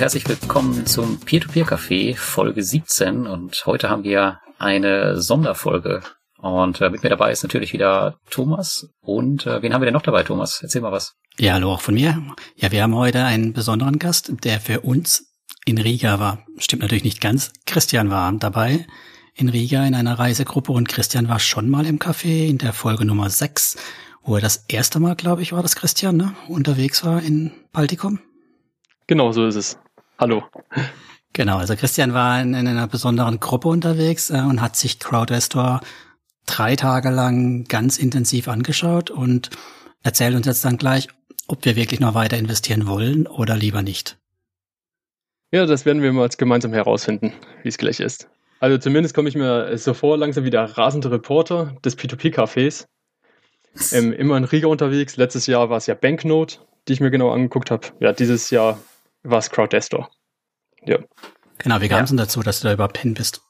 Herzlich 0.00 0.26
willkommen 0.26 0.86
zum 0.86 1.20
Peer-to-Peer-Café 1.20 2.16
Folge 2.16 2.62
17 2.62 3.26
und 3.26 3.66
heute 3.66 3.90
haben 3.90 4.02
wir 4.02 4.40
eine 4.58 5.20
Sonderfolge 5.20 6.00
und 6.38 6.80
äh, 6.80 6.88
mit 6.88 7.02
mir 7.02 7.10
dabei 7.10 7.32
ist 7.32 7.42
natürlich 7.42 7.74
wieder 7.74 8.18
Thomas 8.30 8.88
und 9.02 9.44
äh, 9.44 9.60
wen 9.60 9.74
haben 9.74 9.82
wir 9.82 9.84
denn 9.84 9.92
noch 9.92 10.00
dabei, 10.00 10.22
Thomas? 10.22 10.60
Erzähl 10.62 10.80
mal 10.80 10.90
was. 10.90 11.16
Ja, 11.36 11.52
hallo 11.52 11.74
auch 11.74 11.82
von 11.82 11.92
mir. 11.92 12.18
Ja, 12.56 12.72
wir 12.72 12.82
haben 12.82 12.94
heute 12.94 13.24
einen 13.24 13.52
besonderen 13.52 13.98
Gast, 13.98 14.32
der 14.42 14.58
für 14.58 14.80
uns 14.80 15.34
in 15.66 15.76
Riga 15.76 16.18
war. 16.18 16.46
Stimmt 16.56 16.80
natürlich 16.80 17.04
nicht 17.04 17.20
ganz. 17.20 17.52
Christian 17.66 18.08
war 18.08 18.32
dabei 18.32 18.86
in 19.34 19.50
Riga 19.50 19.84
in 19.84 19.94
einer 19.94 20.18
Reisegruppe 20.18 20.72
und 20.72 20.88
Christian 20.88 21.28
war 21.28 21.40
schon 21.40 21.68
mal 21.68 21.84
im 21.84 21.98
Café 21.98 22.48
in 22.48 22.56
der 22.56 22.72
Folge 22.72 23.04
Nummer 23.04 23.28
6, 23.28 23.76
wo 24.22 24.36
er 24.36 24.40
das 24.40 24.64
erste 24.68 24.98
Mal, 24.98 25.14
glaube 25.14 25.42
ich, 25.42 25.52
war 25.52 25.60
das 25.60 25.76
Christian, 25.76 26.16
ne, 26.16 26.34
unterwegs 26.48 27.04
war 27.04 27.22
in 27.22 27.52
Baltikum. 27.70 28.18
Genau, 29.06 29.32
so 29.32 29.44
ist 29.44 29.56
es. 29.56 29.76
Hallo. 30.20 30.44
Genau, 31.32 31.56
also 31.56 31.74
Christian 31.76 32.12
war 32.12 32.42
in, 32.42 32.52
in 32.52 32.68
einer 32.68 32.86
besonderen 32.86 33.40
Gruppe 33.40 33.68
unterwegs 33.68 34.28
äh, 34.28 34.34
und 34.34 34.60
hat 34.60 34.76
sich 34.76 34.98
CrowdRestore 34.98 35.80
drei 36.44 36.76
Tage 36.76 37.08
lang 37.08 37.64
ganz 37.64 37.96
intensiv 37.96 38.46
angeschaut 38.46 39.10
und 39.10 39.48
erzählt 40.02 40.36
uns 40.36 40.44
jetzt 40.44 40.62
dann 40.62 40.76
gleich, 40.76 41.08
ob 41.46 41.64
wir 41.64 41.74
wirklich 41.74 42.00
noch 42.00 42.14
weiter 42.14 42.36
investieren 42.36 42.86
wollen 42.86 43.26
oder 43.26 43.56
lieber 43.56 43.80
nicht. 43.80 44.18
Ja, 45.52 45.64
das 45.64 45.86
werden 45.86 46.02
wir 46.02 46.12
mal 46.12 46.28
gemeinsam 46.28 46.74
herausfinden, 46.74 47.32
wie 47.62 47.68
es 47.68 47.78
gleich 47.78 47.98
ist. 47.98 48.28
Also 48.58 48.76
zumindest 48.76 49.14
komme 49.14 49.30
ich 49.30 49.36
mir 49.36 49.78
so 49.78 49.94
vor, 49.94 50.18
langsam 50.18 50.44
wie 50.44 50.50
der 50.50 50.64
rasende 50.76 51.10
Reporter 51.10 51.76
des 51.82 51.96
P2P-Cafés. 51.98 52.86
Ähm, 53.92 54.12
immer 54.12 54.36
in 54.36 54.42
Riga 54.42 54.66
unterwegs. 54.66 55.16
Letztes 55.16 55.46
Jahr 55.46 55.70
war 55.70 55.76
es 55.76 55.86
ja 55.86 55.94
Banknote, 55.94 56.58
die 56.88 56.92
ich 56.92 56.98
mir 56.98 57.12
genau 57.12 57.30
angeguckt 57.30 57.70
habe. 57.70 57.86
Ja, 58.00 58.12
dieses 58.12 58.50
Jahr 58.50 58.80
war 59.22 59.38
es 59.38 59.50
CrowdDestor. 59.50 60.10
Ja. 60.84 60.98
Genau, 61.58 61.80
wie 61.80 61.88
kam 61.88 62.04
es 62.04 62.10
ja. 62.10 62.16
denn 62.16 62.24
dazu, 62.24 62.42
dass 62.42 62.60
du 62.60 62.68
da 62.68 62.74
überhaupt 62.74 62.98
hin 62.98 63.14
bist? 63.14 63.42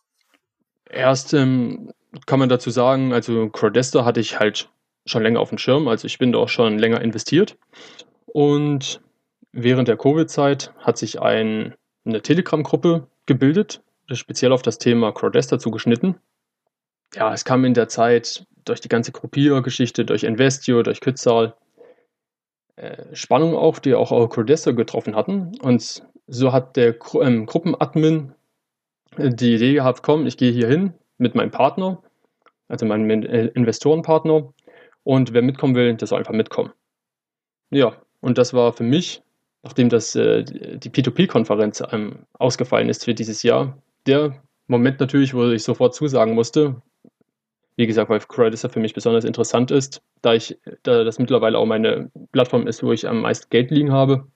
Erst 0.88 1.32
ähm, 1.32 1.92
kann 2.26 2.38
man 2.38 2.48
dazu 2.48 2.70
sagen, 2.70 3.12
also 3.12 3.48
CrowdDestor 3.48 4.04
hatte 4.04 4.20
ich 4.20 4.38
halt 4.38 4.68
schon 5.06 5.22
länger 5.22 5.40
auf 5.40 5.50
dem 5.50 5.58
Schirm, 5.58 5.88
also 5.88 6.06
ich 6.06 6.18
bin 6.18 6.32
da 6.32 6.38
auch 6.38 6.48
schon 6.48 6.78
länger 6.78 7.00
investiert. 7.00 7.56
Und 8.26 9.00
während 9.52 9.88
der 9.88 9.96
Covid-Zeit 9.96 10.72
hat 10.78 10.98
sich 10.98 11.20
ein, 11.20 11.74
eine 12.04 12.22
Telegram-Gruppe 12.22 13.06
gebildet, 13.26 13.82
speziell 14.12 14.52
auf 14.52 14.62
das 14.62 14.78
Thema 14.78 15.12
CrowdDestor 15.12 15.58
zugeschnitten. 15.58 16.16
Ja, 17.14 17.32
es 17.32 17.44
kam 17.44 17.64
in 17.64 17.74
der 17.74 17.88
Zeit 17.88 18.46
durch 18.64 18.80
die 18.80 18.88
ganze 18.88 19.12
Gruppiergeschichte, 19.12 20.04
durch 20.04 20.24
Investio, 20.24 20.82
durch 20.82 21.00
Kützal, 21.00 21.54
äh, 22.76 23.14
Spannung 23.14 23.56
auf, 23.56 23.80
die 23.80 23.94
auch 23.94 24.10
CrowdDestor 24.28 24.74
getroffen 24.74 25.16
hatten. 25.16 25.52
Und 25.60 26.02
so 26.30 26.52
hat 26.52 26.76
der 26.76 26.94
ähm, 27.20 27.44
Gruppenadmin 27.44 28.32
äh, 29.16 29.30
die 29.30 29.54
Idee 29.54 29.74
gehabt, 29.74 30.02
komm, 30.02 30.26
ich 30.26 30.36
gehe 30.36 30.52
hier 30.52 30.68
hin 30.68 30.94
mit 31.18 31.34
meinem 31.34 31.50
Partner, 31.50 32.02
also 32.68 32.86
meinem 32.86 33.10
äh, 33.10 33.46
Investorenpartner, 33.46 34.52
und 35.02 35.32
wer 35.32 35.42
mitkommen 35.42 35.74
will, 35.74 35.94
der 35.94 36.06
soll 36.06 36.18
einfach 36.18 36.32
mitkommen. 36.32 36.72
Ja, 37.70 37.96
und 38.20 38.38
das 38.38 38.54
war 38.54 38.72
für 38.72 38.84
mich, 38.84 39.22
nachdem 39.62 39.88
das 39.88 40.14
äh, 40.14 40.44
die 40.44 40.90
P2P-Konferenz 40.90 41.82
ähm, 41.90 42.26
ausgefallen 42.34 42.88
ist 42.88 43.04
für 43.04 43.14
dieses 43.14 43.42
Jahr, 43.42 43.78
der 44.06 44.40
Moment 44.66 45.00
natürlich, 45.00 45.34
wo 45.34 45.50
ich 45.50 45.64
sofort 45.64 45.94
zusagen 45.94 46.34
musste. 46.34 46.80
Wie 47.76 47.86
gesagt, 47.86 48.10
weil 48.10 48.20
Credit 48.20 48.58
für 48.58 48.78
mich 48.80 48.94
besonders 48.94 49.24
interessant 49.24 49.70
ist, 49.70 50.02
da 50.22 50.34
ich, 50.34 50.58
da 50.82 51.02
das 51.02 51.18
mittlerweile 51.18 51.58
auch 51.58 51.66
meine 51.66 52.10
Plattform 52.30 52.66
ist, 52.66 52.82
wo 52.82 52.92
ich 52.92 53.08
am 53.08 53.22
meisten 53.22 53.48
Geld 53.50 53.70
liegen 53.70 53.90
habe. 53.90 54.26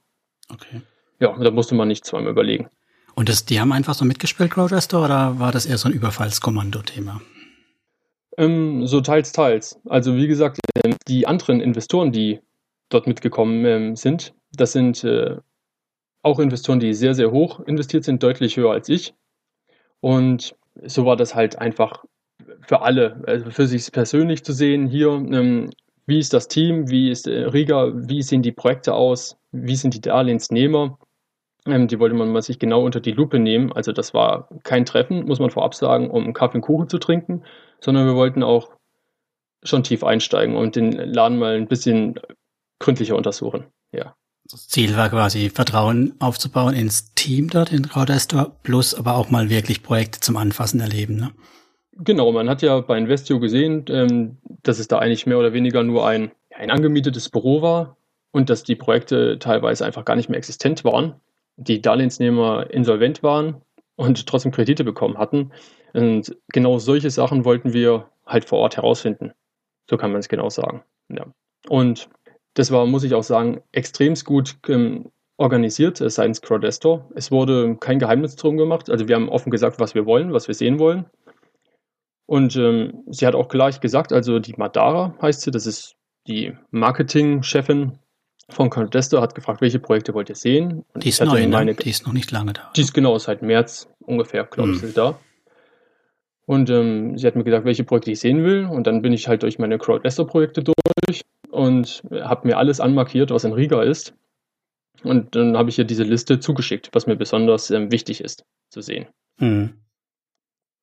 Okay. 0.49 0.81
Ja, 1.21 1.37
da 1.39 1.51
musste 1.51 1.75
man 1.75 1.89
nicht 1.89 2.05
zweimal 2.05 2.33
überlegen. 2.33 2.69
Und 3.15 3.29
das, 3.29 3.45
die 3.45 3.61
haben 3.61 3.73
einfach 3.73 3.95
so 3.95 4.05
mitgespielt, 4.05 4.51
Crowdrester, 4.51 5.05
oder 5.05 5.39
war 5.39 5.53
das 5.53 5.67
eher 5.67 5.79
so 5.79 5.89
ein 5.89 5.95
Überfallskommando-Thema? 5.95 7.21
Ähm, 8.37 8.87
so 8.87 9.01
teils, 9.01 9.33
teils. 9.33 9.81
Also 9.89 10.17
wie 10.17 10.27
gesagt, 10.27 10.59
ähm, 10.85 10.97
die 11.07 11.27
anderen 11.27 11.61
Investoren, 11.61 12.11
die 12.11 12.41
dort 12.89 13.07
mitgekommen 13.07 13.65
ähm, 13.65 13.97
sind, 13.97 14.35
das 14.53 14.73
sind 14.73 15.05
äh, 15.05 15.37
auch 16.23 16.39
Investoren, 16.39 16.81
die 16.81 16.95
sehr, 16.95 17.15
sehr 17.15 17.31
hoch 17.31 17.61
investiert 17.61 18.05
sind, 18.05 18.23
deutlich 18.23 18.57
höher 18.57 18.73
als 18.73 18.89
ich. 18.89 19.15
Und 20.01 20.57
so 20.85 21.07
war 21.07 21.17
das 21.17 21.35
halt 21.35 21.59
einfach 21.59 22.05
für 22.63 22.83
alle, 22.83 23.23
also 23.27 23.51
für 23.51 23.67
sich 23.67 23.91
persönlich 23.93 24.45
zu 24.45 24.53
sehen, 24.53 24.89
hier, 24.89 25.11
ähm, 25.11 25.71
wie 26.07 26.19
ist 26.19 26.33
das 26.33 26.49
Team, 26.49 26.91
wie 26.91 27.11
ist 27.11 27.27
äh, 27.27 27.45
Riga, 27.45 27.93
wie 27.95 28.23
sehen 28.23 28.43
die 28.43 28.53
Projekte 28.53 28.95
aus, 28.95 29.37
wie 29.53 29.77
sind 29.77 29.95
die 29.95 30.01
Darlehensnehmer. 30.01 30.99
Ähm, 31.67 31.89
die 31.89 31.99
wollte 31.99 32.15
man 32.15 32.31
mal 32.31 32.43
sich 32.43 32.59
genau 32.59 32.85
unter 32.85 33.01
die 33.01 33.13
Lupe 33.13 33.39
nehmen. 33.39 33.73
Also 33.73 33.93
das 33.93 34.13
war 34.13 34.49
kein 34.65 34.85
Treffen, 34.85 35.25
muss 35.25 35.39
man 35.39 35.51
vorab 35.51 35.75
sagen, 35.75 36.11
um 36.11 36.33
Kaffee 36.35 36.59
und 36.59 36.63
Kuchen 36.63 36.89
zu 36.89 36.99
trinken, 36.99 37.43
sondern 37.81 38.07
wir 38.07 38.15
wollten 38.15 38.43
auch 38.43 38.71
schon 39.63 39.83
tief 39.83 40.05
einsteigen 40.05 40.57
und 40.57 40.77
den 40.77 40.93
Laden 40.93 41.39
mal 41.39 41.57
ein 41.57 41.69
bisschen 41.69 42.21
gründlicher 42.79 43.17
untersuchen. 43.17 43.65
Ja. 43.93 44.15
Das 44.51 44.69
Ziel 44.69 44.95
war 44.95 45.09
quasi 45.09 45.49
Vertrauen 45.49 46.15
aufzubauen 46.19 46.75
ins 46.75 47.15
Team 47.15 47.49
dort 47.49 47.73
in 47.73 47.89
Crowdestor, 47.89 48.55
plus 48.63 48.95
aber 48.95 49.17
auch 49.17 49.31
mal 49.31 49.49
wirklich 49.49 49.83
Projekte 49.83 50.21
zum 50.21 50.37
Anfassen 50.37 50.81
erleben. 50.81 51.17
Ne? 51.17 51.31
Genau, 51.97 52.33
man 52.33 52.49
hat 52.49 52.63
ja 52.63 52.81
bei 52.81 52.99
Investio 52.99 53.39
gesehen, 53.39 53.85
ähm, 53.89 54.39
dass 54.63 54.79
es 54.79 54.89
da 54.89 54.99
eigentlich 54.99 55.27
mehr 55.27 55.39
oder 55.39 55.53
weniger 55.53 55.83
nur 55.83 56.07
ein, 56.07 56.33
ein 56.55 56.71
angemietetes 56.71 57.29
Büro 57.29 57.63
war 57.63 57.97
und 58.33 58.51
dass 58.51 58.65
die 58.65 58.75
Projekte 58.75 59.39
teilweise 59.39 59.85
einfach 59.85 60.05
gar 60.05 60.17
nicht 60.17 60.29
mehr 60.29 60.39
existent 60.39 60.85
waren 60.85 61.15
die 61.57 61.81
Darlehensnehmer 61.81 62.71
insolvent 62.71 63.23
waren 63.23 63.63
und 63.97 64.27
trotzdem 64.27 64.53
Kredite 64.53 64.85
bekommen 64.85 65.19
hatten. 65.19 65.53
Und 65.93 66.37
genau 66.49 66.79
solche 66.79 67.11
Sachen 67.11 67.45
wollten 67.45 67.73
wir 67.73 68.11
halt 68.27 68.45
vor 68.45 68.59
Ort 68.59 68.77
herausfinden. 68.77 69.33
So 69.89 69.97
kann 69.97 70.11
man 70.11 70.21
es 70.21 70.29
genau 70.29 70.51
sagen. 70.51 70.83
Ja. 71.09 71.27
Und 71.69 72.09
das 72.55 72.71
war, 72.71 72.87
muss 72.87 73.05
ich 73.05 73.15
auch 73.15 73.23
sagen, 73.23 73.61
extremst 73.73 74.25
gut 74.25 74.57
ähm, 74.69 75.11
organisiert 75.37 75.99
seitens 75.99 76.41
Crowdestor. 76.41 77.09
Es 77.15 77.31
wurde 77.31 77.77
kein 77.77 77.99
Geheimnis 77.99 78.37
drum 78.37 78.57
gemacht. 78.57 78.91
Also 78.91 79.09
wir 79.09 79.17
haben 79.17 79.29
offen 79.29 79.51
gesagt, 79.51 79.81
was 79.81 79.95
wir 79.95 80.07
wollen, 80.07 80.33
was 80.33 80.49
wir 80.49 80.55
sehen 80.55 80.79
wollen. 80.79 81.07
Und 82.27 82.57
ähm, 82.57 83.05
sie 83.07 83.27
hat 83.27 83.35
auch 83.35 83.49
gleich 83.49 83.81
gesagt, 83.81 84.13
also 84.13 84.39
die 84.39 84.55
Madara 84.57 85.15
heißt 85.21 85.43
sie, 85.43 85.51
das 85.51 85.67
ist 85.67 85.97
die 86.27 86.57
Marketingchefin 86.71 87.99
von 88.51 88.71
Contester 88.71 89.21
hat 89.21 89.35
gefragt, 89.35 89.61
welche 89.61 89.79
Projekte 89.79 90.15
wollt 90.15 90.29
ihr 90.29 90.35
sehen? 90.35 90.85
Und 90.93 91.05
die 91.05 91.09
ist 91.09 91.23
neu, 91.23 91.41
ne? 91.41 91.49
meine, 91.49 91.75
die 91.75 91.91
ist 91.91 92.07
noch 92.07 92.13
nicht 92.13 92.31
lange 92.31 92.53
da. 92.53 92.71
Die 92.77 92.83
ist 92.83 92.93
genau 92.93 93.19
seit 93.19 93.43
März 93.43 93.89
ungefähr, 94.01 94.45
glaube 94.45 94.73
ich, 94.73 94.83
mhm. 94.83 94.95
da. 94.95 95.19
Und 96.47 96.69
ähm, 96.69 97.17
sie 97.17 97.27
hat 97.27 97.37
mir 97.37 97.45
gesagt, 97.45 97.65
welche 97.65 97.85
Projekte 97.85 98.11
ich 98.11 98.21
sehen 98.21 98.45
will. 98.45 98.67
Und 98.67 98.87
dann 98.87 99.01
bin 99.01 99.15
ich 99.15 99.29
halt 99.29 99.43
durch 99.43 99.59
meine 99.59 99.79
Crowdlester-Projekte 99.79 100.63
durch 100.63 101.23
und 101.51 102.03
habe 102.11 102.49
mir 102.49 102.59
alles 102.59 102.81
anmarkiert, 102.81 103.31
was 103.31 103.45
in 103.45 103.53
Riga 103.53 103.83
ist. 103.83 104.15
Und 105.03 105.35
dann 105.37 105.57
habe 105.57 105.71
ich 105.71 105.79
ihr 105.79 105.85
diese 105.85 106.03
Liste 106.03 106.39
zugeschickt, 106.41 106.91
was 106.93 107.07
mir 107.07 107.17
besonders 107.17 107.71
ähm, 107.71 107.91
wichtig 107.91 108.21
ist 108.21 108.45
zu 108.69 108.83
sehen. 108.83 109.07
Mhm. 109.39 109.75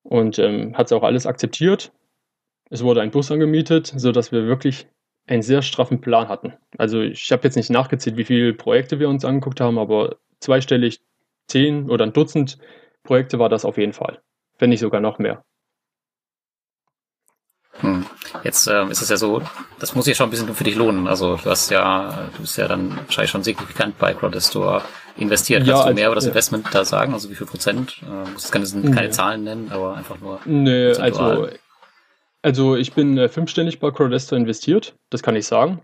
Und 0.04 0.40
ähm, 0.40 0.78
hat 0.78 0.90
sie 0.90 0.96
auch 0.96 1.04
alles 1.04 1.26
akzeptiert. 1.26 1.92
Es 2.70 2.84
wurde 2.84 3.02
ein 3.02 3.12
Bus 3.12 3.32
angemietet, 3.32 3.94
sodass 3.96 4.32
wir 4.32 4.46
wirklich 4.46 4.88
einen 5.28 5.42
sehr 5.42 5.62
straffen 5.62 6.02
Plan 6.02 6.28
hatten. 6.28 6.54
Also 6.78 7.02
ich 7.02 7.32
habe 7.32 7.44
jetzt 7.44 7.56
nicht 7.56 7.70
nachgezählt, 7.70 8.18
wie 8.18 8.24
viele 8.24 8.54
Projekte 8.54 9.00
wir 9.00 9.10
uns 9.10 9.26
angeguckt 9.26 9.62
haben, 9.62 9.78
aber 9.78 10.18
zweistellig 10.40 11.02
zehn 11.48 11.90
oder 11.90 12.06
ein 12.06 12.14
Dutzend 12.14 12.58
Projekte 13.04 13.40
war 13.40 13.50
das 13.50 13.66
auf 13.66 13.78
jeden 13.78 13.94
Fall. 13.94 14.22
Wenn 14.58 14.70
nicht 14.70 14.80
sogar 14.80 15.02
noch 15.02 15.20
mehr. 15.20 15.44
Hm. 17.82 18.06
Jetzt 18.44 18.68
ähm, 18.68 18.92
ist 18.92 19.02
es 19.02 19.10
ja 19.10 19.18
so, 19.18 19.42
das 19.80 19.96
muss 19.96 20.06
sich 20.06 20.16
schon 20.16 20.28
ein 20.28 20.30
bisschen 20.32 20.54
für 20.54 20.64
dich 20.64 20.76
lohnen. 20.76 21.08
Also 21.08 21.38
du 21.38 21.50
hast 21.50 21.70
ja, 21.70 22.30
du 22.36 22.42
bist 22.42 22.58
ja 22.58 22.68
dann 22.68 22.96
wahrscheinlich 22.98 23.32
schon 23.32 23.44
signifikant 23.44 23.98
bei 23.98 24.14
Crowdestor 24.14 24.84
investiert. 25.18 25.66
Kannst 25.66 25.84
ja, 25.84 25.90
du 25.90 25.94
mehr 25.94 26.08
über 26.08 26.16
das 26.16 26.26
Investment 26.26 26.68
da 26.72 26.86
sagen? 26.86 27.14
Also 27.14 27.30
wie 27.30 27.36
viel 27.36 27.48
Prozent? 27.48 28.02
Äh, 28.04 28.30
muss 28.32 28.52
keine, 28.52 28.66
keine 28.66 29.06
ja. 29.06 29.12
Zahlen 29.12 29.44
nennen, 29.44 29.72
aber 29.72 29.96
einfach 29.96 30.20
nur. 30.20 30.40
Nö, 30.46 30.94
also 30.98 31.48
also 32.42 32.76
ich 32.76 32.94
bin 32.94 33.18
äh, 33.18 33.30
fünfständig 33.30 33.80
bei 33.80 33.92
Crowdestor 33.92 34.38
investiert, 34.38 34.96
das 35.10 35.22
kann 35.22 35.36
ich 35.36 35.46
sagen. 35.46 35.82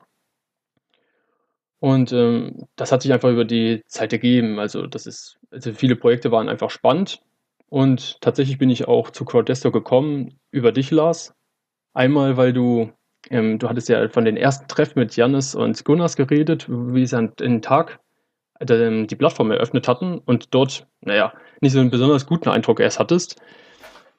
Und 1.79 2.11
ähm, 2.11 2.67
das 2.75 2.91
hat 2.91 3.03
sich 3.03 3.13
einfach 3.13 3.29
über 3.29 3.45
die 3.45 3.83
Zeit 3.87 4.11
ergeben. 4.11 4.57
Also 4.57 4.87
das 4.87 5.05
ist, 5.05 5.37
also 5.51 5.73
viele 5.73 5.95
Projekte 5.95 6.31
waren 6.31 6.49
einfach 6.49 6.71
spannend. 6.71 7.21
Und 7.69 8.19
tatsächlich 8.21 8.57
bin 8.57 8.71
ich 8.71 8.87
auch 8.87 9.11
zu 9.11 9.25
Crowdestor 9.25 9.71
gekommen 9.71 10.39
über 10.49 10.71
dich, 10.71 10.89
Lars. 10.89 11.35
Einmal, 11.97 12.37
weil 12.37 12.53
du, 12.53 12.91
ähm, 13.31 13.57
du 13.57 13.67
hattest 13.67 13.89
ja 13.89 14.07
von 14.09 14.23
den 14.23 14.37
ersten 14.37 14.67
Treffen 14.67 14.99
mit 14.99 15.15
Janis 15.15 15.55
und 15.55 15.83
Gunnars 15.83 16.15
geredet, 16.15 16.67
wie 16.69 17.07
sie 17.07 17.17
an 17.17 17.33
den 17.39 17.63
Tag 17.63 17.99
äh, 18.59 19.05
die 19.07 19.15
Plattform 19.15 19.49
eröffnet 19.49 19.87
hatten 19.87 20.19
und 20.19 20.53
dort, 20.53 20.85
naja, 21.01 21.33
nicht 21.59 21.71
so 21.71 21.79
einen 21.79 21.89
besonders 21.89 22.27
guten 22.27 22.49
Eindruck 22.49 22.81
erst 22.81 22.99
hattest. 22.99 23.41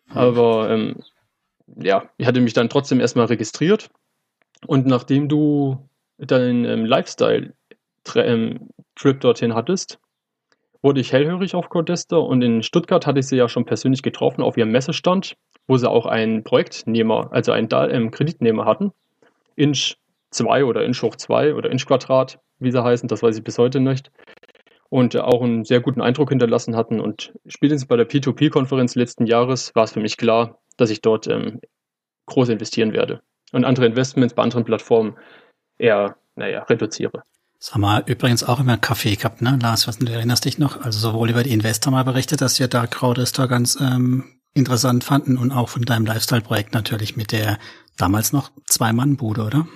Aber 0.08 0.68
ähm, 0.70 0.96
ja, 1.76 2.10
ich 2.16 2.26
hatte 2.26 2.40
mich 2.40 2.52
dann 2.52 2.68
trotzdem 2.68 2.98
erstmal 2.98 3.26
registriert. 3.26 3.90
Und 4.66 4.86
nachdem 4.86 5.28
du 5.28 5.88
deinen 6.18 6.64
ähm, 6.64 6.84
Lifestyle-Trip 6.84 7.54
ähm, 8.16 8.70
dorthin 9.20 9.54
hattest 9.54 10.00
wurde 10.82 11.00
ich 11.00 11.12
hellhörig 11.12 11.54
auf 11.54 11.68
Codester 11.68 12.22
und 12.22 12.42
in 12.42 12.62
Stuttgart 12.62 13.06
hatte 13.06 13.20
ich 13.20 13.26
sie 13.26 13.36
ja 13.36 13.48
schon 13.48 13.64
persönlich 13.64 14.02
getroffen 14.02 14.42
auf 14.42 14.56
ihrem 14.56 14.70
Messestand, 14.70 15.36
wo 15.68 15.76
sie 15.76 15.88
auch 15.88 16.06
einen 16.06 16.42
Projektnehmer, 16.42 17.28
also 17.30 17.52
einen 17.52 17.68
ähm, 17.72 18.10
Kreditnehmer 18.10 18.64
hatten. 18.64 18.92
Inch 19.54 19.96
2 20.30 20.64
oder 20.64 20.84
Inch 20.84 21.02
hoch 21.02 21.14
2 21.14 21.54
oder 21.54 21.70
Inch 21.70 21.86
Quadrat, 21.86 22.40
wie 22.58 22.72
sie 22.72 22.82
heißen, 22.82 23.08
das 23.08 23.22
weiß 23.22 23.36
ich 23.36 23.44
bis 23.44 23.58
heute 23.58 23.78
nicht. 23.78 24.10
Und 24.88 25.16
auch 25.16 25.42
einen 25.42 25.64
sehr 25.64 25.80
guten 25.80 26.00
Eindruck 26.00 26.30
hinterlassen 26.30 26.74
hatten. 26.74 26.98
Und 26.98 27.34
spätestens 27.46 27.86
bei 27.86 27.96
der 27.96 28.08
P2P-Konferenz 28.08 28.94
letzten 28.94 29.26
Jahres 29.26 29.74
war 29.74 29.84
es 29.84 29.92
für 29.92 30.00
mich 30.00 30.16
klar, 30.16 30.58
dass 30.78 30.88
ich 30.88 31.02
dort 31.02 31.26
ähm, 31.26 31.60
groß 32.26 32.48
investieren 32.48 32.94
werde. 32.94 33.20
Und 33.52 33.64
andere 33.64 33.86
Investments 33.86 34.34
bei 34.34 34.42
anderen 34.42 34.64
Plattformen 34.64 35.16
eher, 35.76 36.16
naja, 36.36 36.62
reduziere. 36.62 37.22
Das 37.58 37.74
haben 37.74 37.82
wir 37.82 38.04
übrigens 38.06 38.44
auch 38.44 38.60
immer 38.60 38.78
Kaffee 38.78 39.16
gehabt, 39.16 39.42
ne? 39.42 39.58
Lars, 39.60 39.88
was, 39.88 39.98
du 39.98 40.10
erinnerst 40.10 40.44
dich 40.44 40.58
noch? 40.58 40.80
Also 40.80 40.98
sowohl 40.98 41.30
über 41.30 41.42
die 41.42 41.52
Investor 41.52 41.90
mal 41.90 42.04
berichtet, 42.04 42.40
dass 42.40 42.58
wir 42.60 42.68
da 42.68 42.86
Crowdester 42.86 43.48
ganz 43.48 43.78
ähm, 43.80 44.37
interessant 44.54 45.04
fanden 45.04 45.38
und 45.38 45.52
auch 45.52 45.68
von 45.68 45.82
deinem 45.82 46.06
Lifestyle-Projekt 46.06 46.74
natürlich 46.74 47.16
mit 47.16 47.32
der 47.32 47.58
damals 47.96 48.32
noch 48.32 48.50
Zwei-Mann-Bude, 48.66 49.42
oder? 49.42 49.66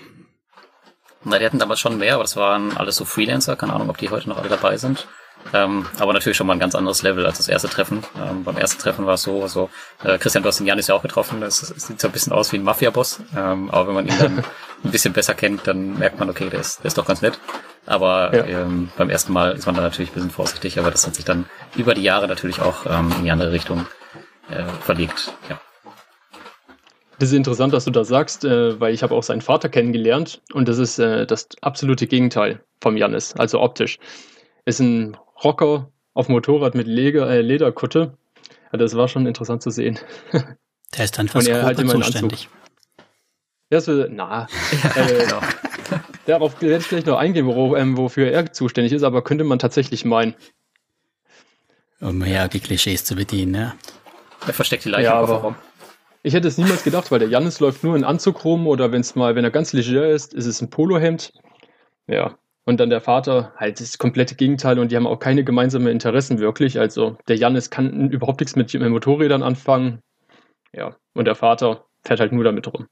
Na, 1.24 1.38
die 1.38 1.44
hatten 1.44 1.58
damals 1.58 1.80
schon 1.80 1.98
mehr, 1.98 2.14
aber 2.14 2.24
das 2.24 2.36
waren 2.36 2.76
alles 2.76 2.96
so 2.96 3.04
Freelancer, 3.04 3.56
keine 3.56 3.72
Ahnung, 3.74 3.90
ob 3.90 3.98
die 3.98 4.10
heute 4.10 4.28
noch 4.28 4.38
alle 4.38 4.48
dabei 4.48 4.76
sind. 4.76 5.06
Ähm, 5.52 5.86
aber 5.98 6.12
natürlich 6.12 6.36
schon 6.36 6.46
mal 6.46 6.52
ein 6.52 6.60
ganz 6.60 6.74
anderes 6.74 7.02
Level 7.02 7.26
als 7.26 7.38
das 7.38 7.48
erste 7.48 7.68
Treffen. 7.68 8.02
Ähm, 8.16 8.44
beim 8.44 8.56
ersten 8.56 8.80
Treffen 8.80 9.06
war 9.06 9.14
es 9.14 9.22
so, 9.22 9.46
so 9.48 9.70
äh, 10.04 10.18
Christian, 10.18 10.42
du 10.42 10.48
hast 10.48 10.58
den 10.58 10.66
Janis 10.66 10.86
ja 10.86 10.94
auch 10.94 11.02
getroffen, 11.02 11.40
das, 11.40 11.60
das 11.60 11.86
sieht 11.86 12.00
so 12.00 12.08
ein 12.08 12.12
bisschen 12.12 12.32
aus 12.32 12.52
wie 12.52 12.58
ein 12.58 12.62
Mafia-Boss, 12.62 13.20
ähm, 13.36 13.70
aber 13.70 13.88
wenn 13.88 13.94
man 13.94 14.06
ihn 14.06 14.18
dann 14.18 14.38
ein 14.84 14.90
bisschen 14.90 15.12
besser 15.12 15.34
kennt, 15.34 15.66
dann 15.66 15.98
merkt 15.98 16.18
man, 16.18 16.30
okay, 16.30 16.48
der 16.48 16.60
ist, 16.60 16.80
der 16.80 16.86
ist 16.86 16.98
doch 16.98 17.06
ganz 17.06 17.22
nett. 17.22 17.38
Aber 17.86 18.34
ja. 18.34 18.44
ähm, 18.44 18.90
beim 18.96 19.10
ersten 19.10 19.32
Mal 19.32 19.52
ist 19.52 19.66
man 19.66 19.74
dann 19.74 19.84
natürlich 19.84 20.10
ein 20.12 20.14
bisschen 20.14 20.30
vorsichtig, 20.30 20.78
aber 20.78 20.90
das 20.90 21.06
hat 21.06 21.16
sich 21.16 21.24
dann 21.24 21.46
über 21.74 21.94
die 21.94 22.02
Jahre 22.02 22.28
natürlich 22.28 22.60
auch 22.60 22.86
ähm, 22.86 23.12
in 23.18 23.24
die 23.24 23.30
andere 23.30 23.52
Richtung 23.52 23.86
äh, 24.50 24.64
verlegt. 24.64 25.34
Ja. 25.48 25.60
Das 27.18 27.28
ist 27.28 27.36
interessant, 27.36 27.72
dass 27.72 27.84
du 27.84 27.90
das 27.90 28.08
sagst, 28.08 28.44
äh, 28.44 28.80
weil 28.80 28.92
ich 28.92 29.02
habe 29.02 29.14
auch 29.14 29.22
seinen 29.22 29.42
Vater 29.42 29.68
kennengelernt 29.68 30.42
und 30.52 30.68
das 30.68 30.78
ist 30.78 30.98
äh, 30.98 31.26
das 31.26 31.48
absolute 31.60 32.06
Gegenteil 32.06 32.64
vom 32.80 32.96
Janis, 32.96 33.34
also 33.34 33.60
optisch. 33.60 33.98
Ist 34.64 34.80
ein 34.80 35.16
Rocker 35.44 35.90
auf 36.14 36.28
Motorrad 36.28 36.74
mit 36.74 36.86
Leder, 36.86 37.28
äh, 37.30 37.40
Lederkutte. 37.40 38.18
Ja, 38.72 38.78
das 38.78 38.96
war 38.96 39.08
schon 39.08 39.26
interessant 39.26 39.62
zu 39.62 39.70
sehen. 39.70 39.98
Der 40.96 41.04
ist 41.04 41.18
dann 41.18 41.28
fast 41.28 41.46
und 41.46 41.54
er 41.54 41.62
halt 41.62 41.78
immer 41.78 41.94
zuständig. 41.94 42.48
Ja, 43.70 43.80
so, 43.80 44.04
na, 44.10 44.46
äh, 44.96 45.24
genau. 45.24 45.40
darauf 46.26 46.60
werde 46.60 46.78
ich 46.78 46.88
gleich 46.88 47.06
noch 47.06 47.16
eingehen, 47.16 47.46
wo, 47.46 47.74
ähm, 47.74 47.96
wofür 47.96 48.30
er 48.30 48.52
zuständig 48.52 48.92
ist, 48.92 49.02
aber 49.02 49.22
könnte 49.22 49.44
man 49.44 49.58
tatsächlich 49.58 50.04
meinen. 50.04 50.34
Um 52.00 52.22
ja 52.24 52.48
die 52.48 52.60
Klischees 52.60 53.04
zu 53.04 53.14
bedienen, 53.14 53.52
ne? 53.52 53.74
Er 54.46 54.52
versteckt 54.52 54.84
die 54.84 54.88
Leiche 54.88 55.04
ja, 55.04 55.14
aber 55.14 55.54
Ich 56.22 56.34
hätte 56.34 56.48
es 56.48 56.58
niemals 56.58 56.84
gedacht, 56.84 57.10
weil 57.10 57.18
der 57.18 57.28
Jannis 57.28 57.60
läuft 57.60 57.84
nur 57.84 57.96
in 57.96 58.04
Anzug 58.04 58.44
rum 58.44 58.66
oder 58.66 58.92
wenn 58.92 59.00
es 59.00 59.14
mal, 59.14 59.34
wenn 59.34 59.44
er 59.44 59.50
ganz 59.50 59.72
leger 59.72 60.08
ist, 60.08 60.34
ist 60.34 60.46
es 60.46 60.60
ein 60.60 60.70
Polohemd. 60.70 61.32
Ja, 62.06 62.36
und 62.64 62.78
dann 62.78 62.90
der 62.90 63.00
Vater 63.00 63.52
halt 63.56 63.80
das 63.80 63.98
komplette 63.98 64.34
Gegenteil 64.36 64.78
und 64.78 64.92
die 64.92 64.96
haben 64.96 65.06
auch 65.06 65.18
keine 65.18 65.42
gemeinsamen 65.44 65.88
Interessen 65.88 66.38
wirklich. 66.38 66.78
Also 66.78 67.16
der 67.26 67.36
Janis 67.36 67.70
kann 67.70 68.10
überhaupt 68.10 68.40
nichts 68.40 68.56
mit 68.56 68.72
Motorrädern 68.74 69.42
anfangen. 69.42 70.00
Ja, 70.72 70.96
und 71.14 71.24
der 71.26 71.34
Vater 71.34 71.84
fährt 72.04 72.20
halt 72.20 72.32
nur 72.32 72.44
damit 72.44 72.72
rum. 72.72 72.86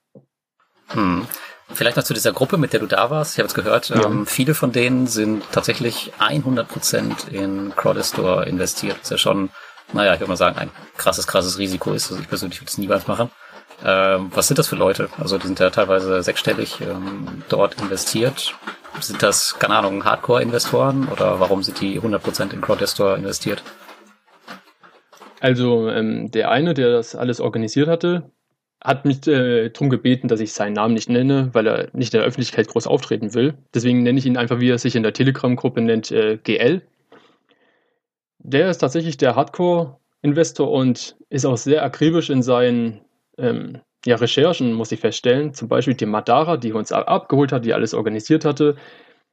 Hm. 0.88 1.26
Vielleicht 1.72 1.96
noch 1.96 2.04
zu 2.04 2.14
dieser 2.14 2.32
Gruppe, 2.32 2.56
mit 2.56 2.72
der 2.72 2.80
du 2.80 2.86
da 2.86 3.10
warst. 3.10 3.34
Ich 3.34 3.38
habe 3.38 3.46
es 3.46 3.54
gehört, 3.54 3.90
ja. 3.90 4.04
ähm, 4.04 4.26
viele 4.26 4.54
von 4.54 4.72
denen 4.72 5.06
sind 5.06 5.44
tatsächlich 5.52 6.12
100% 6.18 7.30
in 7.30 7.72
Crowdestore 7.76 8.46
investiert. 8.46 8.96
Das 8.96 9.02
ist 9.02 9.10
ja 9.10 9.18
schon, 9.18 9.50
naja, 9.92 10.14
ich 10.14 10.20
würde 10.20 10.30
mal 10.30 10.36
sagen, 10.36 10.58
ein 10.58 10.70
krasses, 10.96 11.26
krasses 11.26 11.58
Risiko 11.58 11.92
ist. 11.92 12.10
Also 12.10 12.22
ich 12.22 12.28
persönlich 12.28 12.60
würde 12.60 12.70
es 12.70 12.78
niemals 12.78 13.06
machen. 13.06 13.30
Ähm, 13.84 14.30
was 14.34 14.46
sind 14.48 14.58
das 14.58 14.68
für 14.68 14.76
Leute? 14.76 15.08
Also 15.18 15.38
die 15.38 15.46
sind 15.46 15.58
ja 15.58 15.70
teilweise 15.70 16.22
sechsstellig 16.22 16.80
ähm, 16.80 17.42
dort 17.48 17.80
investiert. 17.80 18.54
Sind 19.00 19.22
das, 19.22 19.58
keine 19.58 19.76
Ahnung, 19.76 20.04
Hardcore-Investoren 20.04 21.08
oder 21.08 21.40
warum 21.40 21.62
sind 21.62 21.80
die 21.80 22.00
100% 22.00 22.52
in 22.52 22.60
Crowdestor 22.60 23.16
investiert? 23.16 23.62
Also 25.40 25.88
ähm, 25.88 26.30
der 26.30 26.50
eine, 26.50 26.74
der 26.74 26.92
das 26.92 27.14
alles 27.14 27.40
organisiert 27.40 27.88
hatte, 27.88 28.30
hat 28.82 29.04
mich 29.04 29.26
äh, 29.26 29.70
darum 29.70 29.90
gebeten, 29.90 30.28
dass 30.28 30.40
ich 30.40 30.52
seinen 30.52 30.74
Namen 30.74 30.94
nicht 30.94 31.08
nenne, 31.08 31.50
weil 31.52 31.66
er 31.66 31.88
nicht 31.92 32.14
in 32.14 32.20
der 32.20 32.26
Öffentlichkeit 32.26 32.68
groß 32.68 32.86
auftreten 32.86 33.34
will. 33.34 33.54
Deswegen 33.74 34.02
nenne 34.02 34.18
ich 34.18 34.26
ihn 34.26 34.36
einfach, 34.36 34.60
wie 34.60 34.70
er 34.70 34.78
sich 34.78 34.96
in 34.96 35.02
der 35.02 35.12
Telegram-Gruppe 35.12 35.80
nennt, 35.80 36.10
äh, 36.10 36.38
GL. 36.42 36.82
Der 38.42 38.70
ist 38.70 38.78
tatsächlich 38.78 39.16
der 39.16 39.36
Hardcore-Investor 39.36 40.70
und 40.70 41.16
ist 41.28 41.44
auch 41.44 41.56
sehr 41.56 41.84
akribisch 41.84 42.30
in 42.30 42.42
seinen 42.42 43.00
ähm, 43.38 43.80
ja, 44.06 44.16
Recherchen, 44.16 44.72
muss 44.72 44.92
ich 44.92 45.00
feststellen. 45.00 45.52
Zum 45.52 45.68
Beispiel 45.68 45.94
die 45.94 46.06
Madara, 46.06 46.56
die 46.56 46.72
uns 46.72 46.90
abgeholt 46.90 47.52
hat, 47.52 47.64
die 47.64 47.74
alles 47.74 47.92
organisiert 47.92 48.44
hatte, 48.44 48.76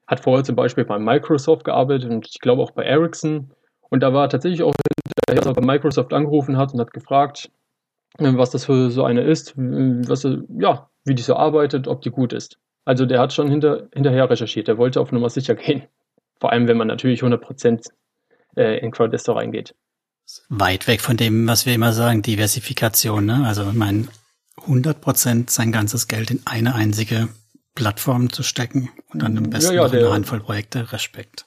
hat 0.07 0.19
vorher 0.19 0.43
zum 0.43 0.55
Beispiel 0.55 0.85
bei 0.85 0.99
Microsoft 0.99 1.63
gearbeitet 1.63 2.09
und 2.09 2.27
ich 2.27 2.39
glaube 2.39 2.61
auch 2.61 2.71
bei 2.71 2.83
Ericsson. 2.83 3.51
Und 3.89 4.01
da 4.03 4.13
war 4.13 4.29
tatsächlich 4.29 4.63
auch 4.63 4.73
hinterher, 5.27 5.41
dass 5.41 5.45
er 5.45 5.61
bei 5.61 5.65
Microsoft 5.65 6.13
angerufen 6.13 6.57
hat 6.57 6.73
und 6.73 6.79
hat 6.81 6.91
gefragt, 6.91 7.49
äh, 8.17 8.33
was 8.35 8.51
das 8.51 8.65
für 8.65 8.91
so 8.91 9.03
eine 9.03 9.21
ist, 9.21 9.53
was, 9.55 10.27
ja, 10.59 10.89
wie 11.05 11.15
die 11.15 11.23
so 11.23 11.35
arbeitet, 11.35 11.87
ob 11.87 12.01
die 12.01 12.11
gut 12.11 12.33
ist. 12.33 12.59
Also 12.83 13.05
der 13.05 13.19
hat 13.19 13.33
schon 13.33 13.49
hinter, 13.49 13.87
hinterher 13.93 14.29
recherchiert, 14.29 14.67
der 14.67 14.77
wollte 14.77 14.99
auf 14.99 15.11
Nummer 15.11 15.29
sicher 15.29 15.55
gehen. 15.55 15.83
Vor 16.39 16.51
allem, 16.51 16.67
wenn 16.67 16.77
man 16.77 16.87
natürlich 16.87 17.23
100% 17.23 17.89
äh, 18.57 18.79
in 18.79 18.91
Crowdester 18.91 19.35
reingeht. 19.35 19.75
Weit 20.49 20.87
weg 20.87 21.01
von 21.01 21.15
dem, 21.15 21.47
was 21.47 21.65
wir 21.65 21.73
immer 21.73 21.93
sagen, 21.93 22.21
Diversifikation. 22.21 23.25
Ne? 23.25 23.45
Also 23.45 23.69
ich 23.69 23.75
meine, 23.75 24.07
100% 24.65 25.49
sein 25.49 25.71
ganzes 25.71 26.07
Geld 26.07 26.31
in 26.31 26.41
eine 26.45 26.75
einzige 26.75 27.29
Plattform 27.75 28.33
zu 28.33 28.43
stecken 28.43 28.89
und 29.13 29.21
dann 29.21 29.37
am 29.37 29.49
besten 29.49 29.75
ja, 29.75 29.81
ja, 29.81 29.87
noch 29.87 29.93
eine 29.93 30.11
Handvoll 30.11 30.41
Projekte. 30.41 30.91
Respekt 30.91 31.45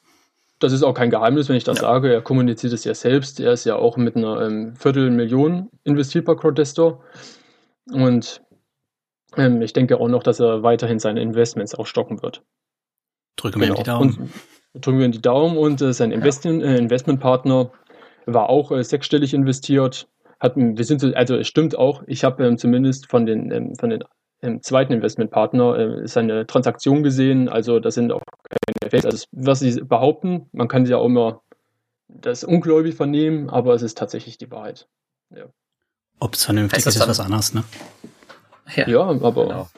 das 0.61 0.73
ist 0.73 0.83
auch 0.83 0.95
kein 0.95 1.11
Geheimnis, 1.11 1.49
wenn 1.49 1.57
ich 1.57 1.65
das 1.65 1.79
ja. 1.79 1.83
sage. 1.83 2.13
Er 2.13 2.21
kommuniziert 2.21 2.73
es 2.73 2.85
ja 2.85 2.95
selbst. 2.95 3.41
Er 3.41 3.53
ist 3.53 3.65
ja 3.65 3.77
auch 3.77 3.97
mit 3.97 4.15
einer 4.15 4.43
ähm, 4.43 4.77
Viertelmillion 4.77 5.71
investiert 5.85 6.27
bei 6.27 6.35
Crowdestor. 6.35 7.03
Und 7.91 8.43
ähm, 9.37 9.63
ich 9.63 9.73
denke 9.73 9.99
auch 9.99 10.09
noch, 10.09 10.23
dass 10.23 10.39
er 10.39 10.63
weiterhin 10.63 10.99
seine 10.99 11.23
Investments 11.23 11.75
auch 11.75 11.87
stocken 11.87 12.23
wird. 12.23 12.43
Drücken 13.37 13.61
wir 13.61 13.69
genau. 13.69 13.79
ihm 13.79 13.83
die 13.83 13.91
Daumen. 13.91 14.17
Und 14.19 14.31
drücken 14.75 14.99
wir 14.99 15.07
ihm 15.07 15.13
die 15.13 15.23
Daumen 15.23 15.57
und 15.57 15.81
äh, 15.83 15.93
sein 15.93 16.13
Investment, 16.13 16.63
äh, 16.63 16.77
Investmentpartner 16.77 17.71
war 18.27 18.49
auch 18.49 18.71
äh, 18.73 18.83
sechsstellig 18.83 19.35
investiert. 19.35 20.09
Hat, 20.39 20.57
wir 20.57 20.85
sind 20.85 21.01
so, 21.01 21.13
also 21.15 21.37
es 21.37 21.49
stimmt 21.49 21.77
auch, 21.77 22.03
ich 22.07 22.25
habe 22.25 22.47
ähm, 22.47 22.57
zumindest 22.57 23.09
von 23.09 23.27
den, 23.27 23.51
ähm, 23.51 23.75
von 23.77 23.91
den 23.91 24.05
im 24.43 24.63
zweiten 24.63 24.93
Investmentpartner 24.95 25.79
äh, 25.79 26.09
seine 26.09 26.47
Transaktion 26.47 27.03
gesehen. 27.03 27.49
Also 27.49 27.79
das 27.79 27.95
sind 27.95 28.11
auch 28.13 28.23
keine 28.49 28.91
Fakes. 28.91 29.05
Also 29.05 29.27
was 29.33 29.61
sie 29.61 29.81
behaupten, 29.83 30.49
man 30.53 30.69
kann 30.69 30.87
sie 30.87 30.93
ja 30.93 30.99
auch 30.99 31.07
immer 31.07 31.43
das 32.09 32.43
ungläubig 32.43 32.95
vernehmen, 32.95 33.51
aber 33.51 33.75
es 33.75 33.83
ist 33.83 33.99
tatsächlich 33.99 34.39
die 34.39 34.51
Wahrheit. 34.51 34.89
Ja. 35.31 35.45
Ob 36.19 36.35
es 36.35 36.45
vernünftig 36.45 36.87
ist, 36.87 36.97
ist 36.97 37.07
was 37.07 37.21
anderes, 37.21 37.55
ne? 37.55 37.65
Ja, 38.75 38.89
ja 38.89 39.01
aber 39.01 39.33
genau. 39.33 39.69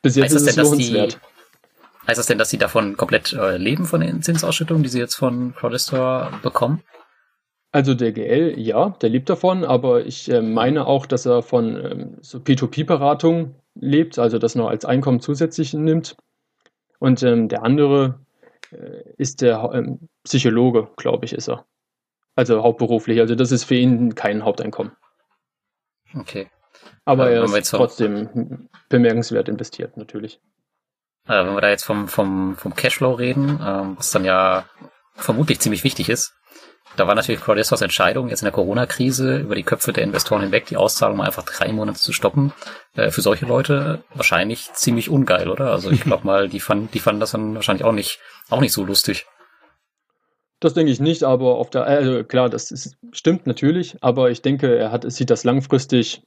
bis 0.00 0.16
jetzt 0.16 0.24
heißt 0.26 0.36
ist 0.36 0.48
es 0.48 0.54
denn, 0.54 0.64
lohnenswert. 0.64 1.14
Die, 1.14 1.31
heißt 2.06 2.18
das 2.18 2.26
denn, 2.26 2.38
dass 2.38 2.50
sie 2.50 2.58
davon 2.58 2.96
komplett 2.96 3.32
äh, 3.32 3.56
leben, 3.56 3.84
von 3.84 4.00
den 4.00 4.22
Zinsausschüttungen, 4.22 4.82
die 4.82 4.88
sie 4.88 4.98
jetzt 4.98 5.14
von 5.14 5.54
Crowdestor 5.54 6.32
bekommen? 6.42 6.82
Also 7.70 7.94
der 7.94 8.12
GL, 8.12 8.58
ja, 8.58 8.90
der 8.90 9.08
lebt 9.08 9.30
davon, 9.30 9.64
aber 9.64 10.04
ich 10.04 10.30
äh, 10.30 10.42
meine 10.42 10.86
auch, 10.86 11.06
dass 11.06 11.24
er 11.24 11.42
von 11.42 11.76
ähm, 11.76 12.18
so 12.20 12.38
P2P-Beratung 12.38 13.54
lebt, 13.74 14.18
also 14.18 14.38
das 14.38 14.54
noch 14.54 14.68
als 14.68 14.84
Einkommen 14.84 15.20
zusätzlich 15.20 15.72
nimmt. 15.72 16.16
Und 16.98 17.22
ähm, 17.22 17.48
der 17.48 17.62
andere 17.62 18.20
äh, 18.70 19.02
ist 19.16 19.40
der 19.40 19.70
ähm, 19.72 20.08
Psychologe, 20.24 20.88
glaube 20.96 21.24
ich, 21.24 21.32
ist 21.32 21.48
er. 21.48 21.64
Also 22.34 22.62
hauptberuflich. 22.62 23.20
Also 23.20 23.34
das 23.34 23.52
ist 23.52 23.64
für 23.64 23.74
ihn 23.74 24.14
kein 24.14 24.44
Haupteinkommen. 24.44 24.92
Okay. 26.14 26.48
Aber 27.04 27.30
äh, 27.30 27.36
er 27.36 27.44
ist 27.44 27.70
trotzdem 27.70 28.68
bemerkenswert 28.88 29.48
investiert, 29.48 29.96
natürlich. 29.96 30.40
Äh, 31.26 31.44
wenn 31.44 31.54
wir 31.54 31.60
da 31.60 31.70
jetzt 31.70 31.84
vom, 31.84 32.08
vom, 32.08 32.56
vom 32.56 32.74
Cashflow 32.74 33.12
reden, 33.12 33.60
ähm, 33.64 33.94
was 33.96 34.10
dann 34.10 34.24
ja 34.24 34.64
vermutlich 35.14 35.60
ziemlich 35.60 35.84
wichtig 35.84 36.08
ist, 36.08 36.34
da 36.96 37.06
war 37.06 37.14
natürlich 37.14 37.40
Crowdestors 37.40 37.80
Entscheidung, 37.80 38.28
jetzt 38.28 38.42
in 38.42 38.46
der 38.46 38.52
Corona-Krise 38.52 39.38
über 39.38 39.54
die 39.54 39.62
Köpfe 39.62 39.92
der 39.92 40.04
Investoren 40.04 40.42
hinweg 40.42 40.66
die 40.66 40.76
Auszahlung 40.76 41.22
einfach 41.22 41.44
drei 41.44 41.72
Monate 41.72 41.98
zu 41.98 42.12
stoppen, 42.12 42.52
äh, 42.94 43.10
für 43.10 43.22
solche 43.22 43.46
Leute 43.46 44.04
wahrscheinlich 44.14 44.72
ziemlich 44.74 45.08
ungeil, 45.08 45.48
oder? 45.48 45.70
Also 45.70 45.90
ich 45.90 46.02
glaube 46.02 46.26
mal, 46.26 46.48
die 46.48 46.60
fanden, 46.60 46.90
die 46.92 46.98
fanden 46.98 47.20
das 47.20 47.32
dann 47.32 47.54
wahrscheinlich 47.54 47.84
auch 47.84 47.92
nicht, 47.92 48.18
auch 48.50 48.60
nicht 48.60 48.72
so 48.72 48.84
lustig. 48.84 49.26
Das 50.60 50.74
denke 50.74 50.92
ich 50.92 51.00
nicht, 51.00 51.24
aber 51.24 51.56
auf 51.56 51.70
der, 51.70 51.84
also 51.84 52.22
klar, 52.24 52.48
das 52.48 52.70
ist, 52.70 52.96
stimmt 53.12 53.46
natürlich, 53.46 53.96
aber 54.00 54.30
ich 54.30 54.42
denke, 54.42 54.76
er 54.76 54.92
hat, 54.92 55.10
sieht 55.10 55.30
das 55.30 55.44
langfristig 55.44 56.22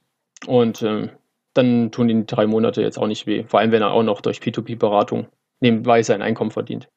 und 0.46 0.82
ähm, 0.82 1.10
dann 1.56 1.90
tun 1.90 2.08
die 2.08 2.26
drei 2.26 2.46
Monate 2.46 2.82
jetzt 2.82 2.98
auch 2.98 3.06
nicht 3.06 3.26
weh. 3.26 3.44
Vor 3.44 3.60
allem, 3.60 3.72
wenn 3.72 3.82
er 3.82 3.92
auch 3.92 4.02
noch 4.02 4.20
durch 4.20 4.38
P2P-Beratung 4.38 5.28
nebenbei 5.60 6.02
sein 6.02 6.22
Einkommen 6.22 6.50
verdient. 6.50 6.88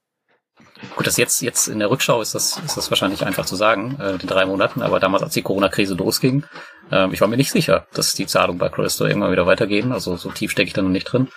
Gut, 0.95 1.07
das 1.07 1.17
jetzt, 1.17 1.41
jetzt 1.41 1.67
in 1.67 1.79
der 1.79 1.89
Rückschau 1.89 2.21
ist 2.21 2.35
das, 2.35 2.57
ist 2.65 2.77
das 2.77 2.89
wahrscheinlich 2.89 3.25
einfach 3.25 3.45
zu 3.45 3.55
sagen, 3.55 3.97
äh, 3.99 4.17
die 4.17 4.27
drei 4.27 4.45
Monaten, 4.45 4.81
aber 4.81 4.99
damals, 4.99 5.23
als 5.23 5.33
die 5.33 5.41
Corona-Krise 5.41 5.95
losging, 5.95 6.45
äh, 6.91 7.11
ich 7.11 7.21
war 7.21 7.27
mir 7.27 7.37
nicht 7.37 7.51
sicher, 7.51 7.87
dass 7.93 8.13
die 8.13 8.27
Zahlungen 8.27 8.59
bei 8.59 8.69
Credisto 8.69 9.05
irgendwann 9.05 9.31
wieder 9.31 9.45
weitergehen. 9.45 9.91
Also 9.91 10.15
so 10.15 10.31
tief 10.31 10.51
stecke 10.51 10.67
ich 10.67 10.73
da 10.73 10.81
noch 10.81 10.89
nicht 10.89 11.05
drin. 11.05 11.27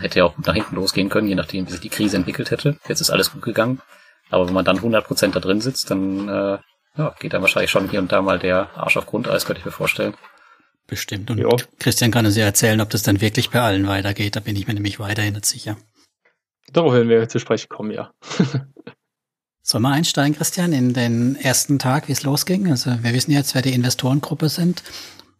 Hätte 0.00 0.20
ja 0.20 0.24
auch 0.24 0.34
nach 0.38 0.54
hinten 0.54 0.76
losgehen 0.76 1.08
können, 1.08 1.28
je 1.28 1.34
nachdem, 1.34 1.66
wie 1.66 1.72
sich 1.72 1.80
die 1.80 1.88
Krise 1.88 2.16
entwickelt 2.16 2.50
hätte. 2.50 2.78
Jetzt 2.88 3.00
ist 3.00 3.10
alles 3.10 3.32
gut 3.32 3.42
gegangen. 3.42 3.80
Aber 4.30 4.46
wenn 4.46 4.54
man 4.54 4.64
dann 4.64 4.78
100% 4.78 5.32
da 5.32 5.40
drin 5.40 5.60
sitzt, 5.60 5.90
dann 5.90 6.28
äh, 6.28 6.58
ja, 6.96 7.14
geht 7.18 7.32
dann 7.32 7.42
wahrscheinlich 7.42 7.70
schon 7.70 7.88
hier 7.90 8.00
und 8.00 8.12
da 8.12 8.22
mal 8.22 8.38
der 8.38 8.70
Arsch 8.76 8.96
auf 8.96 9.06
Grundeis, 9.06 9.44
könnte 9.44 9.60
ich 9.60 9.66
mir 9.66 9.72
vorstellen. 9.72 10.14
Bestimmt. 10.86 11.30
Und 11.30 11.38
jo. 11.38 11.56
Christian 11.78 12.10
kann 12.10 12.26
uns 12.26 12.36
ja 12.36 12.44
erzählen, 12.44 12.80
ob 12.80 12.90
das 12.90 13.02
dann 13.02 13.20
wirklich 13.20 13.50
bei 13.50 13.60
allen 13.60 13.86
weitergeht. 13.86 14.36
Da 14.36 14.40
bin 14.40 14.56
ich 14.56 14.66
mir 14.66 14.74
nämlich 14.74 15.00
weiterhin 15.00 15.34
nicht 15.34 15.46
sicher. 15.46 15.76
Darauf 16.72 16.92
werden 16.92 17.08
wir 17.08 17.28
zu 17.28 17.38
sprechen 17.38 17.68
kommen, 17.68 17.90
ja. 17.90 18.12
Sollen 19.62 19.82
wir 19.82 19.92
einsteigen, 19.92 20.36
Christian, 20.36 20.74
in 20.74 20.92
den 20.92 21.36
ersten 21.36 21.78
Tag, 21.78 22.08
wie 22.08 22.12
es 22.12 22.22
losging? 22.22 22.70
Also 22.70 22.90
wir 23.02 23.14
wissen 23.14 23.30
jetzt, 23.30 23.54
wer 23.54 23.62
die 23.62 23.72
Investorengruppe 23.72 24.50
sind. 24.50 24.82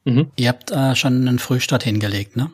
Mhm. 0.05 0.31
Ihr 0.37 0.49
habt 0.49 0.71
äh, 0.71 0.95
schon 0.95 1.29
einen 1.29 1.39
Frühstart 1.39 1.83
hingelegt, 1.83 2.37
ne? 2.37 2.51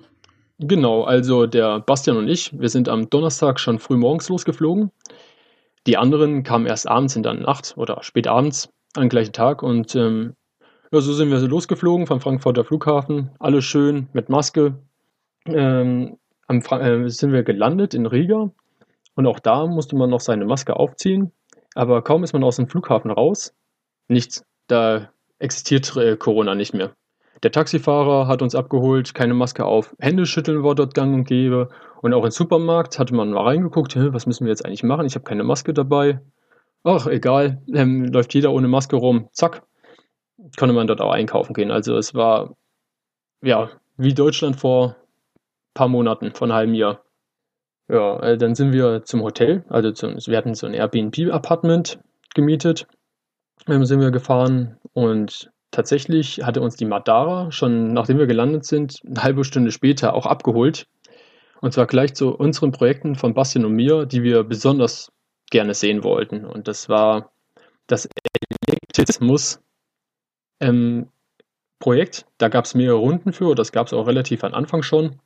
Genau, 0.59 1.04
also 1.04 1.47
der 1.47 1.80
Bastian 1.80 2.16
und 2.16 2.28
ich, 2.28 2.59
wir 2.59 2.68
sind 2.68 2.88
am 2.88 3.09
Donnerstag 3.09 3.59
schon 3.61 3.78
früh 3.78 3.97
morgens 3.97 4.28
losgeflogen. 4.28 4.90
Die 5.87 5.97
anderen 5.97 6.42
kamen 6.42 6.66
erst 6.66 6.87
abends 6.87 7.16
in 7.16 7.23
der 7.23 7.35
Nacht 7.35 7.75
oder 7.76 8.02
spät 8.02 8.26
abends 8.26 8.68
am 8.94 9.09
gleichen 9.09 9.32
Tag 9.32 9.62
und 9.62 9.94
ähm, 9.94 10.35
ja, 10.92 11.00
so 11.00 11.12
sind 11.12 11.30
wir 11.30 11.38
losgeflogen 11.38 12.06
vom 12.06 12.20
Frankfurter 12.20 12.64
Flughafen. 12.64 13.30
Alles 13.38 13.64
schön 13.64 14.09
mit 14.12 14.28
Maske. 14.28 14.78
Ähm, 15.47 16.18
äh, 16.49 17.09
sind 17.09 17.32
wir 17.32 17.44
gelandet 17.44 17.94
in 17.94 18.06
Riga 18.06 18.50
und 19.14 19.26
auch 19.26 19.38
da 19.38 19.66
musste 19.66 19.97
man 19.97 20.11
noch 20.11 20.20
seine 20.20 20.44
Maske 20.44 20.76
aufziehen. 20.76 21.32
Aber 21.75 22.02
kaum 22.02 22.25
ist 22.25 22.32
man 22.32 22.42
aus 22.42 22.56
dem 22.56 22.68
Flughafen 22.68 23.11
raus, 23.11 23.54
nichts. 24.09 24.44
Da 24.66 25.11
existiert 25.38 25.97
äh, 25.97 26.16
Corona 26.16 26.54
nicht 26.54 26.75
mehr. 26.75 26.92
Der 27.42 27.52
Taxifahrer 27.52 28.26
hat 28.26 28.42
uns 28.42 28.54
abgeholt, 28.54 29.14
keine 29.14 29.35
Maske 29.35 29.64
auf, 29.64 29.94
Hände 29.99 30.26
schütteln 30.26 30.62
war 30.62 30.75
dort 30.75 30.94
gang 30.94 31.14
und 31.14 31.25
gäbe. 31.25 31.68
Und 32.02 32.12
auch 32.12 32.25
im 32.25 32.30
Supermarkt 32.30 32.99
hatte 32.99 33.14
man 33.14 33.30
mal 33.30 33.44
reingeguckt, 33.44 33.94
was 33.97 34.26
müssen 34.26 34.44
wir 34.44 34.50
jetzt 34.50 34.66
eigentlich 34.66 34.82
machen? 34.82 35.06
Ich 35.06 35.14
habe 35.14 35.25
keine 35.25 35.44
Maske 35.44 35.73
dabei. 35.73 36.20
Ach, 36.82 37.06
egal, 37.06 37.62
ähm, 37.73 38.04
läuft 38.06 38.35
jeder 38.35 38.52
ohne 38.52 38.68
Maske 38.68 38.97
rum. 38.97 39.28
Zack, 39.32 39.62
konnte 40.57 40.75
man 40.75 40.87
dort 40.87 41.00
auch 41.00 41.12
einkaufen 41.12 41.54
gehen. 41.54 41.71
Also 41.71 41.97
es 41.97 42.14
war, 42.14 42.57
ja, 43.42 43.71
wie 43.97 44.14
Deutschland 44.14 44.57
vor 44.57 44.97
ein 44.97 45.75
paar 45.75 45.88
Monaten, 45.88 46.33
vor 46.33 46.47
einem 46.47 46.54
halben 46.54 46.75
Jahr. 46.75 47.02
Ja, 47.88 48.21
äh, 48.21 48.38
dann 48.38 48.54
sind 48.54 48.73
wir 48.73 49.04
zum 49.04 49.23
Hotel, 49.23 49.64
also 49.69 49.90
zum, 49.92 50.16
wir 50.16 50.37
hatten 50.37 50.54
so 50.54 50.66
ein 50.66 50.75
Airbnb-Apartment 50.75 51.99
gemietet. 52.35 52.87
Dann 53.66 53.85
sind 53.85 54.00
wir 54.00 54.11
gefahren 54.11 54.78
und 54.92 55.50
tatsächlich 55.71 56.42
hatte 56.45 56.61
uns 56.61 56.76
die 56.76 56.85
Madara 56.85 57.50
schon, 57.50 57.92
nachdem 57.92 58.19
wir 58.19 58.26
gelandet 58.26 58.64
sind, 58.64 59.00
eine 59.04 59.23
halbe 59.23 59.45
Stunde 59.45 59.71
später 59.71 60.14
auch 60.14 60.26
abgeholt. 60.26 60.87
Und 61.61 61.73
zwar 61.75 61.87
gleich 61.87 62.14
zu 62.14 62.35
unseren 62.35 62.73
Projekten 62.73 63.16
von 63.16 63.35
Bastian 63.35 63.64
und 63.66 63.75
mir, 63.75 64.07
die 64.07 64.23
wir 64.23 64.45
besonders 64.45 65.12
gerne 65.50 65.75
sehen 65.75 66.04
wollten. 66.04 66.45
Und 66.47 66.69
das 66.69 66.88
war 66.88 67.33
das 67.87 68.09
Elektrismus 68.66 69.61
ähm, 70.60 71.08
Projekt. 71.78 72.26
Da 72.38 72.48
gab 72.48 72.66
es 72.66 72.74
mehrere 72.74 72.98
Runden 72.98 73.32
für, 73.32 73.54
das 73.54 73.72
gab 73.72 73.86
es 73.86 73.92
auch 73.92 74.06
relativ 74.06 74.44
am 74.44 74.54
Anfang 74.54 74.82
schon, 74.82 75.16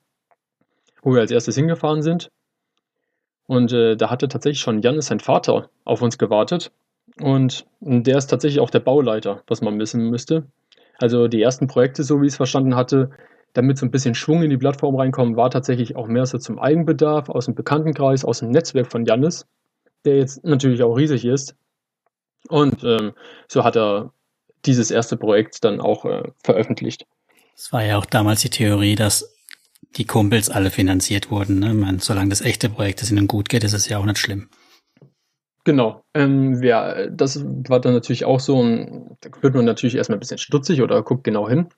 wo 1.03 1.13
wir 1.13 1.21
als 1.21 1.31
erstes 1.31 1.57
hingefahren 1.57 2.03
sind. 2.03 2.31
Und 3.47 3.73
äh, 3.73 3.97
da 3.97 4.11
hatte 4.11 4.29
tatsächlich 4.29 4.61
schon 4.61 4.81
Janis, 4.81 5.07
sein 5.07 5.21
Vater, 5.21 5.69
auf 5.85 6.01
uns 6.01 6.17
gewartet. 6.17 6.73
Und 7.21 7.67
der 7.81 8.17
ist 8.17 8.29
tatsächlich 8.29 8.61
auch 8.61 8.71
der 8.71 8.81
Bauleiter, 8.81 9.43
was 9.47 9.61
man 9.61 9.79
wissen 9.79 10.09
müsste. 10.09 10.47
Also 10.99 11.29
die 11.29 11.43
ersten 11.43 11.67
Projekte, 11.67 12.03
so 12.03 12.23
wie 12.23 12.27
ich 12.27 12.33
es 12.33 12.37
verstanden 12.37 12.77
hatte, 12.77 13.11
damit 13.53 13.79
so 13.79 13.87
ein 13.87 13.91
bisschen 13.91 14.15
Schwung 14.15 14.43
in 14.43 14.51
die 14.51 14.57
Plattform 14.57 14.97
reinkommen, 14.97 15.37
war 15.37 15.51
tatsächlich 15.51 15.97
auch 15.97 16.09
mehr 16.09 16.27
so 16.27 16.39
zum 16.39 16.59
Eigenbedarf, 16.59 17.29
aus 17.29 17.45
dem 17.45 17.55
Bekanntenkreis, 17.55 18.25
aus 18.25 18.41
dem 18.41 18.51
Netzwerk 18.51 18.91
von 18.91 19.05
Janis, 19.05 19.47
der 20.05 20.17
jetzt 20.17 20.45
natürlich 20.45 20.83
auch 20.83 20.97
riesig 20.97 21.25
ist. 21.25 21.55
Und 22.49 22.83
ähm, 22.85 23.13
so 23.49 23.65
hat 23.65 23.77
er 23.77 24.13
dieses 24.67 24.91
erste 24.91 25.17
Projekt 25.17 25.65
dann 25.65 25.81
auch 25.81 26.05
äh, 26.05 26.23
veröffentlicht. 26.43 27.07
Es 27.57 27.73
war 27.73 27.85
ja 27.85 27.99
auch 27.99 28.07
damals 28.07 28.41
die 28.41 28.51
Theorie, 28.51 28.95
dass 28.95 29.35
die 29.97 30.07
Kumpels 30.07 30.51
alle 30.51 30.71
finanziert 30.71 31.31
wurden. 31.31 31.61
Ne? 31.61 31.75
Man, 31.75 31.99
solange 32.01 32.31
das 32.31 32.41
echte 32.41 32.69
Projekt 32.69 33.03
ist 33.03 33.11
ihnen 33.11 33.29
gut 33.29 33.49
geht, 33.49 33.65
ist 33.65 33.75
es 33.75 33.89
ja 33.89 33.99
auch 33.99 34.05
nicht 34.05 34.19
schlimm. 34.19 34.49
Genau. 35.65 36.05
Ähm, 36.15 36.63
ja, 36.63 37.07
das 37.07 37.43
war 37.45 37.81
dann 37.81 37.95
natürlich 37.95 38.25
auch 38.25 38.41
so, 38.41 38.63
ein, 38.63 39.17
da 39.21 39.31
wird 39.41 39.55
man 39.55 39.65
natürlich 39.65 39.95
erstmal 39.95 40.19
ein 40.19 40.21
bisschen 40.21 40.39
stutzig 40.39 40.83
oder 40.83 41.03
guckt 41.03 41.25
genau 41.25 41.49
hin. 41.49 41.69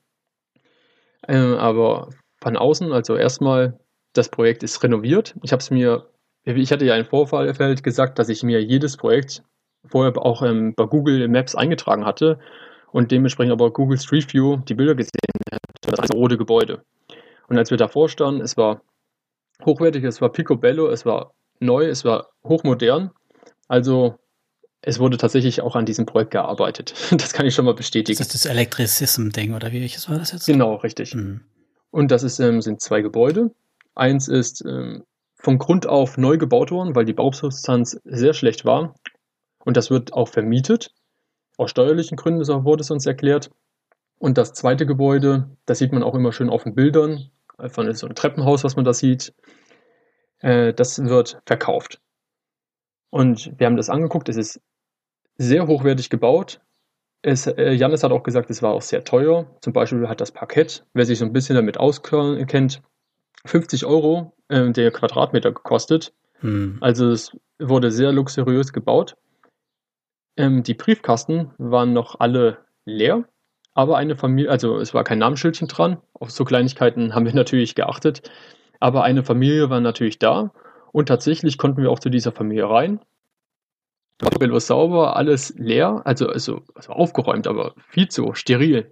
Ähm, 1.28 1.54
aber 1.54 2.10
von 2.40 2.56
außen, 2.56 2.92
also 2.92 3.16
erstmal, 3.16 3.78
das 4.12 4.28
Projekt 4.28 4.62
ist 4.62 4.82
renoviert. 4.82 5.36
Ich 5.42 5.52
habe 5.52 5.60
es 5.60 5.70
mir, 5.70 6.10
ich 6.44 6.72
hatte 6.72 6.84
ja 6.84 6.96
im 6.96 7.04
Vorfallfeld 7.04 7.82
gesagt, 7.82 8.18
dass 8.18 8.28
ich 8.28 8.42
mir 8.42 8.62
jedes 8.62 8.96
Projekt 8.96 9.42
vorher 9.84 10.16
auch 10.18 10.42
ähm, 10.42 10.74
bei 10.74 10.86
Google 10.86 11.28
Maps 11.28 11.54
eingetragen 11.54 12.04
hatte 12.04 12.38
und 12.96 13.10
dementsprechend 13.12 13.52
aber 13.52 13.70
Google 13.74 13.98
Street 13.98 14.32
View 14.32 14.56
die 14.56 14.72
Bilder 14.72 14.94
gesehen 14.94 15.12
hat. 15.52 15.60
Das 15.82 16.10
rote 16.14 16.38
Gebäude. 16.38 16.82
Und 17.46 17.58
als 17.58 17.70
wir 17.70 17.76
davor 17.76 18.08
standen, 18.08 18.40
es 18.40 18.56
war 18.56 18.80
hochwertig, 19.66 20.02
es 20.04 20.22
war 20.22 20.32
picobello, 20.32 20.88
es 20.88 21.04
war 21.04 21.34
neu, 21.60 21.84
es 21.88 22.06
war 22.06 22.30
hochmodern. 22.42 23.10
Also 23.68 24.18
es 24.80 24.98
wurde 24.98 25.18
tatsächlich 25.18 25.60
auch 25.60 25.76
an 25.76 25.84
diesem 25.84 26.06
Projekt 26.06 26.30
gearbeitet. 26.30 26.94
Das 27.18 27.34
kann 27.34 27.44
ich 27.44 27.54
schon 27.54 27.66
mal 27.66 27.74
bestätigen. 27.74 28.16
Das 28.16 28.28
ist 28.28 28.34
das 28.34 28.46
Electricism-Ding, 28.46 29.52
oder 29.52 29.72
wie 29.72 29.82
welches 29.82 30.08
war 30.08 30.18
das 30.18 30.32
jetzt? 30.32 30.46
Genau, 30.46 30.76
richtig. 30.76 31.14
Mhm. 31.14 31.42
Und 31.90 32.10
das 32.10 32.22
ist, 32.22 32.40
ähm, 32.40 32.62
sind 32.62 32.80
zwei 32.80 33.02
Gebäude. 33.02 33.50
Eins 33.94 34.26
ist 34.26 34.64
ähm, 34.66 35.04
von 35.34 35.58
Grund 35.58 35.86
auf 35.86 36.16
neu 36.16 36.38
gebaut 36.38 36.70
worden, 36.70 36.94
weil 36.94 37.04
die 37.04 37.12
Bausubstanz 37.12 38.00
sehr 38.04 38.32
schlecht 38.32 38.64
war. 38.64 38.94
Und 39.66 39.76
das 39.76 39.90
wird 39.90 40.14
auch 40.14 40.28
vermietet. 40.28 40.94
Aus 41.56 41.70
steuerlichen 41.70 42.16
Gründen 42.16 42.44
so 42.44 42.64
wurde 42.64 42.82
es 42.82 42.90
uns 42.90 43.06
erklärt. 43.06 43.50
Und 44.18 44.38
das 44.38 44.52
zweite 44.52 44.86
Gebäude, 44.86 45.50
das 45.66 45.78
sieht 45.78 45.92
man 45.92 46.02
auch 46.02 46.14
immer 46.14 46.32
schön 46.32 46.48
auf 46.50 46.64
den 46.64 46.74
Bildern, 46.74 47.30
von 47.68 47.92
so 47.94 48.06
einem 48.06 48.14
Treppenhaus, 48.14 48.64
was 48.64 48.76
man 48.76 48.84
da 48.84 48.92
sieht. 48.92 49.34
Äh, 50.40 50.74
das 50.74 51.02
wird 51.04 51.40
verkauft. 51.46 52.00
Und 53.10 53.52
wir 53.58 53.66
haben 53.66 53.76
das 53.76 53.90
angeguckt, 53.90 54.28
es 54.28 54.36
ist 54.36 54.60
sehr 55.38 55.66
hochwertig 55.66 56.10
gebaut. 56.10 56.60
Es, 57.22 57.46
äh, 57.46 57.72
Janis 57.72 58.02
hat 58.02 58.12
auch 58.12 58.22
gesagt, 58.22 58.50
es 58.50 58.62
war 58.62 58.72
auch 58.72 58.82
sehr 58.82 59.04
teuer. 59.04 59.46
Zum 59.60 59.72
Beispiel 59.72 60.08
hat 60.08 60.20
das 60.20 60.32
Parkett, 60.32 60.84
wer 60.92 61.06
sich 61.06 61.18
so 61.18 61.24
ein 61.24 61.32
bisschen 61.32 61.56
damit 61.56 61.78
auskennt, 61.78 62.82
50 63.44 63.86
Euro 63.86 64.34
äh, 64.48 64.70
der 64.70 64.90
Quadratmeter 64.90 65.52
gekostet. 65.52 66.12
Hm. 66.40 66.78
Also 66.80 67.10
es 67.10 67.36
wurde 67.58 67.90
sehr 67.90 68.12
luxuriös 68.12 68.72
gebaut. 68.72 69.16
Ähm, 70.36 70.62
die 70.62 70.74
Briefkasten 70.74 71.52
waren 71.58 71.92
noch 71.92 72.20
alle 72.20 72.58
leer, 72.84 73.24
aber 73.74 73.96
eine 73.96 74.16
Familie, 74.16 74.50
also 74.50 74.78
es 74.78 74.94
war 74.94 75.04
kein 75.04 75.18
Namensschildchen 75.18 75.68
dran. 75.68 75.98
Auf 76.14 76.30
so 76.30 76.44
Kleinigkeiten 76.44 77.14
haben 77.14 77.26
wir 77.26 77.34
natürlich 77.34 77.74
geachtet. 77.74 78.30
Aber 78.80 79.04
eine 79.04 79.22
Familie 79.22 79.70
war 79.70 79.80
natürlich 79.80 80.18
da 80.18 80.52
und 80.92 81.06
tatsächlich 81.06 81.58
konnten 81.58 81.82
wir 81.82 81.90
auch 81.90 81.98
zu 81.98 82.10
dieser 82.10 82.32
Familie 82.32 82.68
rein. 82.68 83.00
Hotel 84.22 84.50
war 84.50 84.60
sauber, 84.60 85.16
alles 85.16 85.54
leer, 85.58 86.02
also, 86.04 86.28
also, 86.28 86.62
also 86.74 86.92
aufgeräumt, 86.92 87.46
aber 87.46 87.74
viel 87.88 88.08
zu 88.08 88.32
steril. 88.32 88.90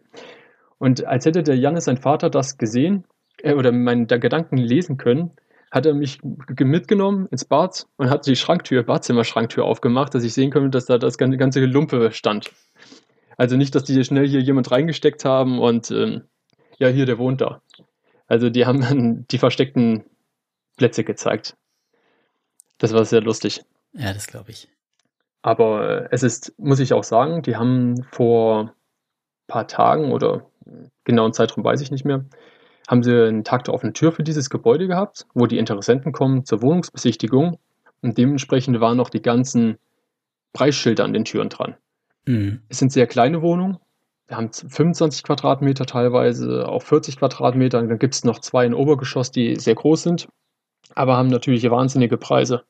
Und 0.79 1.07
als 1.07 1.25
hätte 1.25 1.43
der 1.43 1.57
Jannis, 1.57 1.87
sein 1.87 1.97
Vater, 1.97 2.29
das 2.29 2.59
gesehen 2.59 3.05
äh, 3.43 3.55
oder 3.55 3.73
meine 3.73 4.07
Gedanken 4.07 4.59
lesen 4.59 4.99
können, 4.99 5.31
hat 5.75 5.87
er 5.87 5.95
mich 5.95 6.21
mitgenommen 6.23 7.27
ins 7.33 7.45
Bad 7.45 7.89
und 7.97 8.09
hat 8.09 8.29
die 8.29 8.37
Schranktür, 8.37 8.85
Badzimmer-Schranktür 8.85 9.65
aufgemacht, 9.65 10.15
dass 10.15 10.23
ich 10.23 10.33
sehen 10.33 10.53
konnte, 10.53 10.71
dass 10.71 10.87
da 10.87 10.99
das 10.99 11.19
ganze 11.19 11.65
Lumpe 11.65 12.13
stand. 12.13 12.53
Also 13.37 13.57
nicht, 13.57 13.75
dass 13.75 13.83
die 13.83 14.05
schnell 14.05 14.29
hier 14.29 14.41
jemand 14.41 14.71
reingesteckt 14.71 15.25
haben 15.25 15.59
und 15.59 15.91
ähm, 15.91 16.23
ja, 16.79 16.87
hier, 16.87 17.07
der 17.07 17.19
wohnt 17.19 17.41
da. 17.41 17.61
Also 18.29 18.51
die 18.51 18.67
haben 18.67 18.83
dann 18.83 19.27
die 19.33 19.39
versteckten 19.39 20.05
Plätze 20.77 21.03
gezeigt. 21.03 21.57
Das 22.79 22.93
war 22.93 23.05
sehr 23.05 23.21
lustig. 23.21 23.65
Ja, 23.95 24.13
das 24.13 24.29
glaube 24.29 24.53
ich. 24.53 24.69
Aber 25.43 26.05
äh, 26.05 26.09
es 26.13 26.23
ist, 26.23 26.55
muss 26.57 26.79
ich 26.79 26.93
auch 26.93 27.05
sagen, 27.05 27.43
die 27.43 27.57
haben 27.57 28.05
vor 28.13 28.61
ein 28.61 28.71
paar 29.49 29.67
Tagen 29.67 30.13
oder 30.13 30.47
genauen 31.03 31.33
Zeitraum 31.33 31.65
weiß 31.65 31.81
ich 31.81 31.91
nicht 31.91 32.05
mehr, 32.05 32.25
haben 32.89 33.03
sie 33.03 33.29
einen 33.29 33.45
Tag 33.45 33.65
der 33.65 33.75
offenen 33.75 33.95
Tür 33.95 34.13
für 34.13 34.23
dieses 34.23 34.51
Gebäude 34.51 34.87
gehabt, 34.87 35.27
wo 35.35 35.47
die 35.47 35.59
Interessenten 35.59 36.13
kommen 36.13 36.45
zur 36.45 36.63
Wohnungsbesichtigung 36.63 37.59
und 38.03 38.19
dementsprechend 38.19 38.81
waren 38.81 38.97
noch 38.97 39.11
die 39.11 39.23
ganzen 39.23 39.79
Preisschilder 40.53 41.05
an 41.05 41.13
den 41.13 41.25
Türen 41.25 41.49
dran. 41.49 41.77
Mhm. 42.27 42.61
Es 42.69 42.79
sind 42.79 42.93
sehr 42.93 43.07
kleine 43.07 43.43
Wohnungen. 43.43 43.79
Wir 44.27 44.37
haben 44.37 44.53
25 44.53 45.23
Quadratmeter 45.23 45.87
teilweise, 45.87 46.69
auch 46.69 46.83
40 46.83 47.19
Quadratmeter. 47.19 47.79
Und 47.79 47.89
dann 47.89 47.99
gibt 47.99 48.15
es 48.15 48.25
noch 48.25 48.39
zwei 48.39 48.65
in 48.65 48.75
Obergeschoss, 48.75 49.31
die 49.31 49.57
sehr 49.57 49.75
groß 49.75 50.03
sind, 50.03 50.29
aber 50.95 51.17
haben 51.17 51.29
natürlich 51.29 51.69
wahnsinnige 51.71 52.17
Preise. 52.17 52.65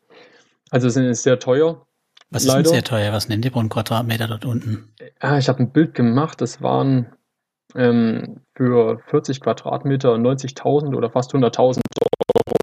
Also 0.70 0.88
sind 0.88 1.04
es 1.04 1.22
sehr 1.22 1.38
teuer. 1.38 1.86
Was 2.30 2.44
ist 2.44 2.52
denn 2.52 2.64
sehr 2.64 2.82
teuer? 2.82 3.12
Was 3.12 3.28
nennen 3.28 3.42
die 3.42 3.50
pro 3.50 3.62
Quadratmeter 3.62 4.26
dort 4.26 4.44
unten? 4.44 4.92
Ah, 5.20 5.38
ich 5.38 5.48
habe 5.48 5.60
ein 5.60 5.70
Bild 5.70 5.94
gemacht, 5.94 6.40
das 6.40 6.62
waren 6.62 7.06
ähm, 7.74 8.40
für 8.54 9.00
40 9.06 9.40
Quadratmeter 9.40 10.14
90.000 10.14 10.94
oder 10.94 11.10
fast 11.10 11.32
100.000 11.34 11.80
Euro. 12.00 12.54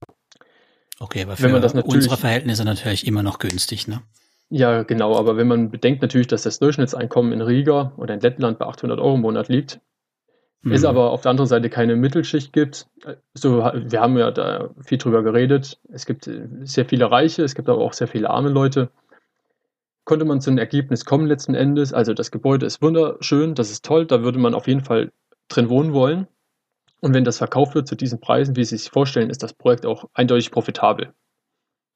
Okay, 1.00 1.24
aber 1.24 1.36
für 1.36 1.44
wenn 1.44 1.52
man 1.54 1.62
das 1.62 1.74
unsere 1.74 2.18
Verhältnisse 2.18 2.64
natürlich 2.64 3.08
immer 3.08 3.24
noch 3.24 3.40
günstig, 3.40 3.88
ne? 3.88 4.02
Ja, 4.50 4.84
genau, 4.84 5.16
aber 5.16 5.38
wenn 5.38 5.48
man 5.48 5.72
bedenkt 5.72 6.02
natürlich, 6.02 6.28
dass 6.28 6.44
das 6.44 6.60
Durchschnittseinkommen 6.60 7.32
in 7.32 7.42
Riga 7.42 7.94
oder 7.96 8.14
in 8.14 8.20
Lettland 8.20 8.60
bei 8.60 8.66
800 8.66 9.00
Euro 9.00 9.16
im 9.16 9.22
Monat 9.22 9.48
liegt, 9.48 9.80
mhm. 10.62 10.74
es 10.74 10.84
aber 10.84 11.12
auf 11.12 11.22
der 11.22 11.32
anderen 11.32 11.48
Seite 11.48 11.70
keine 11.70 11.96
Mittelschicht 11.96 12.52
gibt, 12.52 12.88
so, 13.34 13.60
wir 13.60 14.02
haben 14.02 14.18
ja 14.18 14.30
da 14.30 14.70
viel 14.84 14.98
drüber 14.98 15.24
geredet, 15.24 15.80
es 15.92 16.06
gibt 16.06 16.30
sehr 16.64 16.86
viele 16.86 17.10
Reiche, 17.10 17.44
es 17.44 17.56
gibt 17.56 17.70
aber 17.70 17.82
auch 17.82 17.94
sehr 17.94 18.10
viele 18.10 18.30
arme 18.30 18.50
Leute, 18.50 18.90
konnte 20.06 20.26
man 20.26 20.42
zu 20.42 20.50
einem 20.50 20.60
Ergebnis 20.60 21.06
kommen 21.06 21.28
letzten 21.28 21.54
Endes. 21.54 21.94
Also 21.94 22.14
das 22.14 22.32
Gebäude 22.32 22.66
ist 22.66 22.82
wunderschön, 22.82 23.56
das 23.56 23.72
ist 23.72 23.86
toll, 23.86 24.06
da 24.06 24.24
würde 24.24 24.40
man 24.40 24.54
auf 24.54 24.68
jeden 24.68 24.84
Fall 24.84 25.12
drin 25.48 25.70
wohnen 25.70 25.94
wollen. 25.94 26.28
Und 27.02 27.14
wenn 27.14 27.24
das 27.24 27.38
verkauft 27.38 27.76
wird 27.76 27.88
zu 27.88 27.96
diesen 27.96 28.20
Preisen, 28.20 28.56
wie 28.56 28.64
Sie 28.64 28.78
sich 28.78 28.92
vorstellen, 28.92 29.30
ist 29.30 29.42
das 29.44 29.54
Projekt 29.54 29.86
auch 29.86 30.06
eindeutig 30.14 30.52
profitabel. 30.52 31.14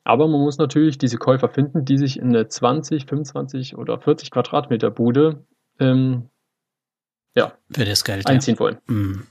Aber 0.04 0.28
man 0.28 0.42
muss 0.42 0.58
natürlich 0.58 0.98
diese 0.98 1.18
Käufer 1.18 1.50
finden, 1.50 1.86
die 1.86 1.98
sich 1.98 2.18
in 2.18 2.30
eine 2.30 2.48
20, 2.48 3.06
25 3.06 3.78
oder 3.78 4.00
40 4.00 4.32
Quadratmeter 4.32 4.92
Bude 4.92 5.46
ähm, 5.80 6.30
ja, 7.36 7.52
Für 7.70 7.84
das 7.84 8.04
Geld, 8.04 8.28
einziehen 8.28 8.56
ja. 8.56 8.60
wollen. 8.62 8.78
Mm, 8.88 9.24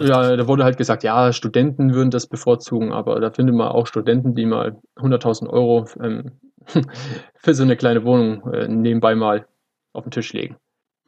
ja, 0.00 0.36
da 0.36 0.46
wurde 0.46 0.62
halt 0.62 0.76
gesagt, 0.76 1.02
ja, 1.02 1.32
Studenten 1.32 1.92
würden 1.92 2.10
das 2.10 2.28
bevorzugen, 2.28 2.92
aber 2.92 3.18
da 3.18 3.32
findet 3.32 3.56
man 3.56 3.68
auch 3.68 3.86
Studenten, 3.88 4.34
die 4.36 4.46
mal 4.46 4.80
100.000 4.96 5.48
Euro 5.48 5.86
ähm, 6.00 6.38
für 7.34 7.54
so 7.54 7.62
eine 7.62 7.76
kleine 7.76 8.04
Wohnung 8.04 8.52
äh, 8.52 8.68
nebenbei 8.68 9.14
mal 9.14 9.46
auf 9.92 10.04
den 10.04 10.10
Tisch 10.10 10.32
legen. 10.32 10.56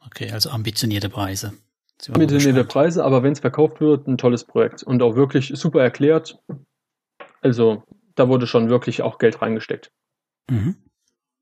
Okay, 0.05 0.31
also 0.31 0.49
ambitionierte 0.49 1.09
Preise. 1.09 1.53
Ambitionierte 2.09 2.63
Preise, 2.63 3.03
aber 3.05 3.21
wenn 3.21 3.33
es 3.33 3.39
verkauft 3.39 3.79
wird, 3.79 4.07
ein 4.07 4.17
tolles 4.17 4.43
Projekt 4.43 4.81
und 4.81 5.03
auch 5.03 5.15
wirklich 5.15 5.51
super 5.55 5.81
erklärt. 5.81 6.39
Also 7.41 7.83
da 8.15 8.27
wurde 8.27 8.47
schon 8.47 8.69
wirklich 8.69 9.03
auch 9.03 9.19
Geld 9.19 9.41
reingesteckt. 9.41 9.91
Mhm. 10.49 10.77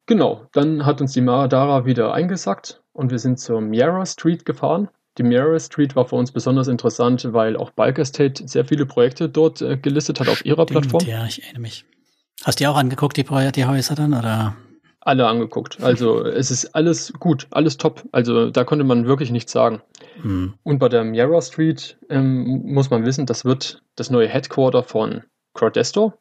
Genau, 0.05 0.47
dann 0.51 0.85
hat 0.85 1.01
uns 1.01 1.13
die 1.13 1.21
Maradara 1.21 1.85
wieder 1.85 2.13
eingesackt 2.13 2.81
und 2.93 3.11
wir 3.11 3.19
sind 3.19 3.39
zur 3.39 3.61
Miara 3.61 4.05
Street 4.05 4.43
gefahren. 4.43 4.89
Die 5.17 5.23
Miara 5.23 5.59
Street 5.59 5.95
war 5.95 6.05
für 6.05 6.15
uns 6.15 6.31
besonders 6.31 6.67
interessant, 6.67 7.27
weil 7.31 7.55
auch 7.55 7.71
Bike 7.71 7.99
Estate 7.99 8.47
sehr 8.47 8.65
viele 8.65 8.85
Projekte 8.85 9.29
dort 9.29 9.61
äh, 9.61 9.77
gelistet 9.77 10.19
hat 10.19 10.27
auf 10.27 10.43
ihrer 10.45 10.63
Stimmt, 10.63 10.89
Plattform. 10.89 11.05
Ja, 11.07 11.25
ich 11.25 11.43
erinnere 11.43 11.61
mich. 11.61 11.85
Hast 12.43 12.59
du 12.59 12.63
dir 12.63 12.71
auch 12.71 12.77
angeguckt, 12.77 13.17
die, 13.17 13.23
die 13.23 13.65
Häuser 13.65 13.95
dann, 13.95 14.13
oder? 14.13 14.55
Alle 15.01 15.27
angeguckt. 15.27 15.81
Also 15.81 16.23
es 16.25 16.51
ist 16.51 16.75
alles 16.75 17.13
gut, 17.13 17.47
alles 17.51 17.77
top. 17.77 18.03
Also 18.11 18.49
da 18.49 18.63
konnte 18.63 18.83
man 18.83 19.05
wirklich 19.05 19.31
nichts 19.31 19.51
sagen. 19.51 19.81
Hm. 20.21 20.53
Und 20.63 20.79
bei 20.79 20.89
der 20.89 21.03
Miara 21.03 21.41
Street 21.41 21.97
ähm, 22.09 22.63
muss 22.65 22.89
man 22.89 23.05
wissen, 23.05 23.25
das 23.25 23.45
wird 23.45 23.81
das 23.95 24.09
neue 24.09 24.27
Headquarter 24.27 24.83
von 24.83 25.23
Crowdestor. 25.53 26.17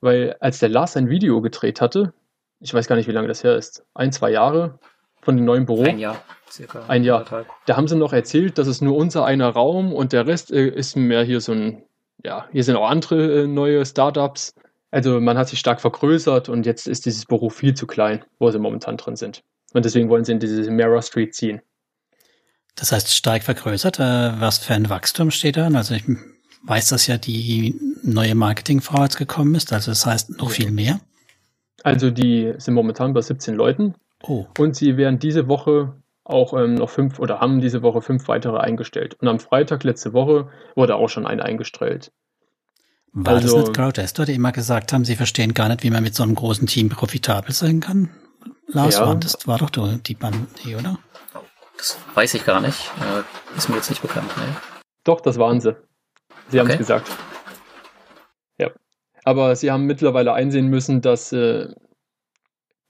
Weil 0.00 0.36
als 0.40 0.58
der 0.58 0.68
Lars 0.68 0.96
ein 0.96 1.08
Video 1.08 1.40
gedreht 1.40 1.80
hatte, 1.80 2.12
ich 2.60 2.72
weiß 2.72 2.86
gar 2.86 2.96
nicht, 2.96 3.08
wie 3.08 3.12
lange 3.12 3.28
das 3.28 3.44
her 3.44 3.56
ist, 3.56 3.84
ein, 3.94 4.12
zwei 4.12 4.30
Jahre 4.30 4.78
von 5.22 5.36
dem 5.36 5.44
neuen 5.44 5.66
Büro. 5.66 5.84
Ein 5.84 5.98
Jahr, 5.98 6.22
circa. 6.50 6.84
Ein 6.86 7.04
Jahr. 7.04 7.24
Da 7.66 7.76
haben 7.76 7.88
sie 7.88 7.96
noch 7.96 8.12
erzählt, 8.12 8.58
dass 8.58 8.66
es 8.66 8.80
nur 8.80 8.96
unser 8.96 9.24
einer 9.24 9.48
Raum 9.48 9.92
und 9.92 10.12
der 10.12 10.26
Rest 10.26 10.52
äh, 10.52 10.68
ist 10.68 10.96
mehr 10.96 11.24
hier 11.24 11.40
so 11.40 11.52
ein, 11.52 11.82
ja, 12.22 12.46
hier 12.52 12.62
sind 12.62 12.76
auch 12.76 12.88
andere 12.88 13.42
äh, 13.42 13.46
neue 13.46 13.84
Startups 13.84 14.54
also 14.94 15.20
man 15.20 15.36
hat 15.36 15.48
sich 15.48 15.58
stark 15.58 15.80
vergrößert 15.80 16.48
und 16.48 16.66
jetzt 16.66 16.86
ist 16.86 17.04
dieses 17.04 17.26
Büro 17.26 17.50
viel 17.50 17.74
zu 17.74 17.84
klein, 17.88 18.24
wo 18.38 18.48
sie 18.52 18.60
momentan 18.60 18.96
drin 18.96 19.16
sind. 19.16 19.42
Und 19.72 19.84
deswegen 19.84 20.08
wollen 20.08 20.24
sie 20.24 20.30
in 20.30 20.38
diese 20.38 20.70
Mirror 20.70 21.02
Street 21.02 21.34
ziehen. 21.34 21.60
Das 22.76 22.92
heißt 22.92 23.12
stark 23.12 23.42
vergrößert. 23.42 23.98
Äh, 23.98 24.40
was 24.40 24.58
für 24.58 24.74
ein 24.74 24.88
Wachstum 24.88 25.32
steht 25.32 25.56
da? 25.56 25.66
Also 25.66 25.94
ich 25.94 26.04
weiß, 26.62 26.90
dass 26.90 27.08
ja 27.08 27.18
die 27.18 27.74
neue 28.04 28.36
Marketingfrau 28.36 29.02
jetzt 29.02 29.16
gekommen 29.16 29.56
ist. 29.56 29.72
Also 29.72 29.90
das 29.90 30.06
heißt 30.06 30.38
noch 30.38 30.50
viel 30.50 30.70
mehr. 30.70 31.00
Also 31.82 32.12
die 32.12 32.54
sind 32.58 32.74
momentan 32.74 33.14
bei 33.14 33.20
17 33.20 33.56
Leuten. 33.56 33.94
Oh. 34.22 34.46
Und 34.58 34.76
sie 34.76 34.96
werden 34.96 35.18
diese 35.18 35.48
Woche 35.48 35.92
auch 36.22 36.54
ähm, 36.54 36.76
noch 36.76 36.90
fünf 36.90 37.18
oder 37.18 37.40
haben 37.40 37.60
diese 37.60 37.82
Woche 37.82 38.00
fünf 38.00 38.28
weitere 38.28 38.58
eingestellt. 38.58 39.16
Und 39.20 39.26
am 39.26 39.40
Freitag 39.40 39.82
letzte 39.82 40.12
Woche 40.12 40.50
wurde 40.76 40.94
auch 40.94 41.08
schon 41.08 41.26
ein 41.26 41.40
eingestellt. 41.40 42.12
War 43.16 43.34
also, 43.36 43.58
das 43.58 43.68
nicht 43.68 43.76
Crowdester, 43.76 44.24
die 44.24 44.34
immer 44.34 44.50
gesagt 44.50 44.92
haben, 44.92 45.04
sie 45.04 45.14
verstehen 45.14 45.54
gar 45.54 45.68
nicht, 45.68 45.84
wie 45.84 45.90
man 45.90 46.02
mit 46.02 46.16
so 46.16 46.24
einem 46.24 46.34
großen 46.34 46.66
Team 46.66 46.88
profitabel 46.88 47.52
sein 47.52 47.78
kann? 47.78 48.10
Lars, 48.66 48.96
ja. 48.96 49.06
war, 49.06 49.14
das 49.14 49.46
war 49.46 49.58
doch 49.58 49.70
die 49.70 50.14
Bandie, 50.14 50.74
oder? 50.74 50.98
Das 51.76 51.96
weiß 52.14 52.34
ich 52.34 52.44
gar 52.44 52.60
nicht. 52.60 52.90
Äh, 53.00 53.56
ist 53.56 53.68
mir 53.68 53.76
jetzt 53.76 53.90
nicht 53.90 54.02
bekannt. 54.02 54.36
Ne? 54.36 54.56
Doch, 55.04 55.20
das 55.20 55.38
waren 55.38 55.60
sie. 55.60 55.76
Sie 56.48 56.58
haben 56.58 56.68
es 56.68 56.78
gesagt. 56.78 57.08
Ja. 58.58 58.70
Aber 59.22 59.54
sie 59.54 59.70
haben 59.70 59.84
mittlerweile 59.84 60.32
einsehen 60.32 60.66
müssen, 60.66 61.00
dass, 61.00 61.32
äh, 61.32 61.68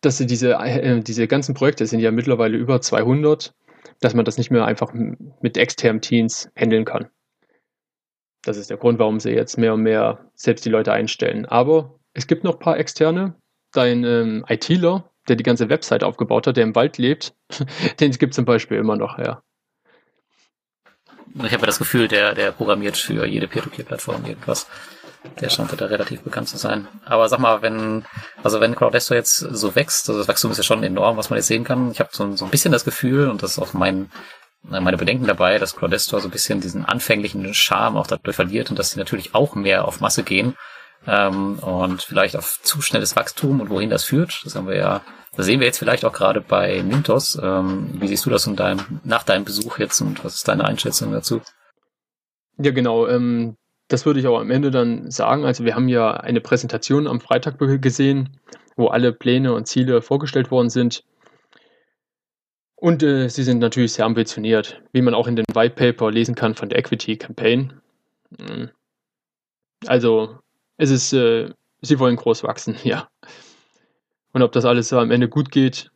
dass 0.00 0.16
sie 0.16 0.26
diese, 0.26 0.54
äh, 0.54 1.00
diese 1.02 1.28
ganzen 1.28 1.54
Projekte 1.54 1.86
sind 1.86 2.00
ja 2.00 2.10
mittlerweile 2.10 2.56
über 2.56 2.80
200, 2.80 3.52
dass 4.00 4.14
man 4.14 4.24
das 4.24 4.38
nicht 4.38 4.50
mehr 4.50 4.64
einfach 4.64 4.92
mit 4.94 5.58
externen 5.58 6.00
Teams 6.00 6.48
handeln 6.56 6.86
kann. 6.86 7.08
Das 8.44 8.56
ist 8.56 8.70
der 8.70 8.76
Grund, 8.76 8.98
warum 8.98 9.20
sie 9.20 9.30
jetzt 9.30 9.56
mehr 9.56 9.74
und 9.74 9.82
mehr 9.82 10.30
selbst 10.34 10.64
die 10.64 10.70
Leute 10.70 10.92
einstellen. 10.92 11.46
Aber 11.46 11.98
es 12.12 12.26
gibt 12.26 12.44
noch 12.44 12.54
ein 12.54 12.58
paar 12.58 12.78
externe. 12.78 13.34
Dein 13.72 14.04
ähm, 14.04 14.44
ITler, 14.48 15.10
der 15.28 15.36
die 15.36 15.42
ganze 15.42 15.68
Website 15.68 16.04
aufgebaut 16.04 16.46
hat, 16.46 16.56
der 16.56 16.64
im 16.64 16.74
Wald 16.74 16.98
lebt, 16.98 17.34
den 18.00 18.12
gibt 18.12 18.32
es 18.32 18.36
zum 18.36 18.44
Beispiel 18.44 18.78
immer 18.78 18.96
noch, 18.96 19.18
ja. 19.18 19.42
Ich 21.36 21.52
habe 21.52 21.62
ja 21.62 21.66
das 21.66 21.78
Gefühl, 21.78 22.06
der, 22.06 22.34
der 22.34 22.52
programmiert 22.52 22.96
für 22.96 23.26
jede 23.26 23.48
Peer-to-Peer-Plattform 23.48 24.24
irgendwas. 24.24 24.68
Der 25.40 25.48
scheint 25.48 25.80
da 25.80 25.86
relativ 25.86 26.20
bekannt 26.20 26.48
zu 26.48 26.58
sein. 26.58 26.86
Aber 27.04 27.28
sag 27.28 27.40
mal, 27.40 27.62
wenn, 27.62 28.04
also 28.44 28.60
wenn 28.60 28.76
Crowdesto 28.76 29.14
jetzt 29.14 29.38
so 29.38 29.74
wächst, 29.74 30.08
also 30.08 30.20
das 30.20 30.28
Wachstum 30.28 30.52
ist 30.52 30.58
ja 30.58 30.62
schon 30.62 30.84
enorm, 30.84 31.16
was 31.16 31.30
man 31.30 31.38
jetzt 31.38 31.48
sehen 31.48 31.64
kann. 31.64 31.90
Ich 31.90 31.98
habe 31.98 32.10
so, 32.12 32.36
so 32.36 32.44
ein 32.44 32.50
bisschen 32.50 32.70
das 32.70 32.84
Gefühl, 32.84 33.28
und 33.28 33.42
das 33.42 33.52
ist 33.52 33.58
auch 33.58 33.72
mein 33.72 34.10
meine 34.64 34.96
Bedenken 34.96 35.26
dabei, 35.26 35.58
dass 35.58 35.76
Crowdestor 35.76 36.20
so 36.20 36.28
ein 36.28 36.30
bisschen 36.30 36.60
diesen 36.60 36.84
anfänglichen 36.84 37.52
Charme 37.54 37.96
auch 37.96 38.06
dadurch 38.06 38.36
verliert 38.36 38.70
und 38.70 38.78
dass 38.78 38.90
sie 38.90 38.98
natürlich 38.98 39.34
auch 39.34 39.54
mehr 39.54 39.86
auf 39.86 40.00
Masse 40.00 40.22
gehen 40.22 40.56
ähm, 41.06 41.58
und 41.58 42.02
vielleicht 42.02 42.36
auf 42.36 42.60
zu 42.62 42.80
schnelles 42.80 43.14
Wachstum 43.16 43.60
und 43.60 43.70
wohin 43.70 43.90
das 43.90 44.04
führt. 44.04 44.40
Das 44.44 44.54
haben 44.54 44.66
wir 44.66 44.76
ja, 44.76 45.02
das 45.36 45.46
sehen 45.46 45.60
wir 45.60 45.66
jetzt 45.66 45.78
vielleicht 45.78 46.04
auch 46.04 46.12
gerade 46.12 46.40
bei 46.40 46.82
Mintos. 46.82 47.38
Ähm, 47.40 47.90
wie 48.00 48.08
siehst 48.08 48.24
du 48.24 48.30
das 48.30 48.46
in 48.46 48.56
deinem, 48.56 49.00
nach 49.04 49.22
deinem 49.22 49.44
Besuch 49.44 49.78
jetzt 49.78 50.00
und 50.00 50.24
was 50.24 50.36
ist 50.36 50.48
deine 50.48 50.64
Einschätzung 50.64 51.12
dazu? 51.12 51.42
Ja, 52.56 52.70
genau. 52.70 53.06
Ähm, 53.06 53.56
das 53.88 54.06
würde 54.06 54.20
ich 54.20 54.26
auch 54.26 54.40
am 54.40 54.50
Ende 54.50 54.70
dann 54.70 55.10
sagen. 55.10 55.44
Also 55.44 55.64
wir 55.64 55.74
haben 55.74 55.88
ja 55.88 56.12
eine 56.12 56.40
Präsentation 56.40 57.06
am 57.06 57.20
Freitag 57.20 57.58
gesehen, 57.58 58.40
wo 58.76 58.88
alle 58.88 59.12
Pläne 59.12 59.52
und 59.52 59.66
Ziele 59.66 60.00
vorgestellt 60.00 60.50
worden 60.50 60.70
sind. 60.70 61.04
Und 62.76 63.02
äh, 63.02 63.28
sie 63.28 63.44
sind 63.44 63.60
natürlich 63.60 63.94
sehr 63.94 64.04
ambitioniert, 64.04 64.82
wie 64.92 65.02
man 65.02 65.14
auch 65.14 65.26
in 65.26 65.36
den 65.36 65.46
White 65.54 65.74
Paper 65.74 66.10
lesen 66.10 66.34
kann 66.34 66.54
von 66.54 66.68
der 66.68 66.78
Equity 66.78 67.16
Campaign. 67.16 67.80
Hm. 68.38 68.70
Also 69.86 70.38
es 70.76 70.90
ist, 70.90 71.12
äh, 71.12 71.50
sie 71.82 71.98
wollen 71.98 72.16
groß 72.16 72.42
wachsen, 72.42 72.76
ja. 72.84 73.08
Und 74.32 74.42
ob 74.42 74.52
das 74.52 74.64
alles 74.64 74.88
so 74.88 74.98
am 74.98 75.10
Ende 75.10 75.28
gut 75.28 75.50
geht, 75.50 75.90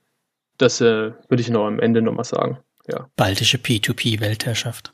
das 0.58 0.80
äh, 0.80 1.12
würde 1.28 1.40
ich 1.40 1.50
noch 1.50 1.66
am 1.66 1.80
Ende 1.80 2.02
nochmal 2.02 2.24
sagen. 2.24 2.58
Ja. 2.86 3.08
Baltische 3.16 3.58
P2P-Weltherrschaft. 3.58 4.92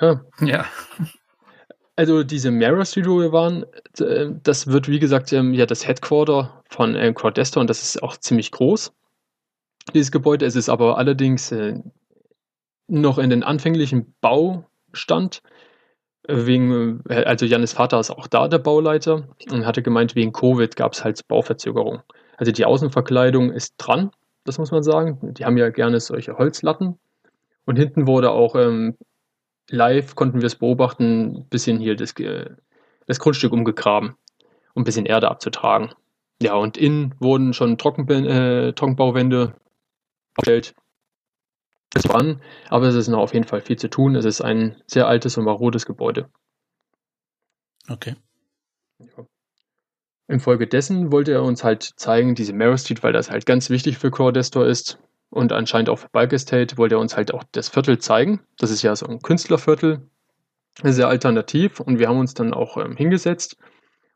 Ja. 0.00 0.24
Ja. 0.40 0.66
Also 1.94 2.22
diese 2.22 2.50
Mara 2.50 2.86
Studio 2.86 3.32
waren, 3.32 3.66
äh, 3.98 4.30
das 4.42 4.66
wird 4.66 4.88
wie 4.88 4.98
gesagt 4.98 5.30
ähm, 5.34 5.52
ja 5.52 5.66
das 5.66 5.86
Headquarter 5.86 6.62
von 6.70 6.94
äh, 6.94 7.12
Crowdestor 7.12 7.60
und 7.60 7.68
das 7.68 7.82
ist 7.82 8.02
auch 8.02 8.16
ziemlich 8.16 8.50
groß 8.50 8.94
dieses 9.94 10.12
Gebäude. 10.12 10.46
Es 10.46 10.56
ist 10.56 10.68
aber 10.68 10.98
allerdings 10.98 11.52
äh, 11.52 11.80
noch 12.88 13.18
in 13.18 13.30
den 13.30 13.42
anfänglichen 13.42 14.14
Baustand. 14.20 15.42
Äh, 16.28 16.46
wegen, 16.46 17.02
äh, 17.08 17.24
also 17.24 17.46
Janis 17.46 17.72
Vater 17.72 18.00
ist 18.00 18.10
auch 18.10 18.26
da 18.26 18.48
der 18.48 18.58
Bauleiter 18.58 19.28
und 19.50 19.66
hatte 19.66 19.82
gemeint, 19.82 20.14
wegen 20.14 20.32
Covid 20.32 20.76
gab 20.76 20.92
es 20.92 21.04
halt 21.04 21.26
Bauverzögerung. 21.28 22.02
Also 22.36 22.52
die 22.52 22.64
Außenverkleidung 22.64 23.52
ist 23.52 23.74
dran, 23.78 24.10
das 24.44 24.58
muss 24.58 24.70
man 24.70 24.82
sagen. 24.82 25.34
Die 25.34 25.44
haben 25.44 25.56
ja 25.56 25.70
gerne 25.70 26.00
solche 26.00 26.38
Holzlatten. 26.38 26.98
Und 27.64 27.76
hinten 27.76 28.08
wurde 28.08 28.32
auch 28.32 28.56
ähm, 28.56 28.96
live, 29.70 30.16
konnten 30.16 30.40
wir 30.40 30.46
es 30.46 30.56
beobachten, 30.56 31.36
ein 31.36 31.48
bisschen 31.48 31.78
hier 31.78 31.94
das, 31.94 32.14
das 33.06 33.20
Grundstück 33.20 33.52
umgegraben, 33.52 34.16
um 34.74 34.82
ein 34.82 34.84
bisschen 34.84 35.06
Erde 35.06 35.30
abzutragen. 35.30 35.92
Ja, 36.42 36.54
und 36.54 36.76
innen 36.76 37.14
wurden 37.20 37.52
schon 37.52 37.78
Trocken, 37.78 38.08
äh, 38.08 38.72
Trockenbauwände 38.72 39.54
aufgestellt. 40.36 40.74
Es 41.94 42.06
voran, 42.06 42.40
aber 42.68 42.86
es 42.86 42.94
ist 42.94 43.08
noch 43.08 43.18
auf 43.18 43.34
jeden 43.34 43.46
Fall 43.46 43.60
viel 43.60 43.76
zu 43.76 43.88
tun. 43.88 44.16
Es 44.16 44.24
ist 44.24 44.40
ein 44.40 44.82
sehr 44.86 45.06
altes 45.06 45.36
und 45.36 45.44
marodes 45.44 45.84
Gebäude. 45.84 46.30
Okay. 47.88 48.16
Ja. 48.98 49.26
Infolgedessen 50.28 51.12
wollte 51.12 51.32
er 51.32 51.42
uns 51.42 51.64
halt 51.64 51.82
zeigen, 51.96 52.34
diese 52.34 52.54
Mare 52.54 52.78
Street, 52.78 53.02
weil 53.02 53.12
das 53.12 53.30
halt 53.30 53.44
ganz 53.44 53.68
wichtig 53.68 53.98
für 53.98 54.10
Crowdestor 54.10 54.66
ist 54.66 54.98
und 55.28 55.52
anscheinend 55.52 55.90
auch 55.90 55.98
für 55.98 56.08
Bike 56.08 56.32
Estate, 56.32 56.78
wollte 56.78 56.94
er 56.94 57.00
uns 57.00 57.16
halt 57.16 57.34
auch 57.34 57.44
das 57.52 57.68
Viertel 57.68 57.98
zeigen. 57.98 58.40
Das 58.56 58.70
ist 58.70 58.82
ja 58.82 58.96
so 58.96 59.06
ein 59.06 59.20
Künstlerviertel, 59.20 60.08
sehr 60.82 61.08
alternativ 61.08 61.80
und 61.80 61.98
wir 61.98 62.08
haben 62.08 62.18
uns 62.18 62.32
dann 62.32 62.54
auch 62.54 62.78
ähm, 62.78 62.96
hingesetzt 62.96 63.58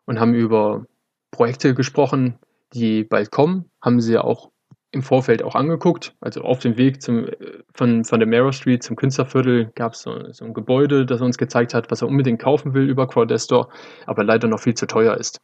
und 0.07 0.18
haben 0.18 0.33
über 0.33 0.87
Projekte 1.31 1.74
gesprochen, 1.74 2.38
die 2.72 3.05
bald 3.05 3.31
kommen, 3.31 3.70
haben 3.83 4.00
sie 4.00 4.14
ja 4.14 4.22
auch 4.22 4.52
im 4.97 5.03
Vorfeld 5.03 5.43
auch 5.43 5.55
angeguckt. 5.55 6.15
Also 6.21 6.43
auf 6.43 6.59
dem 6.59 6.77
Weg 6.77 7.01
zum, 7.03 7.27
von, 7.73 8.05
von 8.05 8.19
der 8.19 8.29
Mara 8.29 8.53
Street 8.53 8.83
zum 8.83 8.97
Künstlerviertel 8.97 9.71
gab 9.75 9.93
es 9.93 10.03
so, 10.03 10.33
so, 10.33 10.45
ein 10.45 10.55
Gebäude, 10.55 11.07
das 11.07 11.21
uns 11.21 11.39
gezeigt 11.39 11.75
hat, 11.75 11.91
was 11.91 12.03
er 12.03 12.09
unbedingt 12.09 12.41
kaufen 12.41 12.75
will 12.75 12.89
über 12.89 13.07
Crowdestor, 13.07 13.69
aber 14.07 14.25
leider 14.25 14.49
noch 14.49 14.61
viel 14.61 14.75
zu 14.75 14.87
teuer 14.87 15.17
ist. 15.17 15.41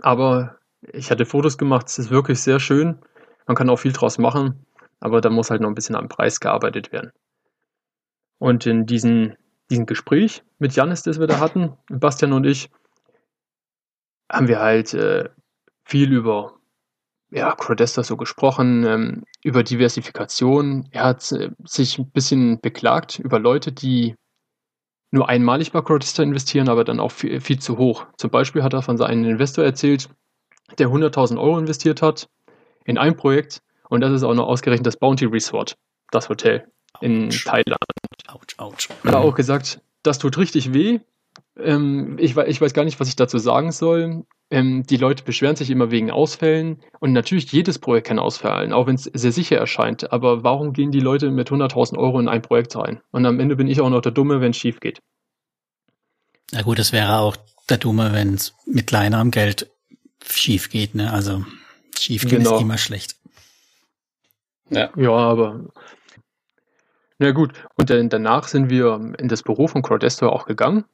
Aber 0.00 0.56
ich 0.92 1.10
hatte 1.10 1.26
Fotos 1.26 1.58
gemacht, 1.58 1.88
es 1.88 1.98
ist 1.98 2.10
wirklich 2.10 2.40
sehr 2.40 2.60
schön. 2.60 2.98
Man 3.46 3.56
kann 3.56 3.70
auch 3.70 3.78
viel 3.78 3.92
draus 3.92 4.18
machen, 4.18 4.66
aber 5.00 5.20
da 5.20 5.30
muss 5.30 5.50
halt 5.50 5.62
noch 5.62 5.68
ein 5.68 5.74
bisschen 5.74 5.96
am 5.96 6.08
Preis 6.08 6.38
gearbeitet 6.38 6.92
werden. 6.92 7.10
Und 8.38 8.66
in 8.66 8.86
diesem 8.86 9.34
diesen 9.70 9.86
Gespräch 9.86 10.42
mit 10.58 10.74
Janis, 10.74 11.02
das 11.02 11.18
wir 11.18 11.26
da 11.26 11.40
hatten, 11.40 11.72
Bastian 11.88 12.32
und 12.32 12.44
ich, 12.44 12.70
haben 14.30 14.48
wir 14.48 14.60
halt 14.60 14.94
äh, 14.94 15.28
viel 15.84 16.12
über 16.12 16.54
ja, 17.30 17.52
Crowdester 17.54 18.04
so 18.04 18.16
gesprochen, 18.16 18.84
ähm, 18.84 19.24
über 19.42 19.62
Diversifikation. 19.62 20.88
Er 20.90 21.04
hat 21.04 21.32
äh, 21.32 21.50
sich 21.64 21.98
ein 21.98 22.10
bisschen 22.10 22.60
beklagt 22.60 23.18
über 23.18 23.38
Leute, 23.38 23.72
die 23.72 24.14
nur 25.10 25.28
einmalig 25.28 25.72
bei 25.72 25.80
Crowdester 25.80 26.22
investieren, 26.22 26.68
aber 26.68 26.84
dann 26.84 27.00
auch 27.00 27.10
viel, 27.10 27.40
viel 27.40 27.58
zu 27.58 27.78
hoch. 27.78 28.06
Zum 28.16 28.30
Beispiel 28.30 28.62
hat 28.62 28.72
er 28.72 28.82
von 28.82 28.96
seinem 28.96 29.24
Investor 29.24 29.64
erzählt, 29.64 30.08
der 30.78 30.88
100.000 30.88 31.38
Euro 31.38 31.58
investiert 31.58 32.02
hat 32.02 32.28
in 32.84 32.98
ein 32.98 33.16
Projekt 33.16 33.62
und 33.88 34.00
das 34.00 34.12
ist 34.12 34.22
auch 34.22 34.34
noch 34.34 34.46
ausgerechnet 34.46 34.86
das 34.86 34.96
Bounty 34.96 35.26
Resort, 35.26 35.76
das 36.10 36.28
Hotel 36.28 36.66
in 37.00 37.28
ouch. 37.28 37.44
Thailand. 37.44 37.80
Autsch, 38.28 38.58
autsch. 38.58 38.88
Er 39.04 39.12
hat 39.12 39.14
auch 39.16 39.34
gesagt, 39.34 39.80
das 40.02 40.18
tut 40.18 40.38
richtig 40.38 40.72
weh. 40.72 41.00
Ähm, 41.58 42.16
ich, 42.18 42.36
ich, 42.36 42.60
weiß 42.60 42.74
gar 42.74 42.84
nicht, 42.84 42.98
was 43.00 43.08
ich 43.08 43.16
dazu 43.16 43.38
sagen 43.38 43.72
soll. 43.72 44.24
Ähm, 44.48 44.84
die 44.84 44.96
Leute 44.96 45.24
beschweren 45.24 45.56
sich 45.56 45.70
immer 45.70 45.90
wegen 45.90 46.10
Ausfällen 46.10 46.80
und 47.00 47.12
natürlich 47.12 47.50
jedes 47.50 47.80
Projekt 47.80 48.06
kann 48.06 48.20
ausfallen, 48.20 48.72
auch 48.72 48.86
wenn 48.86 48.94
es 48.94 49.04
sehr 49.04 49.32
sicher 49.32 49.56
erscheint. 49.56 50.12
Aber 50.12 50.44
warum 50.44 50.72
gehen 50.72 50.92
die 50.92 51.00
Leute 51.00 51.30
mit 51.30 51.50
100.000 51.50 51.98
Euro 51.98 52.20
in 52.20 52.28
ein 52.28 52.42
Projekt 52.42 52.76
rein? 52.76 53.00
Und 53.10 53.26
am 53.26 53.40
Ende 53.40 53.56
bin 53.56 53.66
ich 53.66 53.80
auch 53.80 53.90
noch 53.90 54.02
der 54.02 54.12
Dumme, 54.12 54.40
wenn 54.40 54.50
es 54.50 54.56
schief 54.56 54.78
geht. 54.78 55.00
Na 56.52 56.62
gut, 56.62 56.78
es 56.78 56.92
wäre 56.92 57.18
auch 57.18 57.36
der 57.68 57.78
Dumme, 57.78 58.12
wenn 58.12 58.34
es 58.34 58.54
mit 58.66 58.86
kleinerem 58.86 59.32
Geld 59.32 59.68
schief 60.24 60.70
geht. 60.70 60.94
Ne? 60.94 61.12
Also 61.12 61.44
schief 61.98 62.22
gehen 62.22 62.38
genau. 62.38 62.56
ist 62.56 62.62
immer 62.62 62.78
schlecht. 62.78 63.16
Ja. 64.70 64.90
ja, 64.96 65.10
aber 65.10 65.64
na 67.18 67.30
gut, 67.32 67.52
und 67.76 67.88
dann, 67.88 68.10
danach 68.10 68.46
sind 68.46 68.68
wir 68.68 69.14
in 69.18 69.28
das 69.28 69.42
Büro 69.42 69.68
von 69.68 69.82
Crowdestor 69.82 70.32
auch 70.32 70.46
gegangen. 70.46 70.84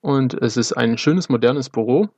Und 0.00 0.34
es 0.34 0.56
ist 0.56 0.72
ein 0.72 0.98
schönes, 0.98 1.28
modernes 1.28 1.70
Büro. 1.70 2.08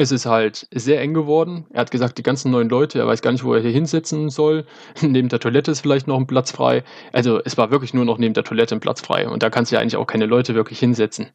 Es 0.00 0.12
ist 0.12 0.26
halt 0.26 0.68
sehr 0.70 1.00
eng 1.00 1.12
geworden. 1.12 1.66
Er 1.72 1.80
hat 1.80 1.90
gesagt, 1.90 2.18
die 2.18 2.22
ganzen 2.22 2.52
neuen 2.52 2.68
Leute, 2.68 3.00
er 3.00 3.08
weiß 3.08 3.20
gar 3.20 3.32
nicht, 3.32 3.42
wo 3.42 3.52
er 3.52 3.60
hier 3.60 3.72
hinsetzen 3.72 4.30
soll. 4.30 4.64
neben 5.02 5.28
der 5.28 5.40
Toilette 5.40 5.72
ist 5.72 5.80
vielleicht 5.80 6.06
noch 6.06 6.16
ein 6.16 6.28
Platz 6.28 6.52
frei. 6.52 6.84
Also 7.12 7.40
es 7.44 7.58
war 7.58 7.72
wirklich 7.72 7.94
nur 7.94 8.04
noch 8.04 8.16
neben 8.16 8.32
der 8.32 8.44
Toilette 8.44 8.76
ein 8.76 8.80
Platz 8.80 9.00
frei. 9.00 9.28
Und 9.28 9.42
da 9.42 9.50
kannst 9.50 9.72
du 9.72 9.74
ja 9.74 9.80
eigentlich 9.82 9.96
auch 9.96 10.06
keine 10.06 10.26
Leute 10.26 10.54
wirklich 10.54 10.78
hinsetzen. 10.78 11.30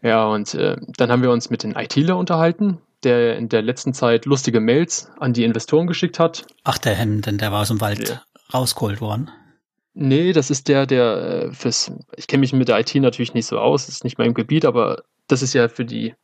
Ja, 0.00 0.26
und 0.28 0.54
äh, 0.54 0.76
dann 0.96 1.10
haben 1.10 1.20
wir 1.20 1.30
uns 1.30 1.50
mit 1.50 1.62
den 1.62 1.72
ITler 1.72 2.16
unterhalten, 2.16 2.78
der 3.02 3.36
in 3.36 3.50
der 3.50 3.60
letzten 3.60 3.92
Zeit 3.92 4.24
lustige 4.24 4.60
Mails 4.60 5.10
an 5.18 5.34
die 5.34 5.44
Investoren 5.44 5.86
geschickt 5.86 6.18
hat. 6.18 6.46
Ach, 6.64 6.78
der 6.78 6.94
Hemden, 6.94 7.36
der 7.36 7.52
war 7.52 7.60
aus 7.60 7.68
dem 7.68 7.82
Wald 7.82 8.08
ja. 8.08 8.22
rausgeholt 8.54 9.02
worden. 9.02 9.30
Nee, 9.92 10.32
das 10.32 10.50
ist 10.50 10.68
der, 10.68 10.86
der 10.86 11.48
äh, 11.48 11.52
fürs. 11.52 11.92
Ich 12.16 12.28
kenne 12.28 12.40
mich 12.40 12.54
mit 12.54 12.68
der 12.68 12.80
IT 12.80 12.94
natürlich 12.94 13.34
nicht 13.34 13.46
so 13.46 13.58
aus, 13.58 13.90
ist 13.90 14.04
nicht 14.04 14.16
mein 14.16 14.32
Gebiet, 14.32 14.64
aber 14.64 15.02
das 15.28 15.42
ist 15.42 15.52
ja 15.52 15.68
für 15.68 15.84
die, 15.84 16.14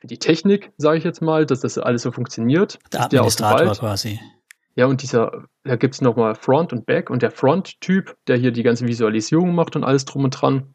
für 0.00 0.06
die 0.06 0.18
Technik, 0.18 0.72
sage 0.78 0.98
ich 0.98 1.04
jetzt 1.04 1.20
mal, 1.20 1.46
dass 1.46 1.60
das 1.60 1.78
alles 1.78 2.02
so 2.02 2.10
funktioniert. 2.10 2.78
Der 2.92 3.02
Administrator 3.02 3.74
quasi. 3.74 4.18
Ja, 4.74 4.86
und 4.86 5.02
dieser, 5.02 5.44
da 5.64 5.76
gibt 5.76 5.94
es 5.94 6.00
nochmal 6.00 6.34
Front 6.34 6.72
und 6.72 6.86
Back 6.86 7.10
und 7.10 7.22
der 7.22 7.30
Front-Typ, 7.30 8.16
der 8.26 8.36
hier 8.36 8.50
die 8.50 8.62
ganze 8.62 8.86
Visualisierung 8.86 9.54
macht 9.54 9.76
und 9.76 9.84
alles 9.84 10.06
drum 10.06 10.24
und 10.24 10.30
dran, 10.30 10.74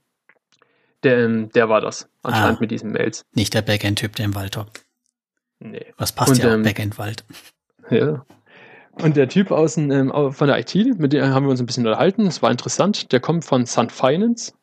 der, 1.04 1.26
ähm, 1.26 1.50
der 1.54 1.70
war 1.70 1.82
das 1.82 2.08
anscheinend 2.22 2.58
ah, 2.58 2.62
mit 2.62 2.72
diesen 2.72 2.92
Mails. 2.92 3.26
Nicht 3.34 3.54
der 3.54 3.62
Backend-Typ, 3.62 4.16
der 4.16 4.26
im 4.26 4.36
Wald 4.36 4.58
hockt. 4.58 4.86
Nee. 5.60 5.86
Was 5.98 6.12
passt 6.12 6.34
und, 6.34 6.44
ja 6.44 6.54
ähm, 6.54 6.64
Backend-Wald. 6.64 7.26
Ja. 7.92 8.26
Und 8.94 9.16
der 9.16 9.30
Typ 9.30 9.52
aus 9.52 9.78
ähm, 9.78 10.12
von 10.32 10.48
der 10.48 10.58
IT, 10.58 10.74
mit 10.98 11.14
dem 11.14 11.24
haben 11.26 11.46
wir 11.46 11.52
uns 11.52 11.60
ein 11.60 11.68
bisschen 11.68 11.86
unterhalten, 11.86 12.26
das 12.26 12.42
war 12.42 12.50
interessant, 12.50 13.12
der 13.12 13.20
kommt 13.20 13.46
von 13.46 13.68
Sun 13.68 13.92
Finance. 13.92 14.54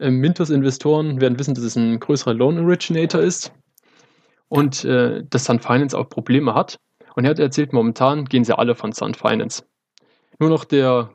Ähm, 0.00 0.16
Mintos-Investoren 0.16 1.20
werden 1.20 1.38
wissen, 1.38 1.54
dass 1.54 1.62
es 1.62 1.76
ein 1.76 2.00
größerer 2.00 2.34
Loan 2.34 2.58
Originator 2.58 3.20
ist 3.20 3.52
und 4.52 4.84
äh, 4.84 5.24
dass 5.30 5.46
Sun 5.46 5.60
Finance 5.60 5.96
auch 5.96 6.10
Probleme 6.10 6.54
hat. 6.54 6.78
Und 7.14 7.24
er 7.24 7.30
hat 7.30 7.38
erzählt, 7.38 7.72
momentan 7.72 8.26
gehen 8.26 8.44
sie 8.44 8.56
alle 8.56 8.74
von 8.74 8.92
Sun 8.92 9.14
Finance. 9.14 9.64
Nur 10.38 10.50
noch 10.50 10.66
der 10.66 11.08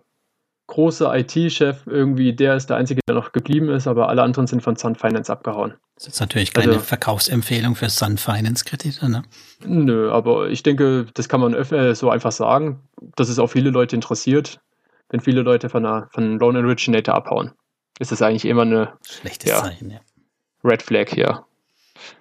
große 0.66 1.06
IT-Chef 1.06 1.86
irgendwie, 1.86 2.34
der 2.34 2.56
ist 2.56 2.72
der 2.72 2.78
Einzige, 2.78 3.02
der 3.08 3.16
noch 3.16 3.34
geblieben 3.34 3.70
ist, 3.70 3.86
aber 3.86 4.10
alle 4.10 4.24
anderen 4.24 4.48
sind 4.48 4.64
von 4.64 4.76
Sun 4.76 4.96
Finance 4.96 5.32
abgehauen. 5.32 5.76
Das 5.94 6.08
ist 6.08 6.20
natürlich 6.20 6.52
keine 6.52 6.74
also, 6.74 6.80
Verkaufsempfehlung 6.80 7.76
für 7.76 7.90
Sun 7.90 8.18
Finance 8.18 8.66
Kredite, 8.66 9.08
ne? 9.08 9.22
Nö, 9.64 10.12
aber 10.12 10.50
ich 10.50 10.64
denke, 10.64 11.06
das 11.14 11.30
kann 11.30 11.40
man 11.40 11.54
äh, 11.54 11.94
so 11.94 12.10
einfach 12.10 12.32
sagen, 12.32 12.80
dass 13.16 13.30
es 13.30 13.38
auch 13.38 13.48
viele 13.48 13.70
Leute 13.70 13.96
interessiert, 13.96 14.60
wenn 15.10 15.20
viele 15.20 15.44
Leute 15.44 15.70
von, 15.70 15.86
einer, 15.86 16.10
von 16.12 16.24
einem 16.24 16.40
Loan 16.40 16.58
Originator 16.58 17.14
abhauen. 17.14 17.52
Ist 18.00 18.12
das 18.12 18.24
eigentlich 18.24 18.46
immer 18.46 18.64
eine 18.64 18.94
schlechtes 19.08 19.52
ja, 19.52 19.62
Zeichen, 19.62 19.92
ja. 19.92 20.00
Red 20.64 20.82
Flag 20.82 21.10
hier. 21.10 21.46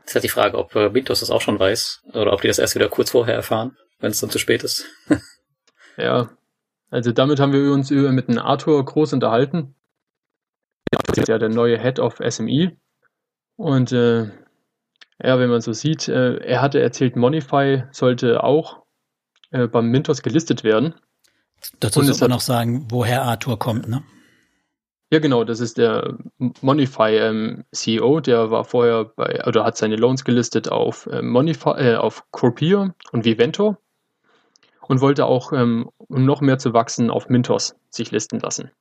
Ist 0.04 0.14
halt 0.14 0.24
die 0.24 0.28
Frage, 0.28 0.58
ob 0.58 0.74
äh, 0.74 0.92
Windows 0.92 1.20
das 1.20 1.30
auch 1.30 1.40
schon 1.40 1.58
weiß 1.58 2.02
oder 2.12 2.32
ob 2.32 2.40
die 2.40 2.48
das 2.48 2.58
erst 2.58 2.74
wieder 2.74 2.88
kurz 2.88 3.10
vorher 3.10 3.34
erfahren, 3.34 3.76
wenn 4.00 4.10
es 4.10 4.20
dann 4.20 4.30
zu 4.30 4.38
spät 4.38 4.62
ist. 4.64 4.86
ja, 5.96 6.30
also 6.90 7.12
damit 7.12 7.40
haben 7.40 7.52
wir 7.52 7.72
uns 7.72 7.90
mit 7.90 8.28
einem 8.28 8.38
Arthur 8.38 8.84
groß 8.84 9.12
unterhalten. 9.12 9.74
Das 10.90 11.18
ist 11.18 11.28
ja 11.28 11.38
der 11.38 11.48
neue 11.48 11.78
Head 11.78 11.98
of 11.98 12.20
SME. 12.28 12.76
Und 13.56 13.92
äh, 13.92 14.30
ja, 15.22 15.38
wenn 15.38 15.50
man 15.50 15.60
so 15.60 15.72
sieht, 15.72 16.08
äh, 16.08 16.36
er 16.36 16.60
hatte 16.60 16.80
erzählt, 16.80 17.16
Monify 17.16 17.84
sollte 17.90 18.44
auch 18.44 18.82
äh, 19.50 19.66
beim 19.66 19.88
Mintos 19.88 20.22
gelistet 20.22 20.62
werden. 20.62 20.94
Dazu 21.80 22.02
muss 22.02 22.20
man 22.20 22.30
noch 22.30 22.40
sagen, 22.40 22.86
woher 22.90 23.22
Arthur 23.22 23.58
kommt, 23.58 23.88
ne? 23.88 24.02
Ja, 25.12 25.20
genau, 25.20 25.44
das 25.44 25.60
ist 25.60 25.78
der 25.78 26.18
Monify 26.62 27.10
ähm, 27.16 27.64
CEO, 27.72 28.18
der 28.20 28.50
war 28.50 28.64
vorher 28.64 29.04
bei, 29.04 29.44
oder 29.46 29.64
hat 29.64 29.76
seine 29.76 29.94
Loans 29.94 30.24
gelistet 30.24 30.68
auf 30.68 31.06
äh, 31.06 31.22
Monify, 31.22 31.70
äh, 31.76 31.94
auf 31.96 32.24
Corpia 32.32 32.92
und 33.12 33.24
Vivento 33.24 33.76
und 34.88 35.00
wollte 35.00 35.26
auch, 35.26 35.52
ähm, 35.52 35.90
um 35.96 36.24
noch 36.24 36.40
mehr 36.40 36.58
zu 36.58 36.72
wachsen, 36.72 37.10
auf 37.10 37.28
Mintos 37.28 37.76
sich 37.90 38.10
listen 38.10 38.40
lassen. 38.40 38.72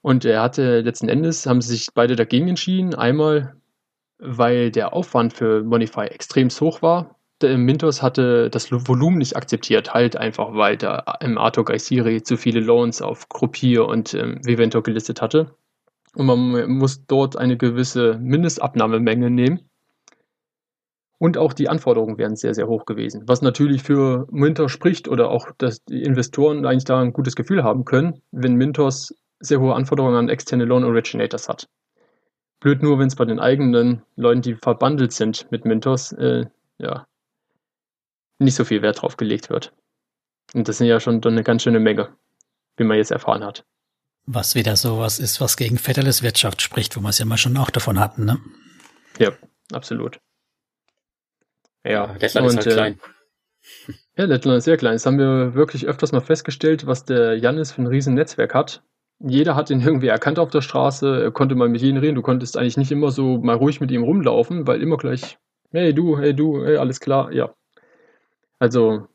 Und 0.00 0.24
er 0.24 0.42
hatte 0.42 0.80
letzten 0.80 1.08
Endes, 1.08 1.46
haben 1.46 1.60
sich 1.60 1.86
beide 1.94 2.16
dagegen 2.16 2.48
entschieden. 2.48 2.94
Einmal, 2.94 3.56
weil 4.18 4.70
der 4.70 4.92
Aufwand 4.92 5.32
für 5.32 5.62
Monify 5.62 6.06
extrem 6.06 6.48
hoch 6.50 6.82
war. 6.82 7.16
Der 7.44 7.58
Mintos 7.58 8.00
hatte 8.00 8.48
das 8.48 8.72
Volumen 8.72 9.18
nicht 9.18 9.36
akzeptiert, 9.36 9.92
halt 9.92 10.16
einfach, 10.16 10.54
weil 10.54 10.78
der 10.78 11.04
im 11.20 11.36
Arthur 11.36 11.66
Gaisiri 11.66 12.22
zu 12.22 12.38
viele 12.38 12.60
Loans 12.60 13.02
auf 13.02 13.28
Gruppier 13.28 13.86
und 13.86 14.14
ähm, 14.14 14.40
Vivento 14.42 14.80
gelistet 14.80 15.20
hatte. 15.20 15.54
Und 16.14 16.24
man 16.24 16.70
muss 16.70 17.04
dort 17.04 17.36
eine 17.36 17.58
gewisse 17.58 18.18
Mindestabnahmemenge 18.18 19.28
nehmen. 19.28 19.68
Und 21.18 21.36
auch 21.36 21.52
die 21.52 21.68
Anforderungen 21.68 22.16
wären 22.16 22.34
sehr, 22.34 22.54
sehr 22.54 22.66
hoch 22.66 22.86
gewesen. 22.86 23.24
Was 23.26 23.42
natürlich 23.42 23.82
für 23.82 24.26
Mintos 24.30 24.72
spricht 24.72 25.06
oder 25.06 25.28
auch, 25.28 25.50
dass 25.58 25.84
die 25.84 26.02
Investoren 26.02 26.64
eigentlich 26.64 26.84
da 26.84 26.98
ein 26.98 27.12
gutes 27.12 27.36
Gefühl 27.36 27.62
haben 27.62 27.84
können, 27.84 28.22
wenn 28.32 28.54
Mintos 28.54 29.14
sehr 29.38 29.60
hohe 29.60 29.74
Anforderungen 29.74 30.16
an 30.16 30.28
externe 30.30 30.64
Loan 30.64 30.84
Originators 30.84 31.50
hat. 31.50 31.68
Blöd 32.60 32.82
nur, 32.82 32.98
wenn 32.98 33.08
es 33.08 33.16
bei 33.16 33.26
den 33.26 33.38
eigenen 33.38 34.00
Leuten, 34.16 34.40
die 34.40 34.54
verbandelt 34.54 35.12
sind 35.12 35.46
mit 35.50 35.66
Mintos, 35.66 36.12
äh, 36.12 36.46
ja, 36.78 37.06
nicht 38.38 38.54
so 38.54 38.64
viel 38.64 38.82
Wert 38.82 39.02
drauf 39.02 39.16
gelegt 39.16 39.50
wird. 39.50 39.72
Und 40.52 40.68
das 40.68 40.78
sind 40.78 40.86
ja 40.86 41.00
schon 41.00 41.22
eine 41.22 41.42
ganz 41.42 41.62
schöne 41.62 41.80
Menge, 41.80 42.16
wie 42.76 42.84
man 42.84 42.96
jetzt 42.96 43.10
erfahren 43.10 43.44
hat. 43.44 43.64
Was 44.26 44.54
wieder 44.54 44.76
sowas 44.76 45.18
ist, 45.18 45.40
was 45.40 45.56
gegen 45.56 45.78
Federles 45.78 46.22
Wirtschaft 46.22 46.62
spricht, 46.62 46.96
wo 46.96 47.00
wir 47.00 47.10
es 47.10 47.18
ja 47.18 47.24
mal 47.24 47.36
schon 47.36 47.56
auch 47.56 47.70
davon 47.70 48.00
hatten, 48.00 48.24
ne? 48.24 48.38
Ja, 49.18 49.32
absolut. 49.72 50.18
Ja, 51.84 52.16
Lettland 52.18 52.48
und, 52.48 52.58
ist 52.58 52.66
halt 52.66 52.66
äh, 52.66 52.70
klein. 52.70 53.00
Ja, 54.16 54.26
Lettland 54.26 54.58
ist 54.58 54.64
sehr 54.64 54.76
klein. 54.76 54.92
Das 54.92 55.06
haben 55.06 55.18
wir 55.18 55.54
wirklich 55.54 55.86
öfters 55.86 56.12
mal 56.12 56.20
festgestellt, 56.20 56.86
was 56.86 57.04
der 57.04 57.36
Janis 57.36 57.72
für 57.72 57.82
ein 57.82 57.88
riesen 57.88 58.14
Netzwerk 58.14 58.54
hat. 58.54 58.84
Jeder 59.18 59.56
hat 59.56 59.70
ihn 59.70 59.80
irgendwie 59.80 60.06
erkannt 60.06 60.38
auf 60.38 60.50
der 60.50 60.60
Straße, 60.60 61.24
er 61.24 61.30
konnte 61.32 61.56
mal 61.56 61.68
mit 61.68 61.80
jedem 61.80 61.98
reden. 61.98 62.14
Du 62.14 62.22
konntest 62.22 62.56
eigentlich 62.56 62.76
nicht 62.76 62.92
immer 62.92 63.10
so 63.10 63.38
mal 63.38 63.56
ruhig 63.56 63.80
mit 63.80 63.90
ihm 63.90 64.04
rumlaufen, 64.04 64.68
weil 64.68 64.80
immer 64.80 64.98
gleich 64.98 65.36
hey 65.74 65.92
du, 65.92 66.18
hey 66.18 66.34
du, 66.34 66.64
hey, 66.64 66.76
alles 66.76 67.00
klar, 67.00 67.32
ja. 67.32 67.52
Also. 68.58 69.08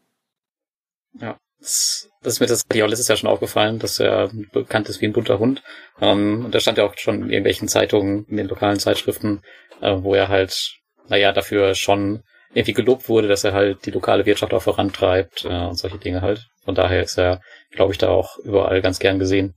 Ja, 1.19 1.37
das, 1.59 2.09
das 2.21 2.33
ist 2.33 2.39
mir 2.39 2.47
das 2.47 2.65
auch 2.65 2.87
letztes 2.87 3.07
Jahr 3.07 3.17
schon 3.17 3.29
aufgefallen, 3.29 3.79
dass 3.79 3.99
er 3.99 4.29
bekannt 4.51 4.89
ist 4.89 5.01
wie 5.01 5.05
ein 5.05 5.13
bunter 5.13 5.39
Hund. 5.39 5.63
Ähm, 5.99 6.45
und 6.45 6.55
da 6.55 6.59
stand 6.59 6.77
ja 6.77 6.85
auch 6.85 6.97
schon 6.97 7.23
in 7.23 7.29
irgendwelchen 7.29 7.67
Zeitungen, 7.67 8.25
in 8.25 8.37
den 8.37 8.47
lokalen 8.47 8.79
Zeitschriften, 8.79 9.41
äh, 9.81 9.95
wo 9.99 10.15
er 10.15 10.29
halt, 10.29 10.77
naja, 11.07 11.31
dafür 11.31 11.75
schon 11.75 12.23
irgendwie 12.53 12.73
gelobt 12.73 13.09
wurde, 13.09 13.27
dass 13.27 13.43
er 13.43 13.53
halt 13.53 13.85
die 13.85 13.91
lokale 13.91 14.25
Wirtschaft 14.25 14.53
auch 14.53 14.61
vorantreibt 14.61 15.45
äh, 15.45 15.65
und 15.65 15.77
solche 15.77 15.97
Dinge 15.97 16.21
halt. 16.21 16.47
Von 16.63 16.75
daher 16.75 17.03
ist 17.03 17.17
er, 17.17 17.41
glaube 17.71 17.91
ich, 17.91 17.97
da 17.97 18.09
auch 18.09 18.37
überall 18.39 18.81
ganz 18.81 18.99
gern 18.99 19.19
gesehen. 19.19 19.55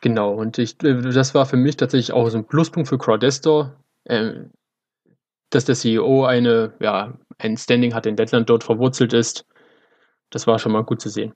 Genau, 0.00 0.32
und 0.32 0.58
ich, 0.58 0.76
das 0.78 1.34
war 1.34 1.46
für 1.46 1.56
mich 1.56 1.76
tatsächlich 1.76 2.12
auch 2.12 2.28
so 2.28 2.38
ein 2.38 2.46
Pluspunkt 2.46 2.88
für 2.88 2.98
Crowdestor, 2.98 3.76
äh, 4.04 4.32
dass 5.50 5.64
der 5.64 5.74
CEO 5.74 6.24
eine, 6.24 6.74
ja, 6.80 7.14
ein 7.38 7.56
Standing 7.56 7.94
hat 7.94 8.06
in 8.06 8.16
Lettland 8.16 8.48
dort 8.48 8.64
verwurzelt 8.64 9.12
ist. 9.12 9.46
Das 10.30 10.46
war 10.46 10.58
schon 10.58 10.72
mal 10.72 10.84
gut 10.84 11.00
zu 11.00 11.08
sehen. 11.08 11.32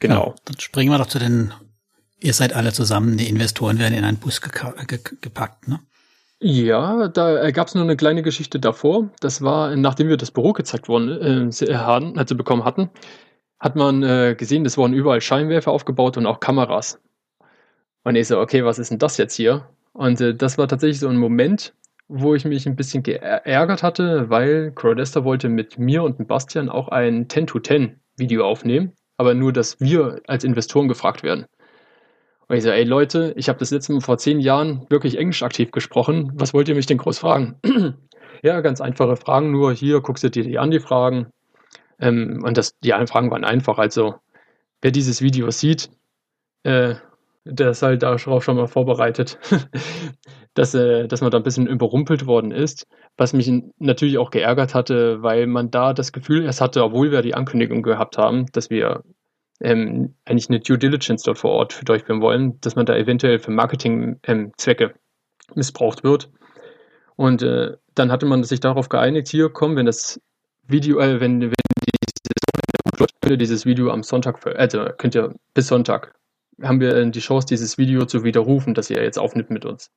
Genau. 0.00 0.28
Ja, 0.28 0.34
dann 0.44 0.60
springen 0.60 0.90
wir 0.90 0.98
doch 0.98 1.06
zu 1.06 1.18
den, 1.18 1.52
ihr 2.20 2.32
seid 2.32 2.52
alle 2.52 2.72
zusammen, 2.72 3.16
die 3.16 3.28
Investoren 3.28 3.78
werden 3.78 3.94
in 3.94 4.04
einen 4.04 4.18
Bus 4.18 4.40
gepackt, 4.40 5.68
ne? 5.68 5.80
Ja, 6.40 7.08
da 7.08 7.50
gab 7.50 7.66
es 7.66 7.74
nur 7.74 7.82
eine 7.82 7.96
kleine 7.96 8.22
Geschichte 8.22 8.60
davor. 8.60 9.10
Das 9.18 9.42
war, 9.42 9.74
nachdem 9.74 10.08
wir 10.08 10.16
das 10.16 10.30
Büro 10.30 10.52
gezeigt 10.52 10.88
worden 10.88 11.50
äh, 11.50 11.74
haben, 11.74 12.16
also 12.16 12.36
bekommen 12.36 12.64
hatten, 12.64 12.90
hat 13.58 13.74
man 13.74 14.04
äh, 14.04 14.36
gesehen, 14.38 14.64
es 14.64 14.76
wurden 14.78 14.94
überall 14.94 15.20
Scheinwerfer 15.20 15.72
aufgebaut 15.72 16.16
und 16.16 16.26
auch 16.26 16.38
Kameras. 16.38 17.00
Und 18.04 18.14
ich 18.14 18.28
so, 18.28 18.38
okay, 18.38 18.64
was 18.64 18.78
ist 18.78 18.92
denn 18.92 19.00
das 19.00 19.16
jetzt 19.16 19.34
hier? 19.34 19.68
Und 19.92 20.20
äh, 20.20 20.32
das 20.32 20.58
war 20.58 20.68
tatsächlich 20.68 21.00
so 21.00 21.08
ein 21.08 21.16
Moment, 21.16 21.74
wo 22.08 22.34
ich 22.34 22.44
mich 22.44 22.66
ein 22.66 22.76
bisschen 22.76 23.02
geärgert 23.02 23.82
hatte, 23.82 24.30
weil 24.30 24.72
Crowdester 24.72 25.24
wollte 25.24 25.48
mit 25.48 25.78
mir 25.78 26.02
und 26.02 26.26
Bastian 26.26 26.68
auch 26.68 26.88
ein 26.88 27.28
10 27.28 27.46
to 27.46 27.60
10 27.60 28.00
Video 28.16 28.46
aufnehmen, 28.46 28.92
aber 29.16 29.34
nur, 29.34 29.52
dass 29.52 29.80
wir 29.80 30.20
als 30.26 30.44
Investoren 30.44 30.88
gefragt 30.88 31.22
werden. 31.22 31.46
Und 32.48 32.56
ich 32.56 32.64
so, 32.64 32.70
ey 32.70 32.84
Leute, 32.84 33.34
ich 33.36 33.48
habe 33.48 33.58
das 33.58 33.70
letzte 33.70 33.92
Mal 33.92 34.00
vor 34.00 34.16
zehn 34.16 34.40
Jahren 34.40 34.86
wirklich 34.88 35.18
Englisch 35.18 35.42
aktiv 35.42 35.70
gesprochen. 35.70 36.32
Was 36.34 36.54
wollt 36.54 36.68
ihr 36.68 36.74
mich 36.74 36.86
denn 36.86 36.96
groß 36.96 37.18
fragen? 37.18 37.56
ja, 38.42 38.60
ganz 38.62 38.80
einfache 38.80 39.16
Fragen, 39.16 39.50
nur 39.50 39.72
hier 39.74 40.00
guckst 40.00 40.24
du 40.24 40.30
dir 40.30 40.44
die 40.44 40.58
an, 40.58 40.70
die 40.70 40.80
Fragen. 40.80 41.30
Ähm, 42.00 42.42
und 42.44 42.56
das, 42.56 42.78
die 42.80 42.92
Fragen 43.06 43.30
waren 43.30 43.44
einfach. 43.44 43.76
Also, 43.78 44.14
wer 44.80 44.90
dieses 44.90 45.20
Video 45.20 45.50
sieht, 45.50 45.90
äh, 46.62 46.94
der 47.44 47.70
ist 47.70 47.82
halt 47.82 48.02
darauf 48.02 48.44
schon 48.44 48.56
mal 48.56 48.66
vorbereitet, 48.66 49.38
dass, 50.58 50.74
äh, 50.74 51.06
dass 51.06 51.20
man 51.20 51.30
da 51.30 51.36
ein 51.36 51.44
bisschen 51.44 51.68
überrumpelt 51.68 52.26
worden 52.26 52.50
ist. 52.50 52.88
Was 53.16 53.32
mich 53.32 53.48
natürlich 53.78 54.18
auch 54.18 54.30
geärgert 54.30 54.74
hatte, 54.74 55.22
weil 55.22 55.46
man 55.46 55.70
da 55.70 55.92
das 55.92 56.12
Gefühl 56.12 56.44
erst 56.44 56.60
hatte, 56.60 56.82
obwohl 56.82 57.12
wir 57.12 57.22
die 57.22 57.34
Ankündigung 57.34 57.82
gehabt 57.84 58.18
haben, 58.18 58.46
dass 58.52 58.68
wir 58.68 59.04
ähm, 59.60 60.14
eigentlich 60.24 60.48
eine 60.48 60.58
Due 60.58 60.76
Diligence 60.76 61.22
dort 61.22 61.38
vor 61.38 61.52
Ort 61.52 61.88
durchführen 61.88 62.20
wollen, 62.20 62.60
dass 62.60 62.74
man 62.74 62.86
da 62.86 62.96
eventuell 62.96 63.38
für 63.38 63.52
Marketingzwecke 63.52 64.84
ähm, 64.84 64.92
missbraucht 65.54 66.02
wird. 66.02 66.28
Und 67.14 67.42
äh, 67.42 67.76
dann 67.94 68.10
hatte 68.10 68.26
man 68.26 68.42
sich 68.42 68.58
darauf 68.58 68.88
geeinigt, 68.88 69.28
hier 69.28 69.50
komm, 69.50 69.76
wenn 69.76 69.86
das 69.86 70.20
Video, 70.66 70.98
äh, 70.98 71.20
wenn, 71.20 71.40
wenn 71.40 71.54
dieses, 73.24 73.38
dieses 73.38 73.64
Video 73.64 73.90
am 73.90 74.02
Sonntag, 74.02 74.44
also 74.56 74.86
könnt 74.96 75.14
ihr 75.14 75.34
bis 75.54 75.68
Sonntag, 75.68 76.14
haben 76.60 76.80
wir 76.80 76.96
äh, 76.96 77.08
die 77.10 77.20
Chance, 77.20 77.46
dieses 77.46 77.78
Video 77.78 78.06
zu 78.06 78.24
widerrufen, 78.24 78.74
das 78.74 78.90
ihr 78.90 79.00
jetzt 79.00 79.20
aufnimmt 79.20 79.50
mit 79.50 79.64
uns. 79.64 79.92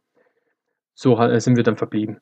So 1.02 1.18
sind 1.40 1.56
wir 1.56 1.64
dann 1.64 1.78
verblieben. 1.78 2.22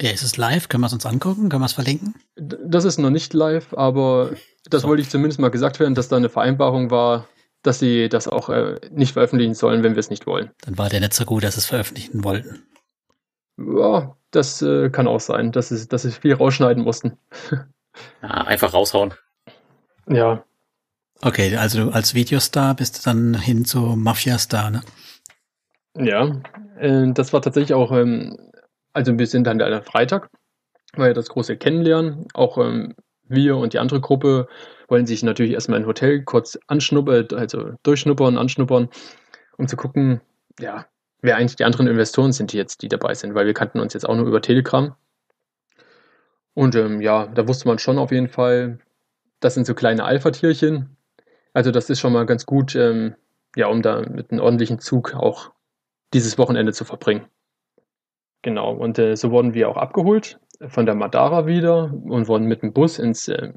Ja, 0.00 0.10
ist 0.10 0.22
es 0.22 0.38
live? 0.38 0.70
Können 0.70 0.80
wir 0.80 0.86
es 0.86 0.94
uns 0.94 1.04
angucken? 1.04 1.50
Können 1.50 1.60
wir 1.60 1.66
es 1.66 1.74
verlinken? 1.74 2.14
Das 2.34 2.86
ist 2.86 2.96
noch 2.96 3.10
nicht 3.10 3.34
live, 3.34 3.74
aber 3.74 4.30
das 4.70 4.82
so. 4.82 4.88
wollte 4.88 5.02
ich 5.02 5.10
zumindest 5.10 5.38
mal 5.38 5.50
gesagt 5.50 5.80
werden, 5.80 5.94
dass 5.94 6.08
da 6.08 6.16
eine 6.16 6.30
Vereinbarung 6.30 6.90
war, 6.90 7.28
dass 7.62 7.78
sie 7.78 8.08
das 8.08 8.26
auch 8.26 8.48
äh, 8.48 8.80
nicht 8.90 9.12
veröffentlichen 9.12 9.52
sollen, 9.52 9.82
wenn 9.82 9.96
wir 9.96 10.00
es 10.00 10.08
nicht 10.08 10.26
wollen. 10.26 10.50
Dann 10.62 10.78
war 10.78 10.88
der 10.88 11.00
nicht 11.00 11.12
so 11.12 11.26
gut, 11.26 11.44
dass 11.44 11.56
sie 11.56 11.58
es 11.58 11.66
veröffentlichen 11.66 12.24
wollten. 12.24 12.62
Ja, 13.58 14.16
das 14.30 14.62
äh, 14.62 14.88
kann 14.88 15.08
auch 15.08 15.20
sein, 15.20 15.52
dass, 15.52 15.70
es, 15.70 15.86
dass 15.86 16.02
sie 16.02 16.10
viel 16.10 16.32
rausschneiden 16.32 16.84
mussten. 16.84 17.18
ja, 18.22 18.28
einfach 18.28 18.72
raushauen. 18.72 19.12
Ja. 20.08 20.42
Okay, 21.20 21.54
also 21.56 21.84
du 21.84 21.90
als 21.90 22.14
Videostar 22.14 22.74
bist 22.76 22.96
du 22.96 23.10
dann 23.10 23.34
hin 23.34 23.66
zu 23.66 23.78
Mafia-Star, 23.78 24.70
ne? 24.70 24.80
Ja, 25.98 26.40
äh, 26.78 27.12
das 27.12 27.32
war 27.32 27.42
tatsächlich 27.42 27.74
auch 27.74 27.92
ähm, 27.92 28.36
also 28.96 29.18
wir 29.18 29.26
sind 29.26 29.46
dann 29.46 29.60
am 29.60 29.82
Freitag, 29.82 30.30
weil 30.94 31.12
das 31.12 31.28
große 31.28 31.58
Kennenlernen. 31.58 32.28
Auch 32.32 32.56
ähm, 32.56 32.94
wir 33.24 33.58
und 33.58 33.74
die 33.74 33.78
andere 33.78 34.00
Gruppe 34.00 34.48
wollen 34.88 35.04
sich 35.04 35.22
natürlich 35.22 35.52
erstmal 35.52 35.80
im 35.80 35.86
Hotel 35.86 36.22
kurz 36.22 36.58
anschnuppern, 36.66 37.28
also 37.34 37.72
durchschnuppern, 37.82 38.38
anschnuppern, 38.38 38.88
um 39.58 39.68
zu 39.68 39.76
gucken, 39.76 40.22
ja, 40.58 40.86
wer 41.20 41.36
eigentlich 41.36 41.56
die 41.56 41.64
anderen 41.64 41.88
Investoren 41.88 42.32
sind, 42.32 42.52
die 42.52 42.56
jetzt, 42.56 42.80
die 42.80 42.88
dabei 42.88 43.12
sind, 43.12 43.34
weil 43.34 43.44
wir 43.44 43.52
kannten 43.52 43.80
uns 43.80 43.92
jetzt 43.92 44.08
auch 44.08 44.16
nur 44.16 44.26
über 44.26 44.40
Telegram. 44.40 44.94
Und 46.54 46.74
ähm, 46.74 47.02
ja, 47.02 47.26
da 47.26 47.46
wusste 47.46 47.68
man 47.68 47.78
schon 47.78 47.98
auf 47.98 48.12
jeden 48.12 48.28
Fall, 48.28 48.78
das 49.40 49.52
sind 49.52 49.66
so 49.66 49.74
kleine 49.74 50.04
Alpha-Tierchen. 50.04 50.96
Also 51.52 51.70
das 51.70 51.90
ist 51.90 52.00
schon 52.00 52.14
mal 52.14 52.24
ganz 52.24 52.46
gut, 52.46 52.74
ähm, 52.74 53.14
ja, 53.56 53.66
um 53.66 53.82
da 53.82 54.00
mit 54.00 54.30
einem 54.30 54.40
ordentlichen 54.40 54.78
Zug 54.78 55.14
auch 55.14 55.52
dieses 56.12 56.38
Wochenende 56.38 56.72
zu 56.72 56.84
verbringen. 56.84 57.26
Genau, 58.42 58.72
und 58.72 58.98
äh, 58.98 59.16
so 59.16 59.30
wurden 59.30 59.54
wir 59.54 59.68
auch 59.68 59.76
abgeholt 59.76 60.38
von 60.68 60.86
der 60.86 60.94
Madara 60.94 61.46
wieder 61.46 61.92
und 61.92 62.28
wurden 62.28 62.46
mit 62.46 62.62
dem 62.62 62.72
Bus 62.72 62.98
ins, 62.98 63.28
äh, 63.28 63.52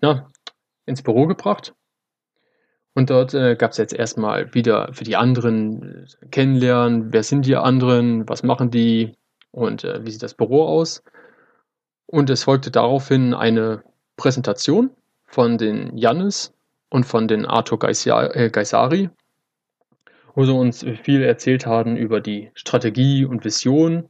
ja, 0.00 0.30
ins 0.86 1.02
Büro 1.02 1.26
gebracht. 1.26 1.74
Und 2.94 3.10
dort 3.10 3.34
äh, 3.34 3.56
gab 3.56 3.72
es 3.72 3.76
jetzt 3.76 3.92
erstmal 3.92 4.54
wieder 4.54 4.92
für 4.94 5.04
die 5.04 5.16
anderen 5.16 6.06
äh, 6.22 6.26
kennenlernen, 6.28 7.12
wer 7.12 7.22
sind 7.22 7.44
die 7.44 7.56
anderen, 7.56 8.28
was 8.28 8.42
machen 8.42 8.70
die 8.70 9.16
und 9.50 9.84
äh, 9.84 10.04
wie 10.04 10.10
sieht 10.10 10.22
das 10.22 10.34
Büro 10.34 10.64
aus. 10.64 11.02
Und 12.06 12.30
es 12.30 12.44
folgte 12.44 12.70
daraufhin 12.70 13.34
eine 13.34 13.82
Präsentation 14.16 14.90
von 15.26 15.58
den 15.58 15.96
Jannis 15.98 16.54
und 16.88 17.04
von 17.04 17.28
den 17.28 17.44
Arthur 17.44 17.78
äh, 17.84 18.50
Geisari, 18.50 19.10
wo 20.36 20.44
sie 20.44 20.52
uns 20.52 20.84
viel 21.02 21.22
erzählt 21.22 21.66
haben 21.66 21.96
über 21.96 22.20
die 22.20 22.50
Strategie 22.54 23.24
und 23.24 23.44
Vision, 23.44 24.08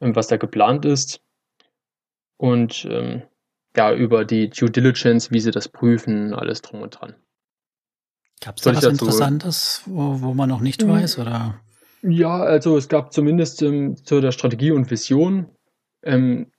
ähm, 0.00 0.16
was 0.16 0.26
da 0.26 0.38
geplant 0.38 0.86
ist 0.86 1.20
und 2.38 2.86
ähm, 2.90 3.22
ja, 3.76 3.94
über 3.94 4.24
die 4.24 4.48
Due 4.48 4.70
Diligence, 4.70 5.30
wie 5.30 5.38
sie 5.38 5.50
das 5.52 5.68
prüfen, 5.68 6.34
alles 6.34 6.62
drum 6.62 6.80
und 6.80 6.98
dran. 6.98 7.14
Gab 8.40 8.56
es 8.56 8.62
da 8.62 8.74
was 8.74 8.84
Interessantes, 8.84 9.82
wo, 9.84 10.22
wo 10.22 10.34
man 10.34 10.48
noch 10.48 10.60
nicht 10.60 10.82
mhm. 10.82 10.88
weiß, 10.88 11.18
oder? 11.18 11.60
Ja, 12.02 12.38
also 12.38 12.78
es 12.78 12.88
gab 12.88 13.12
zumindest 13.12 13.60
ähm, 13.60 13.96
zu 14.02 14.22
der 14.22 14.32
Strategie 14.32 14.70
und 14.70 14.90
Vision, 14.90 15.50
ähm, 16.02 16.50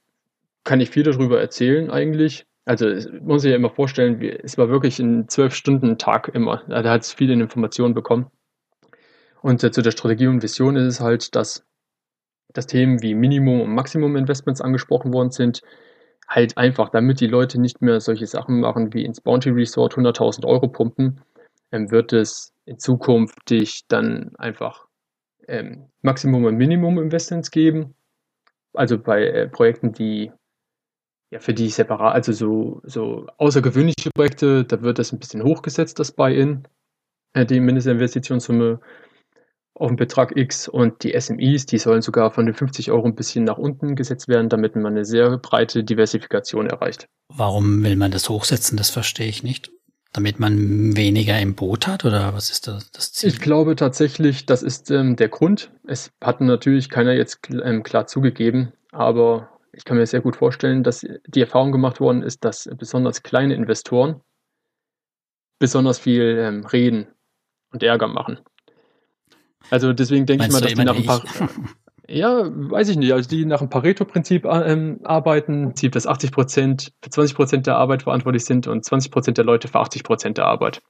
kann 0.63 0.79
ich 0.79 0.91
viel 0.91 1.01
darüber 1.01 1.41
erzählen 1.41 1.89
eigentlich. 1.89 2.45
Also 2.71 2.85
muss 3.19 3.43
ich 3.43 3.49
ja 3.49 3.57
immer 3.57 3.69
vorstellen, 3.69 4.21
es 4.21 4.57
war 4.57 4.69
wirklich 4.69 4.97
ein 4.99 5.27
zwölf 5.27 5.53
Stunden 5.53 5.97
Tag 5.97 6.29
immer. 6.33 6.63
Da 6.69 6.89
hat 6.89 7.01
es 7.01 7.11
viele 7.11 7.33
Informationen 7.33 7.93
bekommen. 7.93 8.31
Und 9.41 9.61
äh, 9.61 9.71
zu 9.71 9.81
der 9.81 9.91
Strategie 9.91 10.27
und 10.27 10.41
Vision 10.41 10.77
ist 10.77 10.85
es 10.85 11.01
halt, 11.01 11.35
dass, 11.35 11.65
dass 12.53 12.67
Themen 12.67 13.01
wie 13.01 13.13
Minimum 13.13 13.59
und 13.59 13.75
Maximum 13.75 14.15
Investments 14.15 14.61
angesprochen 14.61 15.11
worden 15.11 15.31
sind. 15.31 15.63
Halt 16.29 16.57
einfach, 16.57 16.87
damit 16.87 17.19
die 17.19 17.27
Leute 17.27 17.59
nicht 17.59 17.81
mehr 17.81 17.99
solche 17.99 18.25
Sachen 18.25 18.61
machen 18.61 18.93
wie 18.93 19.03
ins 19.03 19.19
Bounty 19.19 19.49
Resort 19.49 19.95
100.000 19.95 20.45
Euro 20.45 20.69
pumpen, 20.69 21.19
ähm, 21.73 21.91
wird 21.91 22.13
es 22.13 22.53
in 22.63 22.79
Zukunft 22.79 23.49
dich 23.49 23.81
dann 23.89 24.31
einfach 24.37 24.85
ähm, 25.49 25.89
Maximum 26.03 26.45
und 26.45 26.55
Minimum 26.55 26.99
Investments 26.99 27.51
geben. 27.51 27.95
Also 28.71 28.97
bei 28.97 29.25
äh, 29.25 29.49
Projekten, 29.49 29.91
die 29.91 30.31
ja, 31.31 31.39
für 31.39 31.53
die 31.53 31.69
separat, 31.69 32.13
also 32.13 32.33
so, 32.33 32.81
so 32.83 33.25
außergewöhnliche 33.37 34.11
Projekte, 34.13 34.65
da 34.65 34.81
wird 34.81 34.99
das 34.99 35.13
ein 35.13 35.19
bisschen 35.19 35.43
hochgesetzt, 35.43 35.97
das 35.97 36.11
Buy-in, 36.11 36.67
äh, 37.33 37.45
die 37.45 37.61
Mindestinvestitionssumme 37.61 38.81
auf 39.73 39.87
den 39.87 39.95
Betrag 39.95 40.35
X 40.35 40.67
und 40.67 41.03
die 41.03 41.19
SMIs, 41.19 41.65
die 41.65 41.77
sollen 41.77 42.01
sogar 42.01 42.31
von 42.31 42.45
den 42.45 42.53
50 42.53 42.91
Euro 42.91 43.05
ein 43.05 43.15
bisschen 43.15 43.45
nach 43.45 43.57
unten 43.57 43.95
gesetzt 43.95 44.27
werden, 44.27 44.49
damit 44.49 44.75
man 44.75 44.87
eine 44.87 45.05
sehr 45.05 45.37
breite 45.37 45.85
Diversifikation 45.85 46.67
erreicht. 46.67 47.07
Warum 47.29 47.81
will 47.83 47.95
man 47.95 48.11
das 48.11 48.27
hochsetzen? 48.27 48.77
Das 48.77 48.89
verstehe 48.89 49.27
ich 49.27 49.41
nicht. 49.41 49.71
Damit 50.13 50.41
man 50.41 50.97
weniger 50.97 51.39
im 51.39 51.55
Boot 51.55 51.87
hat 51.87 52.03
oder 52.03 52.33
was 52.33 52.49
ist 52.49 52.67
das, 52.67 52.91
das 52.91 53.13
Ziel? 53.13 53.29
Ich 53.29 53.39
glaube 53.39 53.77
tatsächlich, 53.77 54.45
das 54.45 54.61
ist 54.61 54.91
ähm, 54.91 55.15
der 55.15 55.29
Grund. 55.29 55.71
Es 55.87 56.11
hat 56.19 56.41
natürlich 56.41 56.89
keiner 56.89 57.13
jetzt 57.13 57.39
ähm, 57.49 57.83
klar 57.83 58.07
zugegeben, 58.07 58.73
aber 58.91 59.50
ich 59.73 59.85
kann 59.85 59.97
mir 59.97 60.05
sehr 60.05 60.21
gut 60.21 60.35
vorstellen, 60.35 60.83
dass 60.83 61.05
die 61.27 61.41
Erfahrung 61.41 61.71
gemacht 61.71 61.99
worden 61.99 62.23
ist, 62.23 62.43
dass 62.43 62.69
besonders 62.77 63.23
kleine 63.23 63.55
Investoren 63.55 64.21
besonders 65.59 65.99
viel 65.99 66.37
ähm, 66.39 66.65
reden 66.65 67.07
und 67.71 67.83
Ärger 67.83 68.07
machen. 68.07 68.39
Also 69.69 69.93
deswegen 69.93 70.25
denke 70.25 70.45
ich 70.45 70.51
mal, 70.51 70.59
dass 70.59 70.73
die 70.73 70.83
nach 70.83 70.95
ein 70.95 71.05
paar. 71.05 71.23
Ja, 72.07 72.43
weiß 72.43 72.89
ich 72.89 72.97
nicht. 72.97 73.13
Also 73.13 73.29
die 73.29 73.45
nach 73.45 73.59
dem 73.59 73.69
Pareto-Prinzip 73.69 74.43
ähm, 74.43 74.99
arbeiten, 75.05 75.67
Prinzip, 75.67 75.93
dass 75.93 76.07
80 76.07 76.31
Prozent 76.33 76.91
für 77.01 77.09
20 77.09 77.35
Prozent 77.37 77.67
der 77.67 77.77
Arbeit 77.77 78.03
verantwortlich 78.03 78.43
sind 78.43 78.67
und 78.67 78.83
20 78.83 79.11
Prozent 79.11 79.37
der 79.37 79.45
Leute 79.45 79.69
für 79.69 79.79
80 79.79 80.03
Prozent 80.03 80.37
der 80.37 80.45
Arbeit. 80.45 80.81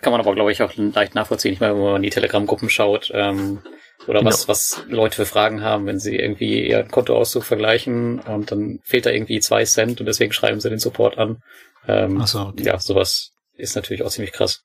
Kann 0.00 0.10
man 0.10 0.20
aber, 0.20 0.34
glaube 0.34 0.50
ich, 0.50 0.62
auch 0.62 0.72
leicht 0.74 1.14
nachvollziehen. 1.14 1.52
Ich 1.52 1.60
meine, 1.60 1.74
wenn 1.74 1.82
man 1.82 1.96
in 1.96 2.02
die 2.02 2.10
Telegram-Gruppen 2.10 2.68
schaut, 2.68 3.12
ähm, 3.14 3.60
oder 4.06 4.20
genau. 4.20 4.30
was, 4.30 4.48
was 4.48 4.84
Leute 4.88 5.16
für 5.16 5.26
Fragen 5.26 5.62
haben, 5.62 5.86
wenn 5.86 5.98
sie 5.98 6.16
irgendwie 6.16 6.68
ihren 6.68 6.88
Kontoauszug 6.88 7.44
vergleichen 7.44 8.20
und 8.20 8.52
dann 8.52 8.80
fehlt 8.84 9.06
da 9.06 9.10
irgendwie 9.10 9.40
zwei 9.40 9.64
Cent 9.64 10.00
und 10.00 10.06
deswegen 10.06 10.32
schreiben 10.32 10.60
sie 10.60 10.70
den 10.70 10.78
Support 10.78 11.18
an. 11.18 11.42
Ähm, 11.88 12.20
Ach 12.20 12.26
so, 12.26 12.40
okay. 12.40 12.64
Ja, 12.64 12.78
sowas 12.78 13.32
ist 13.54 13.74
natürlich 13.74 14.02
auch 14.02 14.10
ziemlich 14.10 14.32
krass. 14.32 14.64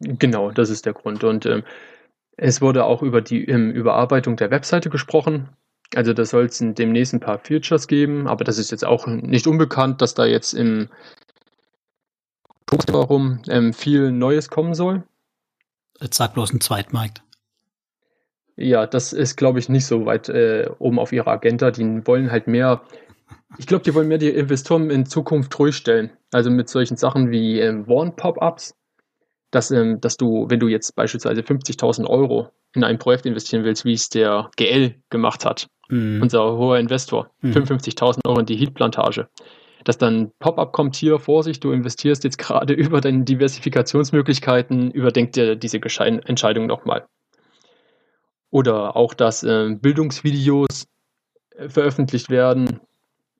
Genau, 0.00 0.50
das 0.50 0.70
ist 0.70 0.86
der 0.86 0.94
Grund. 0.94 1.24
Und 1.24 1.46
ähm, 1.46 1.62
es 2.36 2.60
wurde 2.60 2.84
auch 2.84 3.02
über 3.02 3.20
die 3.20 3.44
ähm, 3.44 3.70
Überarbeitung 3.70 4.36
der 4.36 4.50
Webseite 4.50 4.88
gesprochen. 4.88 5.50
Also 5.94 6.12
da 6.12 6.24
soll 6.24 6.46
es 6.46 6.58
demnächst 6.60 7.12
ein 7.12 7.20
paar 7.20 7.40
Features 7.40 7.88
geben, 7.88 8.28
aber 8.28 8.44
das 8.44 8.58
ist 8.58 8.70
jetzt 8.70 8.84
auch 8.84 9.06
nicht 9.06 9.46
unbekannt, 9.46 10.00
dass 10.00 10.14
da 10.14 10.24
jetzt 10.24 10.52
im 10.52 10.88
warum 12.86 13.42
ähm, 13.48 13.72
viel 13.74 14.12
Neues 14.12 14.48
kommen 14.48 14.74
soll. 14.74 15.02
Jetzt 16.00 16.16
sag 16.16 16.34
bloß 16.34 16.52
ein 16.52 16.60
Zweitmarkt. 16.60 17.22
Ja, 18.60 18.86
das 18.86 19.14
ist, 19.14 19.36
glaube 19.36 19.58
ich, 19.58 19.70
nicht 19.70 19.86
so 19.86 20.04
weit 20.04 20.28
äh, 20.28 20.68
oben 20.78 20.98
auf 20.98 21.12
ihrer 21.12 21.28
Agenda. 21.28 21.70
Die 21.70 22.06
wollen 22.06 22.30
halt 22.30 22.46
mehr, 22.46 22.82
ich 23.56 23.66
glaube, 23.66 23.84
die 23.84 23.94
wollen 23.94 24.06
mehr 24.06 24.18
die 24.18 24.28
Investoren 24.28 24.90
in 24.90 25.06
Zukunft 25.06 25.58
ruhig 25.58 25.74
stellen. 25.74 26.10
Also 26.30 26.50
mit 26.50 26.68
solchen 26.68 26.98
Sachen 26.98 27.30
wie 27.30 27.58
ähm, 27.58 27.88
Warn-Pop-Ups, 27.88 28.74
dass, 29.50 29.70
ähm, 29.70 30.02
dass 30.02 30.18
du, 30.18 30.44
wenn 30.50 30.60
du 30.60 30.68
jetzt 30.68 30.94
beispielsweise 30.94 31.40
50.000 31.40 32.06
Euro 32.06 32.50
in 32.74 32.84
ein 32.84 32.98
Projekt 32.98 33.24
investieren 33.24 33.64
willst, 33.64 33.86
wie 33.86 33.94
es 33.94 34.10
der 34.10 34.50
GL 34.56 34.94
gemacht 35.08 35.46
hat, 35.46 35.66
mhm. 35.88 36.20
unser 36.20 36.58
hoher 36.58 36.78
Investor, 36.78 37.30
mhm. 37.40 37.52
55.000 37.52 38.26
Euro 38.26 38.40
in 38.40 38.46
die 38.46 38.56
Heat-Plantage, 38.56 39.28
dass 39.84 39.96
dann 39.96 40.32
Pop-up 40.38 40.72
kommt 40.72 40.96
hier, 40.96 41.18
Vorsicht, 41.18 41.64
du 41.64 41.72
investierst 41.72 42.24
jetzt 42.24 42.36
gerade 42.36 42.74
über 42.74 43.00
deine 43.00 43.24
Diversifikationsmöglichkeiten, 43.24 44.90
überdenk 44.90 45.32
dir 45.32 45.56
diese 45.56 45.80
Entscheidung 45.80 46.66
nochmal. 46.66 47.06
Oder 48.50 48.96
auch, 48.96 49.14
dass 49.14 49.42
äh, 49.42 49.74
Bildungsvideos 49.74 50.86
veröffentlicht 51.68 52.30
werden, 52.30 52.80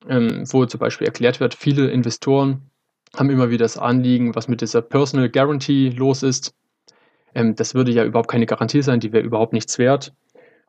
ähm, 0.09 0.45
wo 0.51 0.65
zum 0.67 0.81
Beispiel 0.81 1.07
erklärt 1.07 1.41
wird, 1.41 1.55
viele 1.55 1.91
Investoren 1.91 2.71
haben 3.17 3.31
immer 3.31 3.51
wieder 3.51 3.65
das 3.65 3.77
Anliegen, 3.77 4.35
was 4.35 4.49
mit 4.49 4.61
dieser 4.61 4.83
Personal 4.83 5.29
Guarantee 5.29 5.89
los 5.91 6.23
ist. 6.23 6.55
Ähm, 7.35 7.55
das 7.55 7.75
würde 7.75 7.91
ja 7.91 8.05
überhaupt 8.05 8.31
keine 8.31 8.47
Garantie 8.47 8.83
sein, 8.83 9.01
die 9.01 9.13
wäre 9.13 9.25
überhaupt 9.25 9.53
nichts 9.53 9.79
wert. 9.79 10.15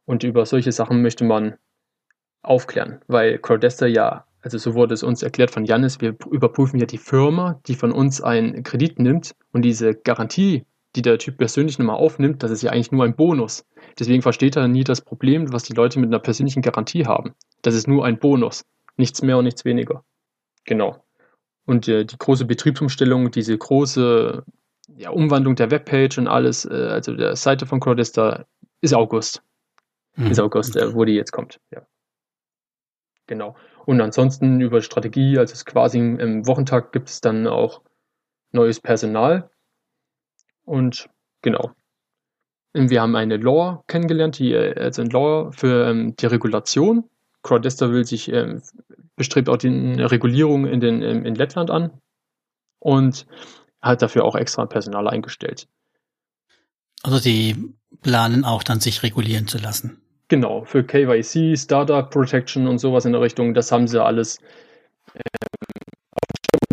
Und 0.05 0.23
über 0.23 0.45
solche 0.45 0.71
Sachen 0.71 1.01
möchte 1.01 1.23
man 1.23 1.55
aufklären, 2.41 3.01
weil 3.07 3.37
Crowdester 3.37 3.85
ja, 3.85 4.25
also 4.41 4.57
so 4.57 4.73
wurde 4.73 4.95
es 4.95 5.03
uns 5.03 5.21
erklärt 5.21 5.51
von 5.51 5.65
Janis, 5.65 6.01
wir 6.01 6.15
überprüfen 6.31 6.79
ja 6.79 6.87
die 6.87 6.97
Firma, 6.97 7.59
die 7.67 7.75
von 7.75 7.91
uns 7.91 8.19
einen 8.21 8.63
Kredit 8.63 8.97
nimmt 8.97 9.35
und 9.51 9.61
diese 9.61 9.93
Garantie, 9.93 10.65
die 10.95 11.01
der 11.01 11.17
Typ 11.17 11.37
persönlich 11.37 11.79
nochmal 11.79 11.97
aufnimmt, 11.97 12.43
das 12.43 12.51
ist 12.51 12.61
ja 12.61 12.71
eigentlich 12.71 12.91
nur 12.91 13.05
ein 13.05 13.15
Bonus. 13.15 13.65
Deswegen 13.97 14.21
versteht 14.21 14.55
er 14.55 14.67
nie 14.67 14.83
das 14.83 15.01
Problem, 15.01 15.51
was 15.53 15.63
die 15.63 15.73
Leute 15.73 15.99
mit 15.99 16.09
einer 16.09 16.19
persönlichen 16.19 16.61
Garantie 16.61 17.05
haben. 17.05 17.33
Das 17.61 17.75
ist 17.75 17.87
nur 17.87 18.05
ein 18.05 18.19
Bonus. 18.19 18.65
Nichts 18.97 19.21
mehr 19.21 19.37
und 19.37 19.45
nichts 19.45 19.63
weniger. 19.65 20.03
Genau. 20.65 21.03
Und 21.65 21.87
äh, 21.87 22.05
die 22.05 22.17
große 22.17 22.45
Betriebsumstellung, 22.45 23.31
diese 23.31 23.57
große 23.57 24.43
ja, 24.97 25.09
Umwandlung 25.11 25.55
der 25.55 25.71
Webpage 25.71 26.17
und 26.17 26.27
alles, 26.27 26.65
äh, 26.65 26.73
also 26.73 27.15
der 27.15 27.35
Seite 27.35 27.65
von 27.65 27.79
Crowdista, 27.79 28.45
ist 28.81 28.93
August. 28.93 29.43
Mhm. 30.15 30.31
Ist 30.31 30.39
August, 30.39 30.75
äh, 30.75 30.93
wo 30.93 31.05
die 31.05 31.13
jetzt 31.13 31.31
kommt. 31.31 31.59
Ja. 31.71 31.85
Genau. 33.27 33.55
Und 33.85 34.01
ansonsten 34.01 34.59
über 34.59 34.81
Strategie, 34.81 35.37
also 35.37 35.53
es 35.53 35.65
quasi 35.65 35.99
im 35.99 36.45
Wochentag 36.47 36.91
gibt 36.91 37.09
es 37.09 37.21
dann 37.21 37.47
auch 37.47 37.81
neues 38.51 38.79
Personal. 38.79 39.49
Und 40.71 41.09
genau. 41.41 41.71
Wir 42.71 43.01
haben 43.01 43.17
eine 43.17 43.35
Law 43.35 43.83
kennengelernt, 43.87 44.39
die, 44.39 44.53
äh, 44.53 44.79
also 44.79 45.01
ein 45.01 45.09
Law 45.09 45.51
für 45.51 45.89
ähm, 45.89 46.15
die 46.15 46.27
Regulation. 46.27 47.09
Crowdester 47.43 47.91
will 47.91 48.05
sich, 48.05 48.31
ähm, 48.31 48.61
bestrebt 49.17 49.49
auch 49.49 49.57
die 49.57 49.67
Regulierung 49.67 50.65
in, 50.65 50.79
den, 50.79 51.01
ähm, 51.01 51.25
in 51.25 51.35
Lettland 51.35 51.69
an 51.71 51.91
und 52.79 53.27
hat 53.81 54.01
dafür 54.01 54.23
auch 54.23 54.35
extra 54.35 54.65
Personal 54.65 55.09
eingestellt. 55.09 55.67
Also 57.03 57.19
die 57.19 57.73
planen 58.01 58.45
auch 58.45 58.63
dann 58.63 58.79
sich 58.79 59.03
regulieren 59.03 59.47
zu 59.47 59.57
lassen. 59.57 59.99
Genau, 60.29 60.63
für 60.63 60.85
KYC, 60.85 61.57
Startup 61.57 62.09
Protection 62.09 62.69
und 62.69 62.77
sowas 62.77 63.03
in 63.03 63.11
der 63.11 63.19
Richtung, 63.19 63.53
das 63.53 63.73
haben 63.73 63.89
sie 63.89 64.01
alles 64.01 64.39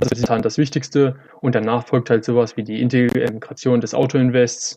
das 0.00 0.12
ist 0.12 0.28
dann 0.28 0.42
das 0.42 0.58
Wichtigste 0.58 1.16
und 1.40 1.54
danach 1.54 1.86
folgt 1.86 2.10
halt 2.10 2.24
sowas 2.24 2.56
wie 2.56 2.64
die 2.64 2.80
Integration 2.80 3.80
des 3.80 3.94
Autoinvests 3.94 4.76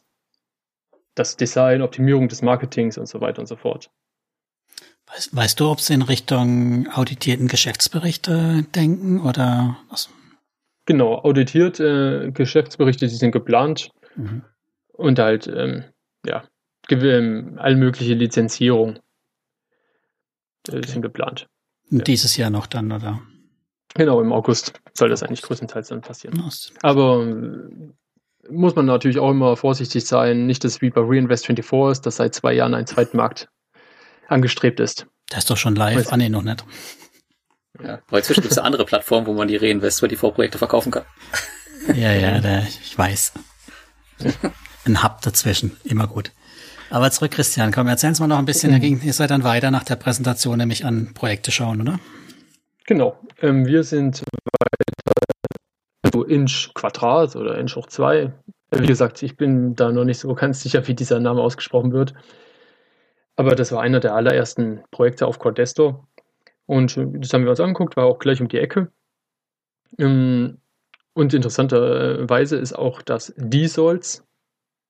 das 1.16 1.36
Design, 1.36 1.82
Optimierung 1.82 2.30
des 2.30 2.42
Marketings 2.42 2.98
und 2.98 3.08
so 3.08 3.22
weiter 3.22 3.40
und 3.40 3.48
so 3.48 3.56
fort. 3.56 3.90
Weißt, 5.08 5.36
weißt 5.36 5.60
du, 5.60 5.70
ob 5.70 5.82
sie 5.82 5.94
in 5.94 6.02
Richtung 6.04 6.88
auditierten 6.94 7.48
Geschäftsberichte 7.48 8.66
denken 8.74 9.20
oder 9.22 9.78
was? 9.90 10.10
Genau, 10.86 11.16
auditiert 11.16 11.80
äh, 11.80 12.32
Geschäftsberichte, 12.32 13.08
die 13.08 13.16
sind 13.16 13.32
geplant 13.32 13.92
mhm. 14.16 14.44
und 14.94 15.20
halt, 15.20 15.48
ähm, 15.48 15.84
ja, 16.26 16.44
ähm, 16.90 17.58
all 17.58 17.76
mögliche 17.76 18.14
Lizenzierung 18.14 19.00
äh, 20.70 20.78
okay. 20.78 20.88
sind 20.88 21.02
geplant. 21.02 21.48
Dieses 21.90 22.38
Jahr 22.38 22.50
noch 22.50 22.68
dann, 22.68 22.92
oder? 22.92 23.22
Genau, 23.96 24.22
im 24.22 24.32
August 24.32 24.74
soll 24.94 25.10
das 25.10 25.24
eigentlich 25.24 25.42
größtenteils 25.42 25.90
dann 25.90 26.02
passieren. 26.02 26.42
Aber 26.82 27.26
muss 28.50 28.76
man 28.76 28.86
natürlich 28.86 29.20
auch 29.20 29.32
immer 29.32 29.56
vorsichtig 29.58 30.06
sein. 30.06 30.46
Nicht, 30.46 30.64
dass 30.64 30.74
es 30.74 30.82
wie 30.82 30.90
bei 30.90 31.02
Reinvest24 31.02 31.92
ist, 31.92 32.06
dass 32.06 32.18
seit 32.18 32.34
zwei 32.36 32.54
Jahren 32.54 32.74
ein 32.74 32.88
Zweitmarkt 32.88 33.50
angestrebt 34.28 34.80
ist. 34.80 35.08
Das 35.30 35.40
ist 35.40 35.50
doch 35.50 35.58
schon 35.58 35.76
live. 35.76 35.98
Weiß 35.98 36.12
ah, 36.12 36.18
nee, 36.18 36.30
noch 36.30 36.44
nicht. 36.44 36.66
Ja, 37.84 38.00
aber 38.08 38.18
inzwischen 38.18 38.42
gibt 38.42 38.52
es 38.52 38.58
eine 38.58 38.66
andere 38.66 38.86
Plattform, 38.86 39.26
wo 39.26 39.34
man 39.34 39.48
die 39.48 39.60
Reinvest24-Projekte 39.60 40.58
verkaufen 40.58 40.92
kann. 40.92 41.04
Ja, 41.96 42.12
ja, 42.14 42.40
der, 42.40 42.68
ich 42.68 42.96
weiß. 42.98 43.34
Ein 44.86 45.04
Hub 45.04 45.22
dazwischen, 45.22 45.78
immer 45.84 46.08
gut. 46.08 46.32
Aber 46.90 47.10
zurück, 47.10 47.32
Christian, 47.32 47.72
komm, 47.72 47.88
erzähl 47.88 48.10
uns 48.10 48.20
mal 48.20 48.28
noch 48.28 48.38
ein 48.38 48.46
bisschen. 48.46 48.74
Mhm. 48.74 49.02
Ihr 49.04 49.14
seid 49.14 49.32
dann 49.32 49.44
weiter 49.44 49.72
nach 49.72 49.84
der 49.84 49.96
Präsentation 49.96 50.58
nämlich 50.58 50.86
an 50.86 51.14
Projekte 51.14 51.52
schauen, 51.52 51.82
oder? 51.82 52.00
Genau. 52.86 53.18
Ähm, 53.42 53.66
wir 53.66 53.84
sind 53.84 54.24
so 56.14 56.24
Inch 56.24 56.74
Quadrat 56.74 57.36
oder 57.36 57.58
Inch 57.58 57.76
hoch 57.76 57.88
2. 57.88 58.34
Wie 58.72 58.88
gesagt, 58.88 59.22
ich 59.24 59.38
bin 59.38 59.76
da 59.76 59.92
noch 59.92 60.06
nicht 60.06 60.20
so 60.20 60.34
ganz 60.34 60.62
sicher, 60.62 60.88
wie 60.88 60.94
dieser 60.94 61.20
Name 61.20 61.42
ausgesprochen 61.42 61.92
wird. 61.92 62.14
Aber 63.36 63.56
das 63.56 63.72
war 63.72 63.82
einer 63.82 64.00
der 64.00 64.16
allerersten 64.16 64.84
Projekte 64.92 65.26
auf 65.28 65.40
Cordesto. 65.40 66.08
Und 66.66 66.96
das 66.96 67.34
haben 67.34 67.44
wir 67.44 67.50
uns 67.50 67.60
angeguckt, 67.60 67.98
war 67.98 68.06
auch 68.06 68.20
gleich 68.20 68.42
um 68.42 68.48
die 68.48 68.60
Ecke. 68.60 68.92
Ähm, 69.98 70.60
und 71.14 71.34
interessanterweise 71.34 72.58
ist 72.58 72.74
auch 72.74 73.02
das 73.02 73.34
Diesolz 73.38 74.26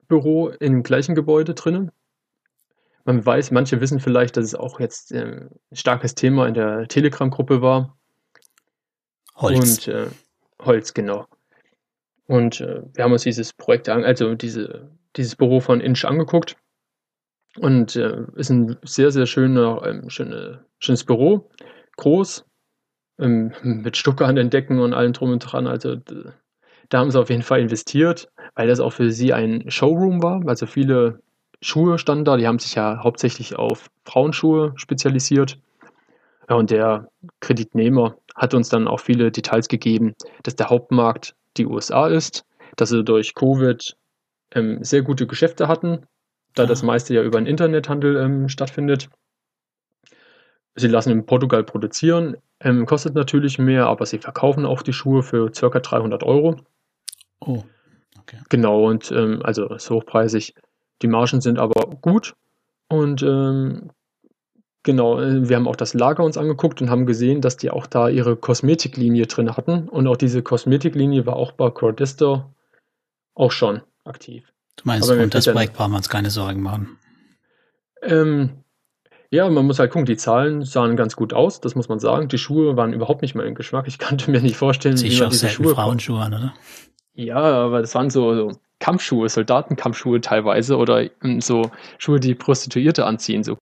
Büro 0.08 0.50
im 0.50 0.84
gleichen 0.84 1.16
Gebäude 1.16 1.54
drinnen. 1.54 1.92
Man 3.06 3.26
weiß, 3.26 3.52
manche 3.52 3.82
wissen 3.82 4.00
vielleicht, 4.00 4.38
dass 4.38 4.46
es 4.46 4.56
auch 4.56 4.80
jetzt 4.80 5.12
ähm, 5.12 5.50
ein 5.72 5.76
starkes 5.76 6.16
Thema 6.16 6.48
in 6.48 6.54
der 6.54 6.88
Telegram-Gruppe 6.88 7.62
war. 7.62 7.98
Holz. 9.36 9.88
Und 9.88 9.94
äh, 9.94 10.08
Holz, 10.62 10.94
genau. 10.94 11.26
Und 12.28 12.62
äh, 12.62 12.84
wir 12.94 13.04
haben 13.04 13.12
uns 13.12 13.24
dieses 13.24 13.54
Projekt, 13.54 13.90
also 13.90 14.36
diese, 14.36 14.92
dieses 15.16 15.36
Büro 15.36 15.60
von 15.60 15.82
Inch 15.82 16.06
angeguckt. 16.06 16.56
Und 17.58 17.96
äh, 17.96 18.24
ist 18.36 18.50
ein 18.50 18.78
sehr, 18.84 19.12
sehr 19.12 19.26
schöner, 19.26 19.82
ähm, 19.86 20.10
schöne, 20.10 20.66
schönes 20.80 21.04
Büro. 21.04 21.50
Groß, 21.98 22.46
ähm, 23.20 23.52
mit 23.64 23.98
Stucke 23.98 24.26
an 24.26 24.36
den 24.36 24.50
Decken 24.50 24.80
und 24.80 24.94
allem 24.94 25.14
drum 25.14 25.32
und 25.32 25.40
dran. 25.40 25.68
Also 25.68 25.98
da 26.90 27.00
haben 27.00 27.12
sie 27.12 27.20
auf 27.20 27.30
jeden 27.30 27.44
Fall 27.44 27.60
investiert, 27.60 28.32
weil 28.56 28.68
das 28.68 28.80
auch 28.80 28.94
für 28.94 29.12
sie 29.12 29.34
ein 29.34 29.70
Showroom 29.70 30.24
war. 30.24 30.42
Also 30.48 30.66
viele 30.66 31.22
Schuhe 31.62 31.98
standen 31.98 32.26
da. 32.26 32.38
Die 32.38 32.48
haben 32.48 32.60
sich 32.60 32.76
ja 32.76 33.04
hauptsächlich 33.04 33.56
auf 33.56 33.90
Frauenschuhe 34.06 34.74
spezialisiert. 34.76 35.60
Ja, 36.50 36.56
und 36.56 36.72
der 36.72 37.08
Kreditnehmer 37.40 38.16
hat 38.36 38.54
uns 38.54 38.70
dann 38.70 38.88
auch 38.88 39.00
viele 39.00 39.32
Details 39.32 39.68
gegeben, 39.68 40.16
dass 40.44 40.56
der 40.56 40.70
Hauptmarkt 40.70 41.36
die 41.58 41.66
USA 41.66 42.08
ist, 42.08 42.46
dass 42.76 42.90
sie 42.90 43.04
durch 43.04 43.36
Covid 43.36 43.96
ähm, 44.54 44.84
sehr 44.84 45.02
gute 45.02 45.28
Geschäfte 45.28 45.68
hatten, 45.68 46.06
da 46.56 46.64
ja. 46.64 46.68
das 46.68 46.84
meiste 46.84 47.14
ja 47.14 47.24
über 47.24 47.40
den 47.40 47.48
Internethandel 47.48 48.18
ähm, 48.18 48.50
stattfindet. 48.50 49.10
Sie 50.76 50.88
lassen 50.88 51.12
in 51.12 51.26
Portugal 51.26 51.64
produzieren, 51.64 52.38
ähm, 52.60 52.86
kostet 52.86 53.16
natürlich 53.16 53.60
mehr, 53.60 53.88
aber 53.88 54.06
sie 54.06 54.20
verkaufen 54.20 54.66
auch 54.66 54.82
die 54.82 54.94
Schuhe 54.94 55.24
für 55.24 55.52
ca. 55.52 55.80
300 55.80 56.24
Euro. 56.24 56.58
Oh, 57.40 57.64
okay. 58.20 58.38
Genau, 58.50 58.86
und 58.88 59.12
ähm, 59.12 59.42
also 59.44 59.68
ist 59.74 59.90
hochpreisig. 59.90 60.54
Die 61.02 61.08
Margen 61.08 61.42
sind 61.42 61.60
aber 61.60 61.88
gut 62.02 62.36
Und 62.90 63.24
ähm, 63.24 63.92
genau, 64.84 65.20
äh, 65.20 65.48
wir 65.48 65.56
haben 65.56 65.68
auch 65.68 65.76
das 65.76 65.94
Lager 65.94 66.24
uns 66.24 66.38
angeguckt 66.38 66.82
und 66.82 66.90
haben 66.90 67.06
gesehen, 67.06 67.42
dass 67.42 67.58
die 67.58 67.72
auch 67.72 67.88
da 67.88 68.10
ihre 68.10 68.36
Kosmetiklinie 68.36 69.28
drin 69.28 69.56
hatten. 69.56 69.88
Und 69.90 70.08
auch 70.08 70.18
diese 70.18 70.42
Kosmetiklinie 70.44 71.26
war 71.26 71.36
auch 71.36 71.54
bei 71.54 71.70
Crowdester 71.70 72.54
auch 73.34 73.52
schon 73.52 73.82
aktiv. 74.04 74.52
Du 74.76 74.84
meinst, 74.86 75.10
Aber 75.10 75.22
und 75.22 75.34
das 75.34 75.46
Projekt 75.46 75.74
brauchen 75.74 75.92
wir 75.92 75.98
uns 75.98 76.10
keine 76.10 76.30
Sorgen 76.30 76.62
machen. 76.62 76.98
Ähm, 78.02 78.64
ja, 79.30 79.50
man 79.50 79.66
muss 79.66 79.80
halt 79.80 79.92
gucken, 79.92 80.06
die 80.06 80.18
Zahlen 80.18 80.66
sahen 80.66 80.98
ganz 80.98 81.16
gut 81.16 81.34
aus, 81.34 81.62
das 81.62 81.76
muss 81.76 81.88
man 81.88 82.00
sagen. 82.00 82.28
Die 82.28 82.38
Schuhe 82.38 82.76
waren 82.76 82.92
überhaupt 82.92 83.22
nicht 83.22 83.36
mein 83.36 83.56
Geschmack. 83.56 83.88
Ich 83.88 84.00
konnte 84.00 84.30
mir 84.30 84.42
nicht 84.42 84.58
vorstellen, 84.58 84.98
Sieh 84.98 85.12
wie 85.12 85.20
man 85.20 85.28
auch 85.28 85.32
diese 85.32 85.50
Schuhe 85.50 85.74
Frauenschuhe 85.74 86.20
an, 86.20 86.34
oder? 86.34 86.54
Ja, 87.14 87.36
aber 87.36 87.82
das 87.82 87.94
waren 87.96 88.10
so, 88.10 88.34
so 88.36 88.52
Kampfschuhe, 88.80 89.30
Soldatenkampfschuhe 89.30 90.22
teilweise 90.22 90.78
oder 90.78 91.10
ähm, 91.24 91.42
so 91.42 91.70
Schuhe, 91.98 92.20
die 92.20 92.36
Prostituierte 92.36 93.06
anziehen. 93.06 93.44
So. 93.44 93.54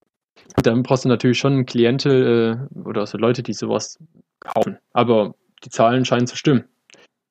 Und 0.55 0.65
dann 0.65 0.83
brauchst 0.83 1.05
du 1.05 1.09
natürlich 1.09 1.39
schon 1.39 1.65
Klientel 1.65 2.67
äh, 2.75 2.79
oder 2.79 3.05
so 3.05 3.17
Leute, 3.17 3.43
die 3.43 3.53
sowas 3.53 3.99
kaufen. 4.39 4.77
Aber 4.93 5.35
die 5.63 5.69
Zahlen 5.69 6.05
scheinen 6.05 6.27
zu 6.27 6.35
stimmen. 6.37 6.63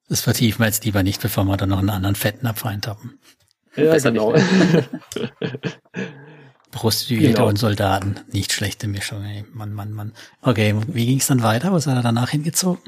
Das 0.08 0.20
vertiefen 0.22 0.60
wir 0.60 0.66
jetzt 0.66 0.84
lieber 0.84 1.02
nicht, 1.02 1.20
bevor 1.20 1.44
wir 1.44 1.56
dann 1.56 1.68
noch 1.70 1.78
einen 1.78 1.90
anderen 1.90 2.14
fetten 2.14 2.46
Abfeind 2.46 2.86
haben. 2.86 3.18
Ja, 3.76 3.92
Besser 3.92 4.10
genau. 4.12 4.34
Prostituierte 6.70 7.34
Genau. 7.34 7.48
und 7.48 7.56
Soldaten. 7.56 8.16
Nicht 8.30 8.52
schlechte 8.52 8.88
Mischung, 8.88 9.24
ey. 9.24 9.44
Mann, 9.52 9.72
Mann, 9.72 9.92
Mann. 9.92 10.12
Okay, 10.42 10.74
wie 10.88 11.06
ging 11.06 11.18
es 11.18 11.26
dann 11.26 11.42
weiter? 11.42 11.72
Was 11.72 11.86
hat 11.86 11.96
er 11.96 12.02
danach 12.02 12.30
hingezogen? 12.30 12.82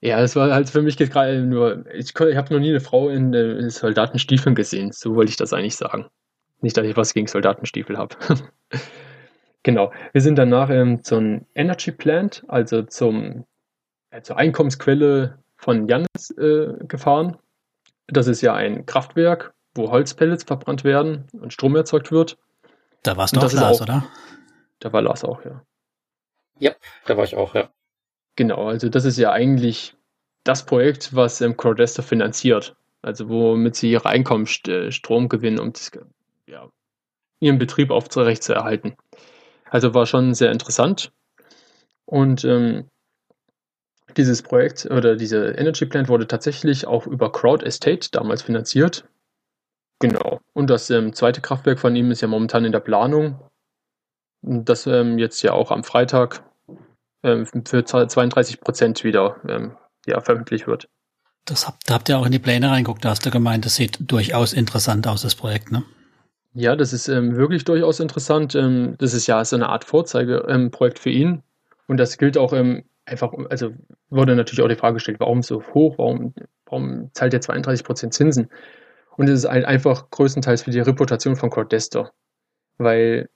Ja, 0.00 0.20
es 0.20 0.36
war 0.36 0.52
halt 0.52 0.68
für 0.68 0.82
mich 0.82 0.96
gerade 0.96 1.40
nur, 1.40 1.86
ich, 1.92 2.14
ich 2.18 2.36
habe 2.36 2.52
noch 2.52 2.60
nie 2.60 2.70
eine 2.70 2.80
Frau 2.80 3.08
in, 3.08 3.32
äh, 3.32 3.52
in 3.52 3.70
Soldatenstiefeln 3.70 4.54
gesehen. 4.54 4.92
So 4.92 5.14
wollte 5.14 5.30
ich 5.30 5.36
das 5.36 5.52
eigentlich 5.52 5.76
sagen. 5.76 6.06
Nicht, 6.60 6.76
dass 6.76 6.86
ich 6.86 6.96
was 6.96 7.14
gegen 7.14 7.26
Soldatenstiefel 7.26 7.96
habe. 7.96 8.16
genau. 9.62 9.92
Wir 10.12 10.20
sind 10.20 10.36
danach 10.36 10.70
ähm, 10.70 11.02
zum 11.02 11.46
Energy 11.54 11.92
Plant, 11.92 12.44
also 12.48 12.82
zum, 12.82 13.44
äh, 14.10 14.22
zur 14.22 14.36
Einkommensquelle 14.36 15.38
von 15.56 15.88
Jannis 15.88 16.30
äh, 16.38 16.74
gefahren. 16.86 17.38
Das 18.06 18.26
ist 18.26 18.42
ja 18.42 18.54
ein 18.54 18.86
Kraftwerk, 18.86 19.54
wo 19.74 19.90
Holzpellets 19.90 20.44
verbrannt 20.44 20.84
werden 20.84 21.26
und 21.32 21.52
Strom 21.52 21.74
erzeugt 21.74 22.12
wird. 22.12 22.38
Da 23.02 23.16
warst 23.16 23.34
du 23.34 23.40
auf 23.40 23.44
das 23.44 23.54
ist 23.54 23.60
Lars, 23.60 23.78
auch- 23.78 23.82
oder? 23.82 24.04
Da 24.78 24.92
war 24.92 25.00
Lars 25.00 25.24
auch, 25.24 25.44
ja. 25.44 25.62
Da 27.06 27.16
war 27.16 27.24
ich 27.24 27.36
auch, 27.36 27.54
ja. 27.54 27.70
Genau, 28.36 28.68
also 28.68 28.88
das 28.88 29.04
ist 29.04 29.16
ja 29.18 29.32
eigentlich 29.32 29.94
das 30.44 30.64
Projekt, 30.64 31.14
was 31.14 31.40
ähm, 31.40 31.56
Crowdester 31.56 32.02
finanziert. 32.02 32.76
Also 33.02 33.28
womit 33.28 33.76
sie 33.76 33.90
ihre 33.90 34.08
Einkommensstrom 34.08 35.28
gewinnen, 35.28 35.58
um 35.58 35.72
das, 35.72 35.90
ja, 36.46 36.68
ihren 37.40 37.58
Betrieb 37.58 37.90
erhalten. 37.90 38.96
Also 39.70 39.94
war 39.94 40.06
schon 40.06 40.34
sehr 40.34 40.52
interessant. 40.52 41.12
Und 42.04 42.44
ähm, 42.44 42.88
dieses 44.16 44.42
Projekt 44.42 44.86
oder 44.86 45.16
diese 45.16 45.50
Energy 45.50 45.86
Plant 45.86 46.08
wurde 46.08 46.26
tatsächlich 46.26 46.86
auch 46.86 47.06
über 47.06 47.30
Crowd 47.32 47.64
Estate 47.64 48.08
damals 48.12 48.42
finanziert. 48.42 49.08
Genau. 49.98 50.40
Und 50.52 50.70
das 50.70 50.90
ähm, 50.90 51.12
zweite 51.12 51.40
Kraftwerk 51.40 51.78
von 51.78 51.96
ihm 51.96 52.10
ist 52.10 52.20
ja 52.20 52.28
momentan 52.28 52.64
in 52.64 52.72
der 52.72 52.80
Planung. 52.80 53.40
Das 54.42 54.86
ähm, 54.86 55.18
jetzt 55.18 55.42
ja 55.42 55.52
auch 55.52 55.70
am 55.70 55.84
Freitag 55.84 56.42
für 57.26 57.84
32 57.84 58.60
Prozent 58.60 59.04
wieder 59.04 59.36
ähm, 59.48 59.72
ja, 60.06 60.20
veröffentlicht 60.20 60.66
wird. 60.66 60.88
Das 61.44 61.66
habt, 61.66 61.88
da 61.88 61.94
habt 61.94 62.08
ihr 62.08 62.18
auch 62.18 62.26
in 62.26 62.32
die 62.32 62.38
Pläne 62.38 62.70
reinguckt. 62.70 63.04
Da 63.04 63.10
hast 63.10 63.24
du 63.24 63.30
gemeint, 63.30 63.64
das 63.64 63.76
sieht 63.76 63.98
durchaus 64.00 64.52
interessant 64.52 65.06
aus, 65.06 65.22
das 65.22 65.34
Projekt, 65.34 65.70
ne? 65.70 65.84
Ja, 66.54 66.74
das 66.74 66.92
ist 66.92 67.08
ähm, 67.08 67.36
wirklich 67.36 67.64
durchaus 67.64 68.00
interessant. 68.00 68.54
Ähm, 68.54 68.96
das 68.98 69.12
ist 69.12 69.26
ja 69.26 69.44
so 69.44 69.56
eine 69.56 69.68
Art 69.68 69.84
Vorzeigeprojekt 69.84 70.98
ähm, 70.98 71.02
für 71.02 71.10
ihn. 71.10 71.42
Und 71.86 71.98
das 71.98 72.16
gilt 72.16 72.38
auch 72.38 72.52
ähm, 72.52 72.84
einfach, 73.04 73.32
also 73.50 73.72
wurde 74.08 74.34
natürlich 74.34 74.62
auch 74.62 74.68
die 74.68 74.76
Frage 74.76 74.94
gestellt, 74.94 75.20
warum 75.20 75.42
so 75.42 75.62
hoch, 75.74 75.98
warum, 75.98 76.34
warum 76.64 77.10
zahlt 77.12 77.34
er 77.34 77.42
32 77.42 77.84
Prozent 77.84 78.14
Zinsen? 78.14 78.48
Und 79.16 79.28
es 79.28 79.40
ist 79.40 79.50
halt 79.50 79.66
einfach 79.66 80.10
größtenteils 80.10 80.62
für 80.62 80.70
die 80.70 80.80
Reputation 80.80 81.36
von 81.36 81.50
Crowdester. 81.50 82.12
Weil 82.78 83.28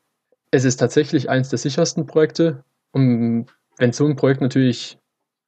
es 0.51 0.65
ist 0.65 0.79
tatsächlich 0.79 1.31
eins 1.31 1.51
der 1.51 1.59
sichersten 1.59 2.07
Projekte. 2.07 2.65
Und 2.93 3.47
wenn 3.81 3.93
so 3.93 4.07
ein 4.07 4.15
Projekt 4.15 4.43
natürlich 4.43 4.99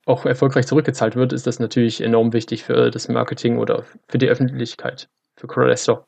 auch 0.06 0.24
erfolgreich 0.24 0.66
zurückgezahlt 0.66 1.14
wird, 1.14 1.32
ist 1.32 1.46
das 1.46 1.60
natürlich 1.60 2.00
enorm 2.00 2.32
wichtig 2.32 2.64
für 2.64 2.90
das 2.90 3.08
Marketing 3.08 3.58
oder 3.58 3.84
für 4.08 4.18
die 4.18 4.28
Öffentlichkeit, 4.28 5.08
für 5.36 5.46
Crowdester. 5.46 6.06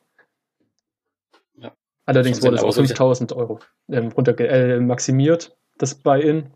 Ja. 1.57 1.73
Allerdings 2.07 2.43
wurde 2.43 2.57
es 2.57 2.63
auf 2.63 2.71
ausgeglichen. 2.71 2.97
5000 2.97 3.33
Euro 3.35 3.61
ähm, 3.89 4.09
runter, 4.09 4.39
äh, 4.41 4.81
maximiert, 4.81 5.57
das 5.79 5.95
Buy-in. 5.95 6.51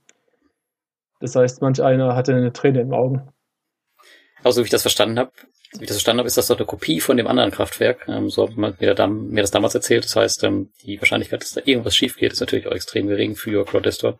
Das 1.20 1.36
heißt, 1.36 1.60
manch 1.60 1.82
einer 1.82 2.16
hatte 2.16 2.34
eine 2.34 2.52
Träne 2.52 2.80
im 2.80 2.92
Augen. 2.92 3.28
Also 4.42 4.62
wie 4.62 4.64
ich 4.64 4.70
das 4.70 4.82
verstanden 4.82 5.18
habe, 5.18 5.32
wie 5.72 5.82
ich 5.82 5.88
das 5.88 5.96
verstanden 5.96 6.20
habe, 6.20 6.28
ist 6.28 6.38
das 6.38 6.46
doch 6.46 6.56
eine 6.56 6.66
Kopie 6.66 7.00
von 7.00 7.16
dem 7.18 7.26
anderen 7.26 7.50
Kraftwerk. 7.50 8.06
Ähm, 8.08 8.30
so 8.30 8.48
hat 8.48 8.56
man 8.56 8.74
mir, 8.80 8.94
da, 8.94 9.06
mir 9.06 9.42
das 9.42 9.50
damals 9.50 9.74
erzählt. 9.74 10.04
Das 10.04 10.16
heißt, 10.16 10.44
ähm, 10.44 10.70
die 10.82 10.98
Wahrscheinlichkeit, 10.98 11.42
dass 11.42 11.52
da 11.52 11.60
irgendwas 11.64 11.94
schief 11.94 12.16
geht, 12.16 12.32
ist 12.32 12.40
natürlich 12.40 12.66
auch 12.66 12.72
extrem 12.72 13.06
gering 13.06 13.36
für 13.36 13.64
Crowdestor. 13.64 14.18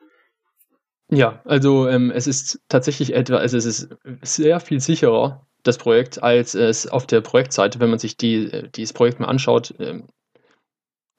Ja, 1.11 1.41
also 1.45 1.89
ähm, 1.89 2.11
es 2.11 2.27
ist 2.27 2.61
tatsächlich 2.69 3.15
etwa, 3.15 3.37
also 3.37 3.57
es 3.57 3.65
ist 3.65 3.89
sehr 4.23 4.61
viel 4.61 4.81
sicherer, 4.81 5.47
das 5.63 5.79
Projekt, 5.79 6.23
als 6.23 6.55
es 6.55 6.87
auf 6.87 7.07
der 7.07 7.21
Projektseite, 7.23 7.81
wenn 7.81 7.91
man 7.91 7.99
sich 7.99 8.17
die, 8.17 8.51
äh, 8.53 8.69
dieses 8.69 8.93
Projekt 8.93 9.19
mal 9.21 9.27
anschaut, 9.27 9.75
ähm, 9.79 10.07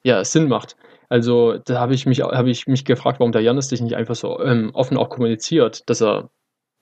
ja, 0.03 0.23
Sinn 0.23 0.47
macht. 0.47 0.75
Also 1.09 1.57
da 1.57 1.79
habe 1.79 1.93
ich 1.93 2.05
mich, 2.05 2.21
habe 2.21 2.49
ich 2.49 2.67
mich 2.67 2.85
gefragt, 2.85 3.19
warum 3.19 3.31
der 3.31 3.41
Janis 3.41 3.69
sich 3.69 3.81
nicht 3.81 3.95
einfach 3.95 4.15
so 4.15 4.39
ähm, 4.43 4.71
offen 4.73 4.97
auch 4.97 5.09
kommuniziert, 5.09 5.89
dass 5.89 6.01
er 6.01 6.29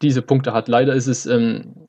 diese 0.01 0.21
Punkte 0.21 0.53
hat. 0.53 0.67
Leider 0.67 0.93
ist 0.93 1.07
es 1.07 1.25
ähm, 1.25 1.87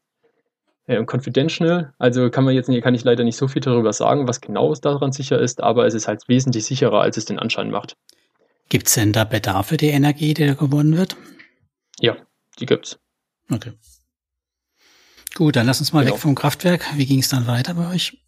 äh, 0.87 1.05
confidential, 1.05 1.93
also 1.99 2.31
kann 2.31 2.45
man 2.45 2.55
jetzt 2.55 2.71
kann 2.83 2.95
ich 2.95 3.05
leider 3.05 3.25
nicht 3.25 3.37
so 3.37 3.49
viel 3.49 3.63
darüber 3.63 3.93
sagen, 3.93 4.29
was 4.29 4.41
genau 4.41 4.75
daran 4.75 5.13
sicher 5.13 5.39
ist, 5.41 5.63
aber 5.63 5.87
es 5.87 5.95
ist 5.95 6.09
halt 6.09 6.29
wesentlich 6.29 6.67
sicherer, 6.67 7.01
als 7.01 7.17
es 7.17 7.27
den 7.27 7.39
Anschein 7.39 7.71
macht. 7.71 7.97
Gibt's 8.69 8.95
denn 8.95 9.13
da 9.13 9.25
Bedarf 9.25 9.69
für 9.69 9.77
die 9.77 9.89
Energie, 9.89 10.35
die 10.35 10.47
da 10.47 10.55
gewonnen 10.55 10.97
wird? 10.97 11.17
Ja, 12.01 12.17
die 12.59 12.67
gibt's. 12.67 12.99
Okay. 13.51 13.73
Gut, 15.35 15.57
dann 15.57 15.67
lass 15.67 15.81
uns 15.81 15.93
mal 15.93 16.05
Genau. 16.05 16.15
weg 16.15 16.21
vom 16.21 16.35
Kraftwerk. 16.35 16.85
Wie 16.97 17.07
ging 17.07 17.21
es 17.21 17.29
dann 17.29 17.47
weiter 17.47 17.75
bei 17.75 17.91
euch? 17.91 18.23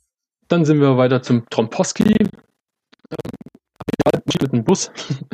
Dann 0.48 0.64
sind 0.64 0.80
wir 0.80 0.96
weiter 0.96 1.22
zum 1.22 1.48
Tromposki. 1.50 2.14
Ähm, 2.20 2.30
mit 4.40 4.52
einem 4.52 4.64
Bus. 4.64 4.90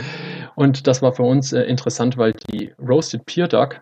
Und 0.56 0.86
das 0.86 1.02
war 1.02 1.12
für 1.12 1.22
uns 1.22 1.52
äh, 1.52 1.62
interessant, 1.62 2.16
weil 2.16 2.32
die 2.32 2.72
Roasted 2.78 3.24
Peer 3.26 3.48
Duck 3.48 3.80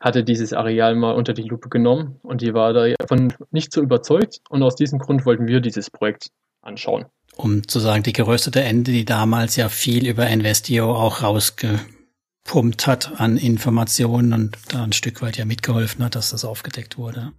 hatte 0.00 0.24
dieses 0.24 0.52
Areal 0.52 0.94
mal 0.94 1.12
unter 1.12 1.32
die 1.34 1.42
Lupe 1.42 1.68
genommen 1.68 2.18
und 2.22 2.40
die 2.40 2.54
war 2.54 2.72
davon 2.72 3.34
nicht 3.50 3.70
so 3.70 3.82
überzeugt. 3.82 4.40
Und 4.48 4.62
aus 4.62 4.74
diesem 4.74 4.98
Grund 4.98 5.26
wollten 5.26 5.46
wir 5.46 5.60
dieses 5.60 5.90
Projekt 5.90 6.30
anschauen. 6.62 7.04
Um 7.42 7.66
zu 7.66 7.80
sagen, 7.80 8.02
die 8.02 8.12
geröstete 8.12 8.62
Ende, 8.62 8.92
die 8.92 9.04
damals 9.06 9.56
ja 9.56 9.68
viel 9.70 10.06
über 10.06 10.26
Investio 10.26 10.94
auch 10.94 11.22
rausgepumpt 11.22 12.86
hat 12.86 13.18
an 13.20 13.36
Informationen 13.38 14.32
und 14.32 14.58
da 14.68 14.82
ein 14.84 14.92
Stück 14.92 15.22
weit 15.22 15.36
ja 15.38 15.44
mitgeholfen 15.46 16.04
hat, 16.04 16.14
dass 16.16 16.30
das 16.30 16.44
aufgedeckt 16.44 16.98
wurde. 16.98 17.32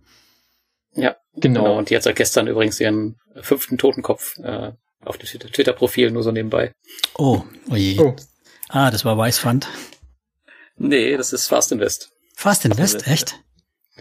Ja, 0.95 1.15
Genau. 1.35 1.61
genau. 1.63 1.77
Und 1.77 1.89
die 1.89 1.95
hat 1.95 2.03
seit 2.03 2.15
gestern 2.15 2.47
übrigens 2.47 2.79
ihren 2.79 3.17
fünften 3.41 3.77
Totenkopf 3.77 4.37
äh, 4.39 4.71
auf 5.05 5.17
dem 5.17 5.27
Twitter- 5.27 5.49
Twitter-Profil 5.51 6.11
nur 6.11 6.23
so 6.23 6.31
nebenbei. 6.31 6.73
Oh, 7.17 7.43
oje. 7.69 7.99
Oh, 8.01 8.15
Ah, 8.69 8.89
das 8.89 9.03
war 9.05 9.17
Weißfund. 9.17 9.67
Nee, 10.77 11.15
das 11.17 11.31
ist 11.33 11.47
Fast 11.47 11.71
Invest. 11.71 12.09
Fast 12.35 12.65
Invest, 12.65 12.95
Invest, 12.95 13.07
echt? 13.07 13.39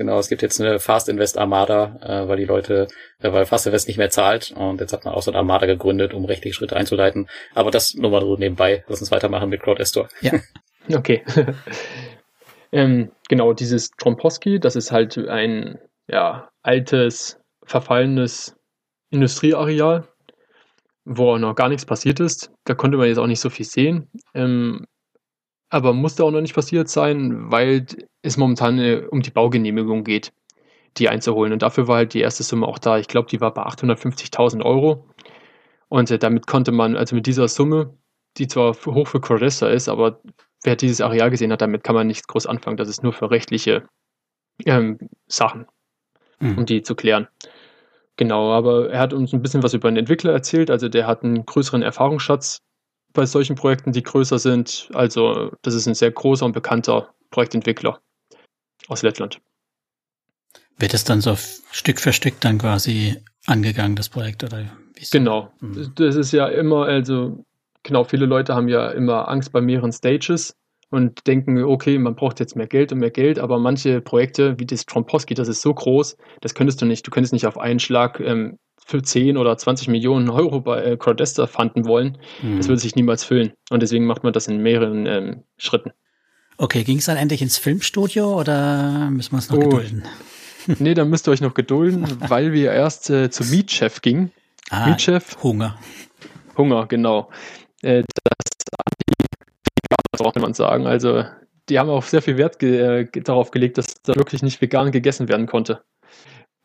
Genau, 0.00 0.18
es 0.18 0.30
gibt 0.30 0.40
jetzt 0.40 0.58
eine 0.58 0.78
Fast 0.78 1.10
Invest 1.10 1.36
Armada, 1.36 1.98
äh, 2.00 2.26
weil 2.26 2.38
die 2.38 2.46
Leute, 2.46 2.88
äh, 3.18 3.32
weil 3.32 3.44
Fast 3.44 3.66
Invest 3.66 3.86
nicht 3.86 3.98
mehr 3.98 4.08
zahlt 4.08 4.50
und 4.50 4.80
jetzt 4.80 4.94
hat 4.94 5.04
man 5.04 5.12
auch 5.12 5.20
so 5.20 5.30
eine 5.30 5.36
Armada 5.36 5.66
gegründet, 5.66 6.14
um 6.14 6.24
rechtliche 6.24 6.54
Schritte 6.54 6.74
einzuleiten. 6.74 7.28
Aber 7.54 7.70
das 7.70 7.92
nur 7.92 8.10
mal 8.10 8.22
so 8.22 8.34
nebenbei. 8.34 8.82
Lass 8.88 9.02
uns 9.02 9.10
weitermachen 9.10 9.50
mit 9.50 9.60
Crowdestor. 9.60 10.08
okay. 10.94 11.22
ähm, 12.72 13.12
genau, 13.28 13.52
dieses 13.52 13.90
Tromposki, 13.90 14.58
das 14.58 14.74
ist 14.74 14.90
halt 14.90 15.18
ein 15.18 15.78
ja, 16.08 16.48
altes, 16.62 17.38
verfallenes 17.66 18.56
Industrieareal, 19.10 20.08
wo 21.04 21.36
noch 21.36 21.54
gar 21.54 21.68
nichts 21.68 21.84
passiert 21.84 22.20
ist. 22.20 22.50
Da 22.64 22.72
konnte 22.72 22.96
man 22.96 23.08
jetzt 23.08 23.18
auch 23.18 23.26
nicht 23.26 23.40
so 23.40 23.50
viel 23.50 23.66
sehen. 23.66 24.08
Ähm, 24.32 24.86
aber 25.70 25.92
musste 25.92 26.24
auch 26.24 26.30
noch 26.30 26.40
nicht 26.40 26.54
passiert 26.54 26.88
sein, 26.88 27.50
weil 27.50 27.86
es 28.22 28.36
momentan 28.36 28.78
äh, 28.78 29.06
um 29.10 29.22
die 29.22 29.30
Baugenehmigung 29.30 30.04
geht, 30.04 30.32
die 30.98 31.08
einzuholen. 31.08 31.52
Und 31.52 31.62
dafür 31.62 31.88
war 31.88 31.96
halt 31.96 32.14
die 32.14 32.20
erste 32.20 32.42
Summe 32.42 32.66
auch 32.66 32.78
da. 32.78 32.98
Ich 32.98 33.08
glaube, 33.08 33.28
die 33.28 33.40
war 33.40 33.54
bei 33.54 33.62
850.000 33.62 34.64
Euro. 34.64 35.06
Und 35.88 36.10
äh, 36.10 36.18
damit 36.18 36.46
konnte 36.46 36.72
man, 36.72 36.96
also 36.96 37.16
mit 37.16 37.26
dieser 37.26 37.48
Summe, 37.48 37.94
die 38.36 38.48
zwar 38.48 38.74
hoch 38.86 39.08
für 39.08 39.20
Crowdesta 39.20 39.68
ist, 39.68 39.88
aber 39.88 40.20
wer 40.64 40.76
dieses 40.76 41.00
Areal 41.00 41.30
gesehen 41.30 41.52
hat, 41.52 41.62
damit 41.62 41.84
kann 41.84 41.94
man 41.94 42.06
nicht 42.06 42.28
groß 42.28 42.46
anfangen. 42.46 42.76
Das 42.76 42.88
ist 42.88 43.02
nur 43.02 43.12
für 43.12 43.30
rechtliche 43.30 43.84
ähm, 44.66 44.98
Sachen 45.26 45.66
um 46.40 46.56
Hm. 46.56 46.66
die 46.66 46.82
zu 46.82 46.94
klären. 46.94 47.28
Genau, 48.16 48.52
aber 48.52 48.90
er 48.90 48.98
hat 49.00 49.12
uns 49.12 49.32
ein 49.32 49.42
bisschen 49.42 49.62
was 49.62 49.74
über 49.74 49.90
den 49.90 49.96
Entwickler 49.96 50.32
erzählt. 50.32 50.70
Also 50.70 50.88
der 50.88 51.06
hat 51.06 51.22
einen 51.22 51.46
größeren 51.46 51.82
Erfahrungsschatz 51.82 52.62
bei 53.12 53.26
solchen 53.26 53.56
Projekten, 53.56 53.92
die 53.92 54.02
größer 54.02 54.38
sind. 54.38 54.88
Also, 54.92 55.52
das 55.62 55.74
ist 55.74 55.86
ein 55.86 55.94
sehr 55.94 56.10
großer 56.10 56.44
und 56.44 56.52
bekannter 56.52 57.12
Projektentwickler 57.30 58.00
aus 58.88 59.02
Lettland. 59.02 59.40
Wird 60.78 60.94
es 60.94 61.04
dann 61.04 61.20
so 61.20 61.36
Stück 61.70 62.00
für 62.00 62.12
Stück 62.12 62.40
dann 62.40 62.58
quasi 62.58 63.16
angegangen, 63.46 63.96
das 63.96 64.08
Projekt, 64.08 64.44
oder? 64.44 64.64
Genau. 65.10 65.52
Mhm. 65.60 65.92
Das 65.94 66.16
ist 66.16 66.32
ja 66.32 66.46
immer, 66.48 66.86
also, 66.86 67.44
genau, 67.82 68.04
viele 68.04 68.26
Leute 68.26 68.54
haben 68.54 68.68
ja 68.68 68.90
immer 68.90 69.28
Angst 69.28 69.52
bei 69.52 69.60
mehreren 69.60 69.92
Stages 69.92 70.56
und 70.90 71.26
denken, 71.26 71.62
okay, 71.62 71.98
man 71.98 72.16
braucht 72.16 72.40
jetzt 72.40 72.56
mehr 72.56 72.66
Geld 72.66 72.92
und 72.92 72.98
mehr 72.98 73.10
Geld, 73.10 73.38
aber 73.38 73.58
manche 73.58 74.00
Projekte, 74.00 74.58
wie 74.58 74.66
das 74.66 74.86
Tromposki, 74.86 75.34
das 75.34 75.48
ist 75.48 75.62
so 75.62 75.72
groß, 75.72 76.16
das 76.40 76.54
könntest 76.54 76.82
du 76.82 76.86
nicht. 76.86 77.06
Du 77.06 77.10
könntest 77.10 77.32
nicht 77.32 77.46
auf 77.46 77.58
einen 77.58 77.78
Schlag 77.78 78.20
ähm, 78.20 78.58
für 78.84 79.02
10 79.02 79.36
oder 79.36 79.56
20 79.56 79.88
Millionen 79.88 80.28
Euro 80.30 80.60
bei 80.60 80.82
äh, 80.82 80.96
Crowdester 80.96 81.46
fanden 81.46 81.86
wollen. 81.86 82.18
Mhm. 82.42 82.56
Das 82.58 82.68
würde 82.68 82.80
sich 82.80 82.96
niemals 82.96 83.24
füllen. 83.24 83.52
Und 83.70 83.82
deswegen 83.82 84.06
macht 84.06 84.24
man 84.24 84.32
das 84.32 84.48
in 84.48 84.58
mehreren 84.58 85.06
ähm, 85.06 85.44
Schritten. 85.58 85.92
Okay, 86.56 86.84
ging 86.84 86.98
es 86.98 87.06
dann 87.06 87.16
endlich 87.16 87.40
ins 87.40 87.56
Filmstudio 87.56 88.38
oder 88.38 89.10
müssen 89.10 89.32
wir 89.32 89.36
uns 89.36 89.48
noch 89.48 89.56
oh. 89.58 89.60
gedulden? 89.60 90.04
nee, 90.78 90.94
dann 90.94 91.08
müsst 91.08 91.26
ihr 91.28 91.32
euch 91.32 91.40
noch 91.40 91.54
gedulden, 91.54 92.06
weil 92.28 92.52
wir 92.52 92.72
erst 92.72 93.08
äh, 93.10 93.30
zu 93.30 93.44
Meat 93.44 93.70
Chef 93.70 94.02
gingen. 94.02 94.32
Ah, 94.68 94.86
Meat 94.86 95.00
Chef. 95.00 95.42
Hunger. 95.42 95.78
Hunger, 96.56 96.86
genau. 96.86 97.30
Äh, 97.82 98.02
das 100.12 100.18
braucht 100.18 100.36
man 100.36 100.54
sagen. 100.54 100.86
Also, 100.86 101.24
die 101.68 101.78
haben 101.78 101.88
auch 101.88 102.02
sehr 102.02 102.20
viel 102.20 102.36
Wert 102.36 102.58
ge 102.58 103.02
äh, 103.02 103.20
darauf 103.22 103.50
gelegt, 103.50 103.78
dass 103.78 103.94
da 104.02 104.14
wirklich 104.16 104.42
nicht 104.42 104.60
vegan 104.60 104.92
gegessen 104.92 105.28
werden 105.28 105.46
konnte. 105.46 105.82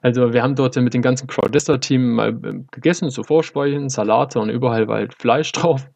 Also 0.06 0.34
wir 0.34 0.44
haben 0.44 0.54
dort 0.54 0.76
mit 0.76 0.94
dem 0.94 1.02
ganzen 1.02 1.26
Crowdester-Team 1.26 2.12
mal 2.14 2.30
ähm, 2.30 2.68
gegessen, 2.70 3.10
so 3.10 3.24
Vorspeisen, 3.24 3.90
Salate 3.90 4.40
und 4.40 4.52
überall 4.52 4.88
war 4.88 4.98
halt 4.98 5.16
Fleisch 5.16 5.52
drauf. 5.52 5.90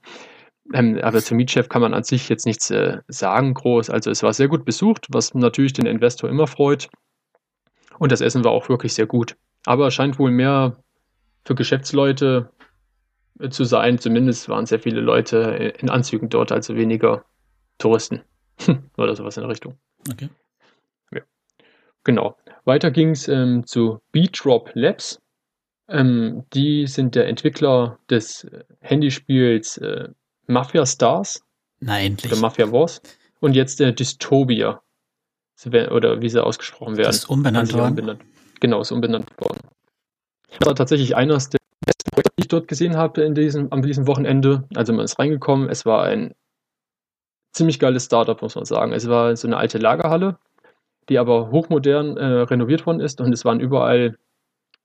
Ähm, 0.74 0.98
aber 1.04 1.22
zum 1.22 1.38
Mietchef 1.38 1.70
kann 1.70 1.84
man 1.84 1.94
an 1.94 2.02
sich 2.02 2.28
jetzt 2.28 2.48
nichts 2.48 2.72
äh, 2.72 3.02
sagen 3.08 3.54
groß. 3.54 3.92
Also 3.92 4.10
es 4.10 4.24
war 4.24 4.34
sehr 4.34 4.48
gut 4.48 4.66
besucht, 4.66 5.06
was 5.10 5.36
natürlich 5.36 5.74
den 5.74 5.86
Investor 5.86 6.28
immer 6.28 6.48
freut. 6.48 6.90
Und 8.00 8.12
das 8.12 8.22
Essen 8.22 8.44
war 8.44 8.52
auch 8.52 8.68
wirklich 8.68 8.96
sehr 8.96 9.06
gut. 9.06 9.36
Aber 9.68 9.86
es 9.86 9.94
scheint 9.94 10.18
wohl 10.18 10.32
mehr 10.32 10.78
für 11.46 11.54
Geschäftsleute 11.54 12.50
äh, 13.40 13.50
zu 13.50 13.64
sein. 13.64 14.00
Zumindest 14.00 14.50
waren 14.50 14.66
sehr 14.66 14.80
viele 14.80 15.02
Leute 15.02 15.76
in 15.78 15.92
Anzügen 15.92 16.30
dort, 16.30 16.52
also 16.52 16.76
weniger 16.76 17.26
Touristen. 17.78 18.22
Oder 18.98 19.16
sowas 19.16 19.38
in 19.38 19.42
der 19.42 19.52
Richtung. 19.52 19.78
Okay. 20.12 20.30
Genau. 22.10 22.36
Weiter 22.66 22.90
ging 22.90 23.12
es 23.12 23.28
ähm, 23.28 23.68
zu 23.68 24.02
Beatrop 24.12 24.72
Labs. 24.74 25.22
Ähm, 25.88 26.44
die 26.54 26.88
sind 26.88 27.14
der 27.14 27.28
Entwickler 27.28 28.00
des 28.10 28.46
äh, 28.46 28.64
Handyspiels 28.80 29.78
äh, 29.78 30.10
Mafia 30.48 30.88
Stars. 30.88 31.44
Na, 31.80 32.00
endlich. 32.00 32.32
Oder 32.32 32.42
Mafia 32.42 32.72
Wars. 32.72 33.04
Und 33.42 33.56
jetzt 33.56 33.80
der 33.80 33.92
Dystopia. 33.92 34.82
Oder 35.68 36.20
wie 36.20 36.30
sie 36.30 36.44
ausgesprochen 36.44 36.98
werden. 36.98 37.06
Das 37.06 37.18
ist 37.18 37.30
umbenannt 37.30 37.74
worden. 37.74 37.90
Umbenannt. 37.90 38.22
Genau, 38.60 38.82
ist 38.82 38.90
umbenannt 38.90 39.30
worden. 39.40 39.60
Das 40.58 40.68
war 40.68 40.74
tatsächlich 40.74 41.16
eines 41.16 41.50
der 41.50 41.60
besten 41.86 42.10
Projekte, 42.10 42.34
die 42.40 42.42
ich 42.42 42.48
dort 42.48 42.68
gesehen 42.68 42.98
habe 42.98 43.22
in 43.22 43.36
diesem, 43.36 43.72
an 43.72 43.84
diesem 43.84 44.08
Wochenende. 44.08 44.64
Also 44.74 44.94
man 44.94 45.06
ist 45.06 45.20
reingekommen. 45.20 45.70
Es 45.70 45.86
war 45.86 46.06
ein 46.06 46.34
ziemlich 47.52 47.78
geiles 47.80 48.06
Startup, 48.06 48.42
muss 48.42 48.56
man 48.56 48.66
sagen. 48.66 48.94
Es 48.94 49.08
war 49.08 49.36
so 49.36 49.48
eine 49.48 49.58
alte 49.58 49.78
Lagerhalle, 49.78 50.40
die 51.10 51.20
aber 51.20 51.52
hochmodern 51.52 52.18
äh, 52.18 52.24
renoviert 52.24 52.86
worden 52.86 53.00
ist 53.00 53.22
und 53.22 53.34
es 53.34 53.46
waren 53.46 53.60
überall, 53.60 54.18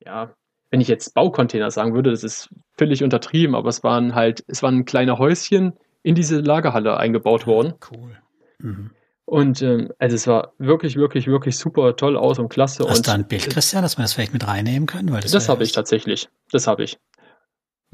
ja, 0.05 0.35
wenn 0.71 0.81
ich 0.81 0.89
jetzt 0.89 1.15
Baucontainer 1.15 1.71
sagen 1.71 1.95
würde, 1.95 2.11
das 2.11 2.25
ist 2.25 2.49
völlig 2.77 3.05
untertrieben, 3.05 3.55
aber 3.55 3.69
es 3.69 3.85
waren 3.85 4.15
halt, 4.15 4.43
es 4.49 4.63
waren 4.63 4.85
kleine 4.85 5.19
Häuschen 5.19 5.75
in 6.03 6.15
diese 6.15 6.41
Lagerhalle 6.41 6.97
eingebaut 6.97 7.47
worden. 7.47 7.75
Cool. 7.91 8.19
Mhm. 8.59 8.91
Und 9.27 9.63
ähm, 9.63 9.91
also 9.99 10.17
es 10.17 10.27
war 10.27 10.53
wirklich, 10.59 10.97
wirklich, 10.97 11.29
wirklich 11.29 11.57
super 11.57 11.97
toll 11.97 12.17
aus 12.17 12.39
und 12.39 12.49
klasse. 12.51 12.85
Hast 12.87 12.99
und, 12.99 13.07
du 13.07 13.13
ein 13.13 13.27
Bild, 13.27 13.49
Christian, 13.49 13.83
dass 13.83 13.97
wir 13.97 14.03
das 14.03 14.13
vielleicht 14.13 14.35
mit 14.35 14.47
reinnehmen 14.47 14.87
können? 14.87 15.13
Weil 15.13 15.23
das 15.23 15.33
das 15.33 15.49
habe 15.49 15.65
ich 15.65 15.73
tatsächlich. 15.73 16.29
Das 16.51 16.67
habe 16.67 16.83
ich 16.83 16.99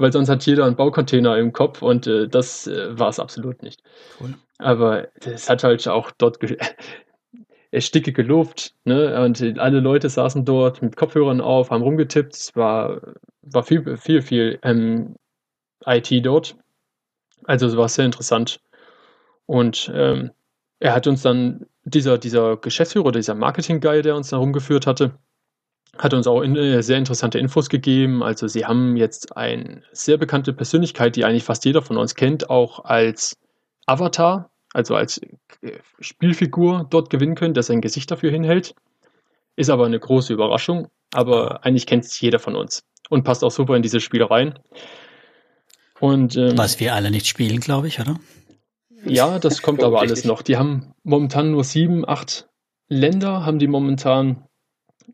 weil 0.01 0.11
sonst 0.11 0.29
hat 0.29 0.45
jeder 0.45 0.65
einen 0.65 0.75
Baucontainer 0.75 1.37
im 1.37 1.53
Kopf 1.53 1.81
und 1.81 2.07
äh, 2.07 2.27
das 2.27 2.67
äh, 2.67 2.97
war 2.97 3.09
es 3.09 3.19
absolut 3.19 3.61
nicht. 3.61 3.81
Cool. 4.19 4.33
Aber 4.57 5.07
es 5.23 5.49
hat 5.49 5.63
halt 5.63 5.87
auch 5.87 6.11
dort 6.17 6.39
ersticke 7.71 8.11
gelobt, 8.11 8.75
ne? 8.83 9.23
Und 9.23 9.41
alle 9.57 9.79
Leute 9.79 10.09
saßen 10.09 10.45
dort 10.45 10.81
mit 10.81 10.97
Kopfhörern 10.97 11.41
auf, 11.41 11.71
haben 11.71 11.81
rumgetippt. 11.81 12.35
Es 12.35 12.55
war, 12.55 13.01
war 13.41 13.63
viel, 13.63 13.97
viel, 13.97 14.21
viel 14.21 14.59
ähm, 14.61 15.15
IT 15.85 16.11
dort. 16.25 16.55
Also 17.45 17.67
es 17.67 17.77
war 17.77 17.89
sehr 17.89 18.05
interessant. 18.05 18.59
Und 19.45 19.91
ähm, 19.95 20.31
er 20.79 20.93
hat 20.93 21.07
uns 21.07 21.21
dann, 21.21 21.65
dieser, 21.83 22.17
dieser 22.17 22.57
Geschäftsführer, 22.57 23.11
dieser 23.11 23.35
Marketing-Guy, 23.35 24.01
der 24.01 24.15
uns 24.15 24.29
da 24.29 24.37
rumgeführt 24.37 24.85
hatte, 24.85 25.17
hat 25.97 26.13
uns 26.13 26.27
auch 26.27 26.41
in, 26.41 26.55
äh, 26.55 26.83
sehr 26.83 26.97
interessante 26.97 27.39
Infos 27.39 27.69
gegeben. 27.69 28.21
Also 28.21 28.47
sie 28.47 28.65
haben 28.65 28.97
jetzt 28.97 29.35
eine 29.35 29.81
sehr 29.91 30.17
bekannte 30.17 30.53
Persönlichkeit, 30.53 31.15
die 31.15 31.25
eigentlich 31.25 31.43
fast 31.43 31.65
jeder 31.65 31.81
von 31.81 31.97
uns 31.97 32.15
kennt, 32.15 32.49
auch 32.49 32.85
als 32.85 33.37
Avatar, 33.85 34.50
also 34.73 34.95
als 34.95 35.17
äh, 35.61 35.79
Spielfigur 35.99 36.87
dort 36.89 37.09
gewinnen 37.09 37.35
können, 37.35 37.53
der 37.53 37.63
sein 37.63 37.81
Gesicht 37.81 38.09
dafür 38.11 38.31
hinhält. 38.31 38.75
Ist 39.55 39.69
aber 39.69 39.85
eine 39.85 39.99
große 39.99 40.33
Überraschung, 40.33 40.87
aber 41.13 41.65
eigentlich 41.65 41.85
kennt 41.85 42.05
es 42.05 42.19
jeder 42.19 42.39
von 42.39 42.55
uns 42.55 42.83
und 43.09 43.23
passt 43.23 43.43
auch 43.43 43.51
super 43.51 43.75
in 43.75 43.81
dieses 43.81 44.01
Spiel 44.01 44.23
rein. 44.23 44.57
Und, 45.99 46.35
ähm, 46.35 46.57
Was 46.57 46.79
wir 46.79 46.95
alle 46.95 47.11
nicht 47.11 47.27
spielen, 47.27 47.59
glaube 47.59 47.87
ich, 47.87 47.99
oder? 47.99 48.19
Ja, 49.05 49.39
das 49.39 49.61
kommt 49.61 49.83
aber 49.83 49.99
alles 49.99 50.25
noch. 50.25 50.41
Die 50.41 50.57
haben 50.57 50.93
momentan 51.03 51.51
nur 51.51 51.63
sieben, 51.63 52.07
acht 52.07 52.47
Länder, 52.87 53.45
haben 53.45 53.59
die 53.59 53.67
momentan 53.67 54.47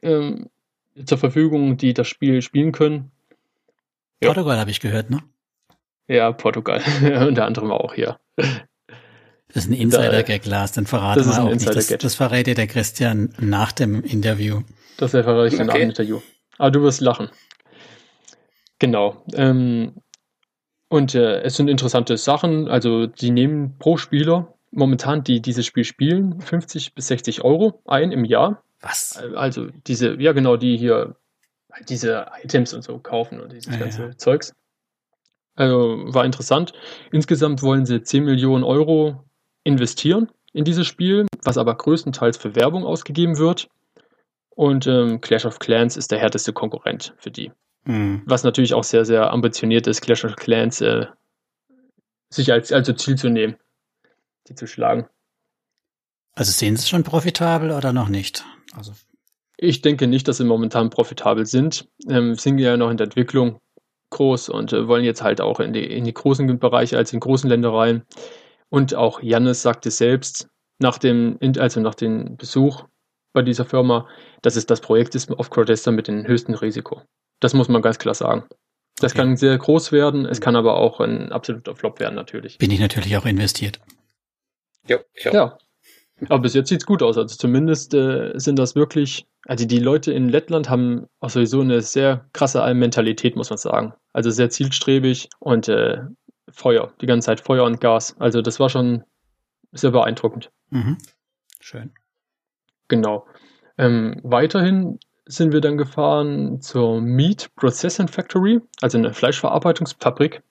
ähm, 0.01 0.49
zur 1.05 1.18
Verfügung, 1.18 1.78
die 1.78 1.93
das 1.93 2.08
Spiel 2.08 2.41
spielen 2.41 2.72
können. 2.72 3.12
Ja. 4.22 4.30
Portugal 4.30 4.58
habe 4.60 4.72
ich 4.72 4.80
gehört, 4.80 5.10
ne? 5.10 5.22
Ja, 6.08 6.32
Portugal. 6.32 6.82
Unter 7.28 7.45
anderem 7.45 7.72
auch 7.72 7.93
hier. 7.93 8.20
Das 9.54 9.64
ist 9.64 9.70
ein 9.70 9.74
Insider-Gag, 9.74 10.45
Lars, 10.45 10.74
dann 10.74 10.86
verraten 10.86 11.26
wir 11.26 11.43
auch 11.43 11.50
nicht. 11.50 11.68
Das, 11.68 11.88
das 11.88 12.16
verrät 12.16 12.48
dir 12.48 12.56
der 12.56 12.68
Christian 12.68 13.34
nach 13.39 13.72
dem 13.72 14.04
Interview. 14.04 14.62
Das 14.98 15.12
verrate 15.12 15.48
ich 15.48 15.58
dann 15.58 15.70
okay. 15.70 15.80
nach 15.80 15.84
dem 15.84 15.89
Interview. 15.89 16.22
Aber 16.58 16.72
du 16.72 16.82
wirst 16.82 17.02
lachen. 17.02 17.30
Genau. 18.80 19.24
Ähm, 19.34 19.93
und 20.89 21.16
äh, 21.16 21.41
es 21.41 21.56
sind 21.56 21.70
interessante 21.70 22.18
Sachen. 22.18 22.68
Also, 22.68 23.08
die 23.08 23.32
nehmen 23.32 23.78
pro 23.80 23.98
Spieler 23.98 24.54
momentan, 24.72 25.24
die 25.24 25.41
dieses 25.41 25.66
Spiel 25.66 25.84
spielen, 25.84 26.41
50 26.41 26.93
bis 26.93 27.08
60 27.08 27.43
Euro 27.43 27.82
ein 27.86 28.12
im 28.12 28.26
Jahr. 28.26 28.64
Was? 28.82 29.18
Also 29.36 29.68
diese, 29.88 30.22
ja 30.22 30.34
genau, 30.34 30.56
die 30.56 30.78
hier 30.78 31.16
diese 31.89 32.28
Items 32.43 32.74
und 32.74 32.84
so 32.84 33.00
kaufen 33.00 33.39
und 33.39 33.52
dieses 33.52 33.74
ja, 33.74 33.80
ganze 33.80 34.04
ja. 34.04 34.18
Zeugs. 34.18 34.54
Also 35.56 36.04
war 36.06 36.26
interessant. 36.26 36.74
Insgesamt 37.12 37.64
wollen 37.64 37.86
sie 37.86 38.04
10 38.04 38.24
Millionen 38.24 38.64
Euro 38.64 39.26
investieren 39.68 40.32
in 40.53 40.63
dieses 40.63 40.88
Spiel, 40.88 41.28
was 41.43 41.57
aber 41.57 41.76
größtenteils 41.76 42.38
für 42.38 42.55
Werbung 42.55 42.86
ausgegeben 42.86 43.38
wird. 43.38 43.70
Und 44.49 44.88
ähm, 44.88 45.22
Clash 45.22 45.45
of 45.45 45.59
Clans 45.59 45.97
ist 45.97 46.11
der 46.11 46.20
härteste 46.20 46.53
Konkurrent 46.53 47.13
für 47.18 47.30
die. 47.30 47.51
Mhm. 47.86 48.24
Was 48.26 48.43
natürlich 48.43 48.74
auch 48.74 48.84
sehr, 48.84 49.05
sehr 49.05 49.32
ambitioniert 49.32 49.86
ist, 49.86 50.01
Clash 50.01 50.26
of 50.26 50.36
Clans 50.36 50.82
äh, 50.82 51.05
sich 52.30 52.51
als 52.51 52.72
also 52.72 52.93
Ziel 52.93 53.18
zu 53.18 53.30
nehmen, 53.30 53.55
die 54.47 54.55
zu 54.55 54.65
schlagen. 54.65 55.07
Also 56.34 56.51
sehen 56.51 56.76
Sie 56.76 56.84
es 56.84 56.89
schon 56.89 57.03
profitabel 57.03 57.72
oder 57.72 57.93
noch 57.93 58.09
nicht? 58.09 58.45
Also 58.76 58.93
ich 59.57 59.82
denke 59.82 60.07
nicht, 60.07 60.28
dass 60.28 60.38
sie 60.38 60.43
momentan 60.43 60.89
profitabel 60.89 61.45
sind. 61.45 61.88
Ähm, 62.07 62.36
sind 62.36 62.59
ja 62.59 62.78
noch 62.78 62.91
in 62.91 62.97
der 62.97 63.05
Entwicklung 63.05 63.59
groß 64.11 64.49
und 64.49 64.72
äh, 64.72 64.88
wollen 64.88 65.03
jetzt 65.03 65.24
halt 65.24 65.41
auch 65.41 65.59
in 65.59 65.74
die, 65.74 65.84
in 65.84 66.03
die 66.03 66.13
großen 66.13 66.59
Bereiche 66.59 66.97
als 66.97 67.11
in 67.11 67.20
großen 67.20 67.49
Ländereien. 67.49 68.03
Und 68.70 68.95
auch 68.95 69.22
Jannis 69.22 69.61
sagte 69.61 69.91
selbst 69.91 70.47
nach 70.80 70.97
dem, 70.97 71.39
also 71.57 71.80
nach 71.80 71.95
dem 71.95 72.38
Besuch 72.38 72.86
bei 73.34 73.41
dieser 73.41 73.65
Firma, 73.65 74.07
dass 74.41 74.55
es 74.55 74.65
das 74.65 74.82
Projekt 74.82 75.15
ist 75.15 75.32
auf 75.32 75.49
Crowdester 75.49 75.91
mit 75.91 76.07
dem 76.07 76.26
höchsten 76.26 76.53
Risiko. 76.53 77.01
Das 77.39 77.53
muss 77.53 77.70
man 77.70 77.82
ganz 77.82 77.99
klar 77.99 78.15
sagen. 78.15 78.45
Das 78.99 79.11
okay. 79.11 79.22
kann 79.22 79.38
sehr 79.38 79.57
groß 79.57 79.91
werden, 79.91 80.26
es 80.26 80.41
kann 80.41 80.55
aber 80.55 80.78
auch 80.78 80.99
ein 80.99 81.32
absoluter 81.32 81.76
Flop 81.76 81.99
werden 81.99 82.15
natürlich. 82.15 82.57
Bin 82.57 82.72
ich 82.72 82.80
natürlich 82.80 83.15
auch 83.15 83.26
investiert. 83.26 83.80
Jo, 84.88 84.97
ja. 85.32 85.57
Aber 86.30 86.39
bis 86.39 86.55
jetzt 86.55 86.70
sieht 86.70 86.82
es 86.82 86.86
gut 86.88 87.03
aus. 87.03 87.18
Also 87.18 87.36
zumindest 87.36 87.93
äh, 87.93 88.32
sind 88.36 88.57
das 88.57 88.74
wirklich, 88.74 89.28
also 89.45 89.65
die 89.65 89.80
Leute 89.80 90.11
in 90.11 90.30
Lettland 90.30 90.68
haben 90.68 91.05
auch 91.20 91.30
sowieso 91.30 91.61
eine 91.61 91.82
sehr 91.82 92.26
krasse 92.34 92.74
Mentalität, 92.74 93.36
muss 93.36 93.51
man 93.51 93.57
sagen. 93.57 93.93
Also 94.13 94.32
sehr 94.32 94.49
zielstrebig 94.49 95.30
und 95.39 95.68
äh, 95.68 95.99
Feuer, 96.50 96.93
die 97.02 97.06
ganze 97.06 97.28
Zeit 97.28 97.41
Feuer 97.41 97.66
und 97.66 97.82
Gas. 97.82 98.16
Also 98.20 98.41
das 98.41 98.60
war 98.60 98.70
schon 98.70 99.04
sehr 99.72 99.91
beeindruckend. 99.91 100.52
Mhm. 100.70 100.98
Schön. 101.60 101.91
Genau. 102.88 103.28
Ähm, 103.78 104.20
weiterhin 104.24 105.00
sind 105.26 105.52
wir 105.52 105.62
dann 105.62 105.78
gefahren 105.78 106.62
zur 106.62 107.02
Meat 107.02 107.54
Processing 107.56 108.08
Factory, 108.08 108.62
also 108.82 108.98
eine 108.98 109.14
Fleischverarbeitungsfabrik. 109.14 110.41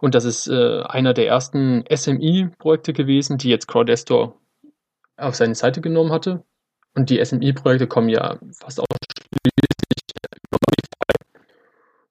Und 0.00 0.14
das 0.14 0.24
ist 0.24 0.48
äh, 0.48 0.82
einer 0.82 1.14
der 1.14 1.28
ersten 1.28 1.84
SMI-Projekte 1.88 2.92
gewesen, 2.92 3.38
die 3.38 3.48
jetzt 3.48 3.68
Crowdestor 3.68 4.36
auf 5.16 5.34
seine 5.34 5.54
Seite 5.54 5.80
genommen 5.80 6.12
hatte. 6.12 6.44
Und 6.94 7.08
die 7.08 7.24
SMI-Projekte 7.24 7.86
kommen 7.86 8.08
ja 8.08 8.38
fast 8.52 8.80
ausschließlich 8.80 9.62
über 10.48 10.58
Modify. 10.66 11.46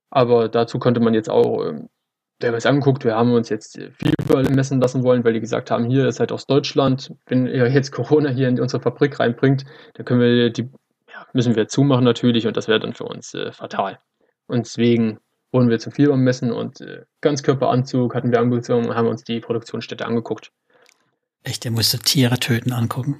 Aber 0.09 0.49
dazu 0.49 0.79
konnte 0.79 1.01
man 1.01 1.13
jetzt 1.13 1.29
auch, 1.29 1.65
äh, 1.65 1.81
wir 2.41 2.49
haben 2.49 2.55
es 2.55 2.65
angeguckt, 2.65 3.03
wir 3.05 3.15
haben 3.15 3.33
uns 3.33 3.49
jetzt 3.49 3.77
viel 3.77 4.13
überall 4.23 4.43
messen 4.43 4.79
lassen 4.81 5.03
wollen, 5.03 5.23
weil 5.23 5.33
die 5.33 5.39
gesagt 5.39 5.71
haben, 5.71 5.85
hier 5.85 6.07
ist 6.07 6.19
halt 6.19 6.31
aus 6.31 6.45
Deutschland, 6.45 7.13
wenn 7.27 7.47
ihr 7.47 7.69
jetzt 7.69 7.91
Corona 7.91 8.29
hier 8.29 8.47
in 8.47 8.59
unsere 8.59 8.81
Fabrik 8.81 9.19
reinbringt, 9.19 9.65
dann 9.93 10.05
können 10.05 10.21
wir 10.21 10.49
die, 10.49 10.69
ja, 11.11 11.25
müssen 11.33 11.55
wir 11.55 11.67
zumachen 11.67 12.03
natürlich 12.03 12.47
und 12.47 12.57
das 12.57 12.67
wäre 12.67 12.79
dann 12.79 12.93
für 12.93 13.05
uns 13.05 13.33
äh, 13.33 13.51
fatal. 13.51 13.99
Und 14.47 14.65
deswegen 14.65 15.19
wurden 15.51 15.69
wir 15.69 15.79
zum 15.79 15.91
Fiebermessen 15.91 16.51
und 16.51 16.81
äh, 16.81 17.03
Ganzkörperanzug 17.21 18.15
hatten 18.15 18.31
wir 18.31 18.39
angezogen 18.39 18.87
und 18.87 18.95
haben 18.95 19.07
uns 19.07 19.23
die 19.23 19.39
Produktionsstätte 19.39 20.05
angeguckt. 20.05 20.51
Echt, 21.43 21.63
der 21.63 21.71
musste 21.71 21.99
Tiere 21.99 22.37
töten 22.37 22.71
angucken? 22.71 23.19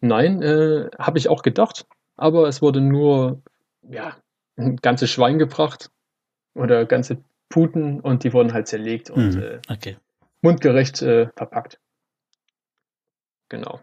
Nein, 0.00 0.42
äh, 0.42 0.88
habe 0.98 1.18
ich 1.18 1.28
auch 1.28 1.42
gedacht, 1.42 1.86
aber 2.16 2.48
es 2.48 2.62
wurde 2.62 2.80
nur 2.80 3.42
ja, 3.82 4.16
ein 4.56 4.76
ganzes 4.76 5.10
Schwein 5.10 5.38
gebracht 5.38 5.90
oder 6.54 6.84
ganze 6.84 7.22
Puten 7.50 8.00
und 8.00 8.24
die 8.24 8.32
wurden 8.32 8.54
halt 8.54 8.68
zerlegt 8.68 9.10
und 9.10 9.34
mhm, 9.34 9.42
äh, 9.42 9.60
okay. 9.68 9.96
mundgerecht 10.40 11.02
äh, 11.02 11.28
verpackt. 11.36 11.78
Genau. 13.50 13.80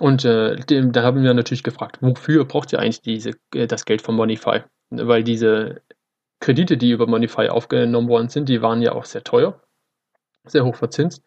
Und 0.00 0.24
äh, 0.24 0.56
dem, 0.56 0.92
da 0.92 1.02
haben 1.02 1.22
wir 1.22 1.32
natürlich 1.34 1.62
gefragt, 1.62 1.98
wofür 2.00 2.44
braucht 2.44 2.72
ihr 2.72 2.80
eigentlich 2.80 3.02
diese, 3.02 3.32
äh, 3.54 3.66
das 3.66 3.84
Geld 3.84 4.02
von 4.02 4.16
Monify? 4.16 4.62
Weil 4.90 5.22
diese 5.22 5.82
Kredite, 6.40 6.76
die 6.76 6.90
über 6.90 7.06
Monify 7.06 7.48
aufgenommen 7.48 8.08
worden 8.08 8.28
sind, 8.28 8.48
die 8.48 8.62
waren 8.62 8.82
ja 8.82 8.92
auch 8.92 9.04
sehr 9.04 9.22
teuer, 9.22 9.60
sehr 10.44 10.64
hoch 10.64 10.76
verzinst. 10.76 11.22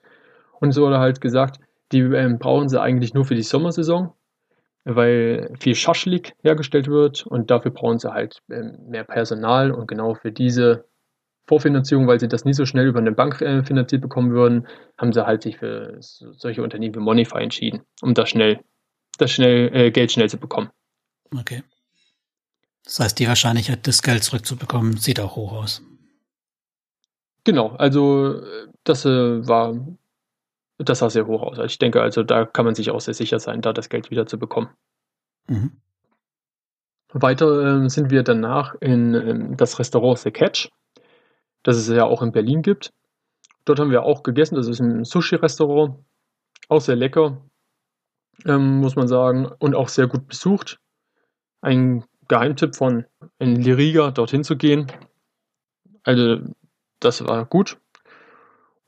Und 0.59 0.71
so 0.71 0.83
wurde 0.83 0.99
halt 0.99 1.21
gesagt, 1.21 1.59
die 1.91 1.99
ähm, 1.99 2.39
brauchen 2.39 2.69
sie 2.69 2.81
eigentlich 2.81 3.13
nur 3.13 3.25
für 3.25 3.35
die 3.35 3.43
Sommersaison, 3.43 4.13
weil 4.85 5.53
viel 5.59 5.75
Schaschlik 5.75 6.33
hergestellt 6.41 6.87
wird 6.87 7.25
und 7.25 7.51
dafür 7.51 7.71
brauchen 7.71 7.99
sie 7.99 8.11
halt 8.11 8.41
ähm, 8.51 8.77
mehr 8.87 9.03
Personal 9.03 9.71
und 9.71 9.87
genau 9.87 10.15
für 10.15 10.31
diese 10.31 10.85
Vorfinanzierung, 11.49 12.07
weil 12.07 12.19
sie 12.19 12.27
das 12.27 12.45
nie 12.45 12.53
so 12.53 12.67
schnell 12.67 12.87
über 12.87 12.99
eine 12.99 13.11
Bank 13.11 13.41
äh, 13.41 13.63
finanziert 13.63 14.03
bekommen 14.03 14.31
würden, 14.31 14.67
haben 14.99 15.11
sie 15.11 15.25
halt 15.25 15.41
sich 15.41 15.57
für 15.57 15.97
solche 15.99 16.61
Unternehmen 16.61 16.93
wie 16.93 16.99
Monify 16.99 17.39
entschieden, 17.39 17.81
um 18.01 18.13
das 18.13 18.29
schnell, 18.29 18.63
das 19.17 19.31
schnell 19.31 19.75
äh, 19.75 19.91
Geld 19.91 20.11
schnell 20.11 20.29
zu 20.29 20.37
bekommen. 20.37 20.69
Okay. 21.35 21.63
Das 22.83 22.99
heißt, 22.99 23.17
die 23.17 23.27
Wahrscheinlichkeit, 23.27 23.87
das 23.87 24.03
Geld 24.03 24.23
zurückzubekommen, 24.23 24.97
sieht 24.97 25.19
auch 25.19 25.35
hoch 25.35 25.53
aus. 25.53 25.81
Genau, 27.45 27.69
also 27.77 28.41
das 28.83 29.05
äh, 29.05 29.47
war, 29.47 29.75
das 30.77 30.99
sah 30.99 31.09
sehr 31.09 31.25
hoch 31.25 31.41
aus. 31.41 31.57
Also 31.57 31.63
ich 31.63 31.79
denke, 31.79 31.99
also 32.01 32.21
da 32.21 32.45
kann 32.45 32.65
man 32.65 32.75
sich 32.75 32.91
auch 32.91 33.01
sehr 33.01 33.15
sicher 33.15 33.39
sein, 33.39 33.61
da 33.61 33.73
das 33.73 33.89
Geld 33.89 34.11
wieder 34.11 34.27
zu 34.27 34.37
bekommen. 34.37 34.69
Mhm. 35.47 35.71
Weiter 37.11 37.85
äh, 37.85 37.89
sind 37.89 38.11
wir 38.11 38.21
danach 38.21 38.75
in 38.81 39.15
äh, 39.15 39.55
das 39.55 39.79
Restaurant 39.79 40.19
The 40.19 40.29
Catch, 40.29 40.69
das 41.63 41.77
es 41.77 41.87
ja 41.87 42.05
auch 42.05 42.21
in 42.21 42.31
Berlin 42.31 42.61
gibt. 42.61 42.91
Dort 43.65 43.79
haben 43.79 43.91
wir 43.91 44.03
auch 44.03 44.23
gegessen. 44.23 44.55
Das 44.55 44.67
ist 44.67 44.79
ein 44.79 45.03
Sushi-Restaurant, 45.03 45.95
auch 46.69 46.81
sehr 46.81 46.95
lecker, 46.95 47.41
ähm, 48.45 48.79
muss 48.79 48.95
man 48.95 49.07
sagen, 49.07 49.47
und 49.59 49.75
auch 49.75 49.89
sehr 49.89 50.07
gut 50.07 50.27
besucht. 50.27 50.79
Ein 51.61 52.05
Geheimtipp 52.27 52.75
von 52.75 53.05
in 53.39 53.57
Liriga 53.57 54.11
dorthin 54.11 54.43
zu 54.43 54.55
gehen. 54.55 54.87
Also 56.03 56.37
das 56.99 57.25
war 57.27 57.45
gut. 57.45 57.77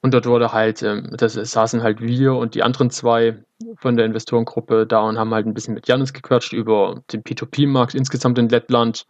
Und 0.01 0.13
dort 0.13 0.25
wurde 0.25 0.51
halt, 0.51 0.81
ähm, 0.81 1.13
das 1.15 1.33
saßen 1.33 1.83
halt 1.83 2.01
wir 2.01 2.33
und 2.33 2.55
die 2.55 2.63
anderen 2.63 2.89
zwei 2.89 3.43
von 3.77 3.95
der 3.95 4.05
Investorengruppe 4.07 4.87
da 4.87 5.01
und 5.01 5.19
haben 5.19 5.33
halt 5.33 5.45
ein 5.45 5.53
bisschen 5.53 5.75
mit 5.75 5.87
Janis 5.87 6.13
gequatscht 6.13 6.53
über 6.53 7.03
den 7.11 7.23
P2P-Markt 7.23 7.93
insgesamt 7.93 8.39
in 8.39 8.49
Lettland. 8.49 9.05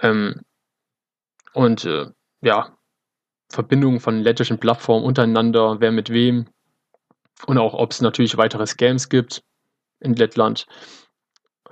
Ähm, 0.00 0.40
und 1.52 1.84
äh, 1.84 2.06
ja, 2.40 2.75
Verbindungen 3.48 4.00
von 4.00 4.20
lettischen 4.20 4.58
Plattformen 4.58 5.04
untereinander, 5.04 5.80
wer 5.80 5.92
mit 5.92 6.10
wem. 6.10 6.46
Und 7.46 7.58
auch, 7.58 7.74
ob 7.74 7.92
es 7.92 8.00
natürlich 8.00 8.36
weitere 8.36 8.66
Scams 8.66 9.08
gibt 9.08 9.42
in 10.00 10.14
Lettland, 10.14 10.66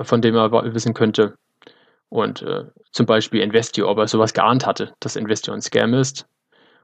von 0.00 0.20
dem 0.20 0.36
er 0.36 0.52
wissen 0.74 0.94
könnte. 0.94 1.36
Und 2.08 2.42
äh, 2.42 2.66
zum 2.92 3.06
Beispiel 3.06 3.40
Investio, 3.40 3.88
ob 3.88 3.98
er 3.98 4.08
sowas 4.08 4.34
geahnt 4.34 4.66
hatte, 4.66 4.94
dass 5.00 5.16
Investio 5.16 5.52
ein 5.52 5.62
Scam 5.62 5.94
ist. 5.94 6.26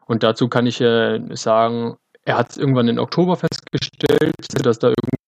Und 0.07 0.23
dazu 0.23 0.49
kann 0.49 0.67
ich 0.67 0.81
äh, 0.81 1.21
sagen, 1.37 1.97
er 2.25 2.37
hat 2.37 2.57
irgendwann 2.57 2.89
im 2.89 2.99
Oktober 2.99 3.37
festgestellt, 3.37 4.35
dass 4.65 4.79
da 4.79 4.89
irgendwas 4.89 5.21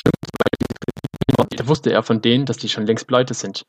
stimmt, 0.00 1.60
da 1.60 1.68
wusste 1.68 1.92
er 1.92 2.02
von 2.02 2.20
denen, 2.20 2.46
dass 2.46 2.56
die 2.56 2.68
schon 2.68 2.86
längst 2.86 3.06
pleite 3.06 3.34
sind. 3.34 3.64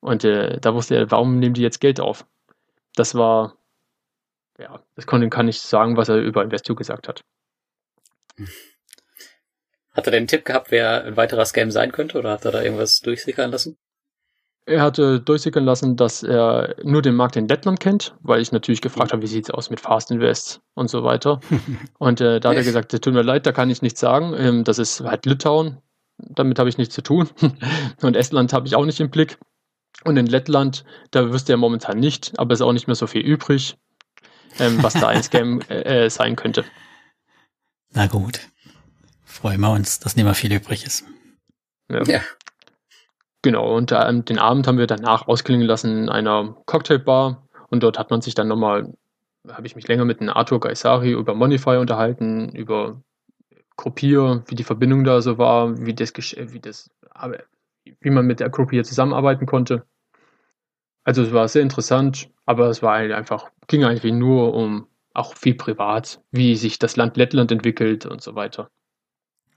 Und 0.00 0.24
äh, 0.24 0.60
da 0.60 0.74
wusste 0.74 0.96
er, 0.96 1.10
warum 1.10 1.38
nehmen 1.38 1.54
die 1.54 1.62
jetzt 1.62 1.80
Geld 1.80 2.00
auf? 2.00 2.26
Das 2.94 3.14
war, 3.14 3.56
ja, 4.58 4.80
das 4.94 5.06
konnte, 5.06 5.28
kann 5.28 5.48
ich 5.48 5.60
sagen, 5.60 5.96
was 5.96 6.08
er 6.08 6.18
über 6.18 6.42
Investio 6.42 6.74
gesagt 6.74 7.08
hat. 7.08 7.24
Hat 9.92 10.06
er 10.06 10.10
denn 10.10 10.18
einen 10.18 10.26
Tipp 10.26 10.44
gehabt, 10.44 10.70
wer 10.70 11.04
ein 11.04 11.16
weiterer 11.16 11.44
Scam 11.44 11.70
sein 11.70 11.92
könnte, 11.92 12.18
oder 12.18 12.32
hat 12.32 12.44
er 12.44 12.52
da 12.52 12.62
irgendwas 12.62 13.00
durchsickern 13.00 13.50
lassen? 13.50 13.78
Er 14.68 14.82
hatte 14.82 15.20
durchsickern 15.20 15.64
lassen, 15.64 15.96
dass 15.96 16.24
er 16.24 16.74
nur 16.82 17.00
den 17.00 17.14
Markt 17.14 17.36
in 17.36 17.46
Lettland 17.46 17.78
kennt, 17.78 18.16
weil 18.20 18.40
ich 18.40 18.50
natürlich 18.50 18.80
gefragt 18.80 19.12
habe, 19.12 19.22
wie 19.22 19.28
sieht 19.28 19.44
es 19.44 19.50
aus 19.50 19.70
mit 19.70 19.80
Fast 19.80 20.10
Invest 20.10 20.60
und 20.74 20.90
so 20.90 21.04
weiter. 21.04 21.40
Und 21.98 22.20
äh, 22.20 22.40
da 22.40 22.50
hat 22.50 22.56
er 22.56 22.64
gesagt, 22.64 22.90
tut 22.90 23.14
mir 23.14 23.22
leid, 23.22 23.46
da 23.46 23.52
kann 23.52 23.70
ich 23.70 23.80
nichts 23.80 24.00
sagen. 24.00 24.34
Ähm, 24.36 24.64
das 24.64 24.80
ist 24.80 25.02
halt 25.02 25.24
Litauen, 25.24 25.78
damit 26.18 26.58
habe 26.58 26.68
ich 26.68 26.78
nichts 26.78 26.94
zu 26.94 27.02
tun. 27.02 27.28
und 28.02 28.16
Estland 28.16 28.52
habe 28.52 28.66
ich 28.66 28.74
auch 28.74 28.84
nicht 28.84 29.00
im 29.00 29.10
Blick. 29.10 29.38
Und 30.04 30.16
in 30.16 30.26
Lettland, 30.26 30.84
da 31.12 31.32
wüsste 31.32 31.52
er 31.52 31.58
momentan 31.58 31.98
nicht, 31.98 32.38
aber 32.38 32.52
es 32.52 32.60
ist 32.60 32.66
auch 32.66 32.72
nicht 32.72 32.88
mehr 32.88 32.96
so 32.96 33.06
viel 33.06 33.22
übrig, 33.22 33.76
ähm, 34.58 34.82
was 34.82 34.94
da 34.94 35.08
ein 35.08 35.22
Scam 35.22 35.60
äh, 35.68 36.04
äh, 36.04 36.10
sein 36.10 36.36
könnte. 36.36 36.64
Na 37.92 38.06
gut. 38.06 38.40
Freuen 39.24 39.60
wir 39.60 39.70
uns, 39.70 40.00
dass 40.00 40.16
nicht 40.16 40.24
mehr 40.24 40.34
viel 40.34 40.52
übrig 40.52 40.84
ist. 40.84 41.04
Ja. 41.90 42.02
ja. 42.04 42.20
Genau, 43.42 43.76
und 43.76 43.92
ähm, 43.92 44.24
den 44.24 44.38
Abend 44.38 44.66
haben 44.66 44.78
wir 44.78 44.86
danach 44.86 45.28
ausklingen 45.28 45.66
lassen 45.66 46.04
in 46.04 46.08
einer 46.08 46.56
Cocktailbar 46.66 47.46
und 47.68 47.82
dort 47.82 47.98
hat 47.98 48.10
man 48.10 48.20
sich 48.20 48.34
dann 48.34 48.48
nochmal, 48.48 48.94
habe 49.48 49.66
ich 49.66 49.76
mich 49.76 49.86
länger 49.86 50.04
mit 50.04 50.20
dem 50.20 50.30
Arthur 50.30 50.58
Gaisari 50.58 51.12
über 51.12 51.34
Monify 51.34 51.76
unterhalten, 51.76 52.48
über 52.50 53.00
Gruppier, 53.76 54.42
wie 54.48 54.54
die 54.54 54.64
Verbindung 54.64 55.04
da 55.04 55.20
so 55.20 55.38
war, 55.38 55.78
wie 55.78 55.94
das, 55.94 56.12
wie 56.16 56.60
das, 56.60 56.90
wie 58.00 58.10
man 58.10 58.26
mit 58.26 58.40
der 58.40 58.48
Gruppier 58.48 58.84
zusammenarbeiten 58.84 59.46
konnte. 59.46 59.86
Also 61.06 61.22
es 61.22 61.32
war 61.32 61.46
sehr 61.46 61.62
interessant, 61.62 62.30
aber 62.46 62.68
es 62.68 62.82
war 62.82 62.98
halt 62.98 63.12
einfach, 63.12 63.52
ging 63.68 63.84
eigentlich 63.84 64.12
nur 64.12 64.54
um 64.54 64.88
auch 65.14 65.36
viel 65.36 65.54
privat, 65.54 66.20
wie 66.32 66.56
sich 66.56 66.80
das 66.80 66.96
Land 66.96 67.16
Lettland 67.16 67.52
entwickelt 67.52 68.06
und 68.06 68.20
so 68.20 68.34
weiter. 68.34 68.70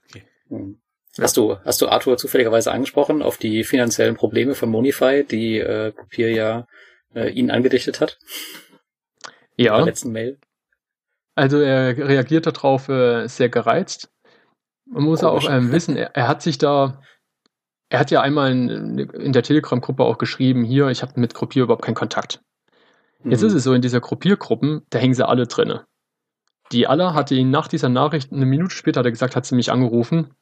Okay. 0.07 0.25
Mhm. 0.47 0.79
Hast 1.19 1.37
du, 1.37 1.57
hast 1.65 1.81
du 1.81 1.89
Arthur 1.89 2.17
zufälligerweise 2.17 2.71
angesprochen 2.71 3.23
auf 3.23 3.37
die 3.37 3.63
finanziellen 3.63 4.15
Probleme 4.15 4.53
von 4.53 4.69
Monify, 4.69 5.23
die 5.23 5.57
äh, 5.57 5.91
Groupier 5.91 6.31
ja 6.31 6.67
äh, 7.15 7.31
ihn 7.31 7.49
angedichtet 7.49 7.99
hat? 7.99 8.19
Ja. 9.57 9.73
In 9.73 9.77
der 9.79 9.85
letzten 9.85 10.11
Mail. 10.11 10.37
Also 11.33 11.59
er 11.59 11.97
reagiert 11.97 12.45
darauf 12.45 12.89
äh, 12.89 13.25
sehr 13.25 13.49
gereizt. 13.49 14.11
Man 14.85 15.03
muss 15.03 15.21
Komisch. 15.21 15.47
auch 15.47 15.51
ähm, 15.51 15.71
wissen, 15.71 15.97
er, 15.97 16.15
er, 16.15 16.27
hat 16.27 16.43
sich 16.43 16.59
da, 16.59 17.01
er 17.89 17.99
hat 17.99 18.11
ja 18.11 18.21
einmal 18.21 18.51
in, 18.51 18.99
in 18.99 19.33
der 19.33 19.43
Telegram-Gruppe 19.43 20.03
auch 20.03 20.17
geschrieben, 20.17 20.63
hier, 20.63 20.87
ich 20.89 21.01
habe 21.01 21.19
mit 21.19 21.33
Gruppier 21.33 21.63
überhaupt 21.63 21.83
keinen 21.83 21.95
Kontakt. 21.95 22.41
Jetzt 23.23 23.41
mhm. 23.41 23.47
ist 23.47 23.53
es 23.53 23.63
so, 23.63 23.73
in 23.73 23.81
dieser 23.81 23.99
Gruppiergruppen, 23.99 24.83
da 24.89 24.99
hängen 24.99 25.13
sie 25.13 25.27
alle 25.27 25.47
drinne. 25.47 25.85
Die 26.71 26.87
Alla 26.87 27.15
hatte 27.15 27.33
ihn 27.33 27.49
nach 27.49 27.67
dieser 27.67 27.89
Nachricht, 27.89 28.31
eine 28.31 28.45
Minute 28.45 28.75
später 28.75 28.99
hat 28.99 29.05
er 29.05 29.11
gesagt, 29.11 29.35
hat 29.35 29.45
sie 29.45 29.55
mich 29.55 29.71
angerufen 29.71 30.35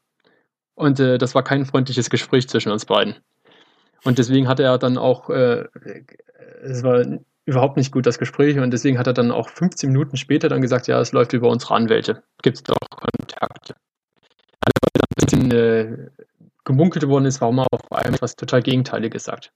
und 0.75 0.99
äh, 0.99 1.17
das 1.17 1.35
war 1.35 1.43
kein 1.43 1.65
freundliches 1.65 2.09
Gespräch 2.09 2.49
zwischen 2.49 2.71
uns 2.71 2.85
beiden. 2.85 3.15
Und 4.03 4.19
deswegen 4.19 4.47
hat 4.47 4.59
er 4.59 4.77
dann 4.77 4.97
auch, 4.97 5.29
äh, 5.29 5.65
es 6.61 6.83
war 6.83 7.03
überhaupt 7.45 7.77
nicht 7.77 7.93
gut 7.93 8.05
das 8.05 8.19
Gespräch 8.19 8.59
und 8.59 8.71
deswegen 8.71 8.99
hat 8.99 9.07
er 9.07 9.13
dann 9.13 9.31
auch 9.31 9.49
15 9.49 9.89
Minuten 9.89 10.17
später 10.17 10.49
dann 10.49 10.61
gesagt, 10.61 10.87
ja, 10.87 10.99
es 10.99 11.13
läuft 11.13 11.31
über 11.31 11.49
unsere 11.49 11.75
Anwälte. 11.75 12.21
Gibt 12.43 12.57
es 12.57 12.63
doch 12.63 12.75
Kontakte. 12.89 13.75
Also, 14.59 14.81
ein 14.97 15.25
bisschen 15.25 15.51
äh, 15.51 16.09
gemunkelt 16.67 17.07
worden 17.07 17.25
ist, 17.25 17.39
warum 17.39 17.59
er 17.59 17.67
auf 17.71 17.81
einmal 17.91 18.15
etwas 18.15 18.35
total 18.35 18.61
Gegenteiliges 18.61 19.23
sagt. 19.23 19.53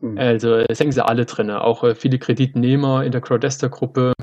Mhm. 0.00 0.18
Also 0.18 0.56
es 0.56 0.80
hängen 0.80 0.92
sie 0.92 1.04
alle 1.04 1.26
drin, 1.26 1.50
auch 1.50 1.84
äh, 1.84 1.94
viele 1.94 2.18
Kreditnehmer 2.18 3.04
in 3.04 3.12
der 3.12 3.20
Crowdester-Gruppe, 3.20 4.14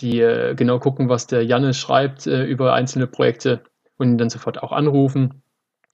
die 0.00 0.20
äh, 0.20 0.54
genau 0.54 0.78
gucken, 0.78 1.10
was 1.10 1.26
der 1.26 1.44
Janne 1.44 1.74
schreibt 1.74 2.26
äh, 2.26 2.44
über 2.44 2.72
einzelne 2.72 3.06
Projekte 3.06 3.62
und 3.98 4.08
ihn 4.12 4.18
dann 4.18 4.30
sofort 4.30 4.62
auch 4.62 4.72
anrufen, 4.72 5.42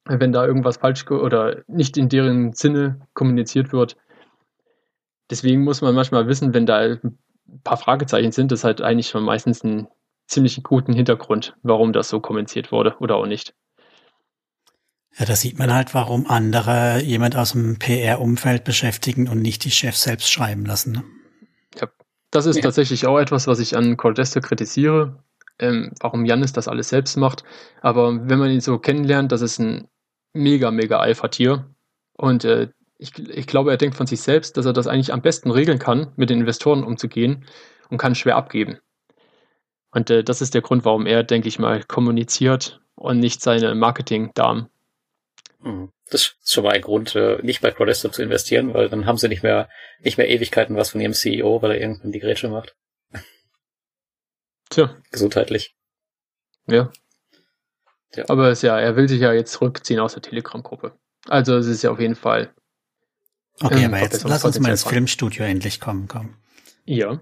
wenn 0.07 0.33
da 0.33 0.47
irgendwas 0.47 0.77
falsch 0.79 1.11
oder 1.11 1.65
nicht 1.67 1.97
in 1.99 2.09
deren 2.09 2.53
Sinne 2.53 3.01
kommuniziert 3.13 3.73
wird. 3.73 3.97
Deswegen 5.29 5.65
muss 5.65 5.83
man 5.83 5.95
manchmal 5.95 6.29
wissen, 6.29 6.55
wenn 6.55 6.67
da 6.67 6.79
ein 6.79 7.19
paar 7.65 7.77
Fragezeichen 7.77 8.31
sind, 8.31 8.53
das 8.53 8.63
halt 8.63 8.81
eigentlich 8.81 9.09
schon 9.09 9.25
meistens 9.25 9.65
einen 9.65 9.89
ziemlich 10.29 10.63
guten 10.63 10.93
Hintergrund, 10.93 11.57
warum 11.63 11.93
das 11.93 12.09
so 12.09 12.21
kommentiert 12.21 12.71
wurde 12.71 12.95
oder 13.01 13.17
auch 13.17 13.27
nicht. 13.27 13.55
Ja, 15.19 15.27
da 15.27 15.37
sieht 15.37 15.59
man 15.59 15.73
halt, 15.73 15.95
warum 15.95 16.27
andere 16.29 17.03
jemand 17.03 17.37
aus 17.37 17.53
dem 17.53 17.79
PR-Umfeld 17.79 18.65
beschäftigen 18.65 19.29
und 19.29 19.43
nicht 19.43 19.65
die 19.65 19.71
Chefs 19.71 20.03
selbst 20.03 20.31
schreiben 20.31 20.65
lassen. 20.65 20.93
Ne? 20.93 21.05
Ja, 21.81 21.89
das 22.31 22.47
ist 22.47 22.57
ja. 22.57 22.63
tatsächlich 22.63 23.07
auch 23.07 23.19
etwas, 23.19 23.47
was 23.47 23.59
ich 23.59 23.77
an 23.77 23.97
Cordester 23.97 24.41
kritisiere, 24.41 25.23
ähm, 25.59 25.93
warum 26.01 26.25
Janis 26.25 26.53
das 26.53 26.69
alles 26.69 26.89
selbst 26.89 27.17
macht. 27.17 27.45
Aber 27.83 28.29
wenn 28.29 28.39
man 28.39 28.51
ihn 28.51 28.61
so 28.61 28.79
kennenlernt, 28.79 29.33
das 29.33 29.43
ist 29.43 29.59
ein 29.59 29.89
mega, 30.33 30.71
mega 30.71 31.01
Alpha-Tier. 31.01 31.67
Und 32.17 32.45
äh, 32.45 32.69
ich, 32.99 33.19
ich 33.19 33.47
glaube, 33.47 33.71
er 33.71 33.77
denkt 33.79 33.97
von 33.97 34.07
sich 34.07 34.21
selbst, 34.21 34.57
dass 34.57 34.67
er 34.67 34.73
das 34.73 34.87
eigentlich 34.87 35.13
am 35.13 35.23
besten 35.23 35.51
regeln 35.51 35.79
kann, 35.79 36.13
mit 36.17 36.31
den 36.31 36.41
Investoren 36.41 36.85
umzugehen 36.85 37.47
und 37.89 37.99
kann 37.99 38.15
schwer 38.15 38.37
abgeben. 38.37 38.79
Und 39.91 40.11
äh, 40.11 40.23
das 40.23 40.41
ist 40.41 40.55
der 40.55 40.63
Grund, 40.63 40.85
warum 40.85 41.07
er, 41.07 41.25
denke 41.25 41.49
ich 41.49 41.59
mal, 41.59 41.83
kommuniziert 41.83 42.81
und 42.95 43.19
nicht 43.19 43.43
seine 43.43 43.75
Marketing-Damen. 43.75 44.69
Mhm. 45.63 45.93
Das 46.11 46.23
ist 46.23 46.53
schon 46.53 46.65
mal 46.65 46.75
ein 46.75 46.83
Grund, 46.83 47.15
äh, 47.15 47.39
nicht 47.43 47.61
bei 47.61 47.71
Crowdesto 47.71 48.09
zu 48.09 48.23
investieren, 48.23 48.75
weil 48.75 48.89
dann 48.89 49.07
haben 49.07 49.19
sie 49.19 49.29
nicht 49.29 49.43
mehr, 49.43 49.69
nicht 50.01 50.19
mehr 50.19 50.29
Ewigkeiten 50.29 50.77
was 50.77 50.91
von 50.91 51.01
ihrem 51.01 51.13
CEO, 51.13 51.63
weil 51.63 51.73
er 51.73 51.81
irgendwann 51.81 52.13
die 52.13 52.21
Grätsche 52.21 52.49
macht. 52.49 52.75
Tja. 54.71 54.97
Gesundheitlich. 55.11 55.75
Ja. 56.67 56.91
ja. 58.15 58.25
Aber 58.29 58.51
es 58.51 58.63
ja, 58.63 58.79
er 58.79 58.97
will 58.97 59.09
sich 59.09 59.21
ja 59.21 59.33
jetzt 59.33 59.53
zurückziehen 59.53 60.01
aus 60.01 60.15
der 60.15 60.23
Telegram-Gruppe. 60.23 60.99
Also 61.27 61.57
es 61.57 61.67
ist 61.67 61.83
ja 61.83 61.91
auf 61.91 62.01
jeden 62.01 62.15
Fall 62.15 62.55
Okay, 63.63 63.85
ähm, 63.85 63.95
aber 63.95 64.03
jetzt 64.03 64.25
lass 64.25 64.45
uns 64.45 64.59
mal 64.59 64.71
ins 64.71 64.85
Filmstudio 64.85 65.45
endlich 65.45 65.81
kommen, 65.81 66.09
komm. 66.09 66.37
Ja. 66.85 67.21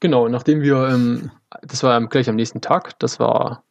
Genau, 0.00 0.28
nachdem 0.28 0.60
wir, 0.60 0.88
ähm, 0.88 1.30
das 1.62 1.82
war 1.82 2.06
gleich 2.08 2.28
am 2.28 2.36
nächsten 2.36 2.60
Tag, 2.60 2.98
das 2.98 3.18
war 3.18 3.64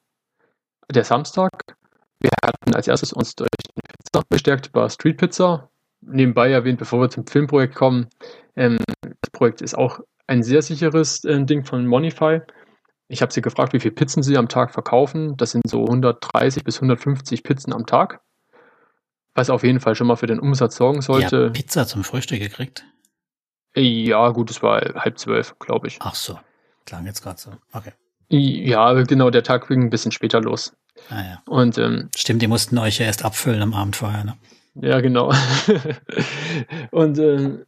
der 0.89 1.03
Samstag. 1.03 1.76
Wir 2.19 2.31
hatten 2.43 2.75
als 2.75 2.87
erstes 2.87 3.13
uns 3.13 3.35
durch 3.35 3.49
eine 3.75 3.93
Pizza 4.03 4.25
bestärkt 4.29 4.71
bei 4.71 4.89
Street 4.89 5.17
Pizza. 5.17 5.69
Nebenbei 6.01 6.51
erwähnt, 6.51 6.79
bevor 6.79 7.01
wir 7.01 7.09
zum 7.09 7.25
Filmprojekt 7.25 7.75
kommen, 7.75 8.07
ähm, 8.55 8.77
das 9.01 9.31
Projekt 9.31 9.61
ist 9.61 9.77
auch 9.77 9.99
ein 10.27 10.43
sehr 10.43 10.61
sicheres 10.61 11.23
äh, 11.23 11.43
Ding 11.43 11.63
von 11.63 11.85
Monify. 11.85 12.41
Ich 13.07 13.21
habe 13.21 13.31
sie 13.31 13.41
gefragt, 13.41 13.73
wie 13.73 13.79
viele 13.79 13.93
Pizzen 13.93 14.21
sie 14.21 14.37
am 14.37 14.49
Tag 14.49 14.73
verkaufen. 14.73 15.37
Das 15.37 15.51
sind 15.51 15.67
so 15.69 15.85
130 15.85 16.63
bis 16.63 16.77
150 16.77 17.43
Pizzen 17.43 17.73
am 17.73 17.85
Tag 17.85 18.21
was 19.37 19.49
auf 19.51 19.63
jeden 19.63 19.79
Fall 19.79 19.95
schon 19.95 20.07
mal 20.07 20.15
für 20.15 20.25
den 20.25 20.39
Umsatz 20.39 20.75
sorgen 20.75 21.01
sollte. 21.01 21.43
Ja, 21.43 21.49
Pizza 21.49 21.85
zum 21.85 22.03
Frühstück 22.03 22.39
gekriegt? 22.39 22.85
Ja, 23.75 24.29
gut, 24.29 24.49
es 24.49 24.63
war 24.63 24.81
halb 24.95 25.19
zwölf, 25.19 25.57
glaube 25.59 25.87
ich. 25.87 25.99
Ach 26.01 26.15
so, 26.15 26.39
klang 26.85 27.05
jetzt 27.05 27.21
gerade 27.21 27.39
so. 27.39 27.51
Okay. 27.71 27.93
Ja, 28.29 28.93
genau, 29.03 29.29
der 29.29 29.43
Tag 29.43 29.67
ging 29.67 29.83
ein 29.83 29.89
bisschen 29.89 30.11
später 30.11 30.41
los. 30.41 30.75
Ah, 31.09 31.21
ja. 31.21 31.41
Und, 31.45 31.77
ähm, 31.77 32.09
Stimmt, 32.15 32.41
die 32.41 32.47
mussten 32.47 32.77
euch 32.77 32.99
ja 32.99 33.05
erst 33.05 33.23
abfüllen 33.23 33.61
am 33.61 33.73
Abend 33.73 33.95
vorher, 33.95 34.23
ne? 34.23 34.37
Ja, 34.75 34.99
genau. 35.01 35.33
und 36.91 37.17
äh, 37.17 37.65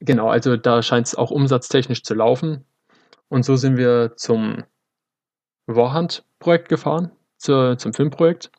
genau, 0.00 0.28
also 0.28 0.56
da 0.56 0.82
scheint 0.82 1.06
es 1.06 1.14
auch 1.14 1.30
umsatztechnisch 1.30 2.02
zu 2.02 2.14
laufen. 2.14 2.64
Und 3.28 3.44
so 3.44 3.56
sind 3.56 3.76
wir 3.76 4.12
zum 4.16 4.62
Warhand-Projekt 5.66 6.68
gefahren, 6.68 7.10
zur, 7.38 7.78
zum 7.78 7.92
Filmprojekt 7.92 8.50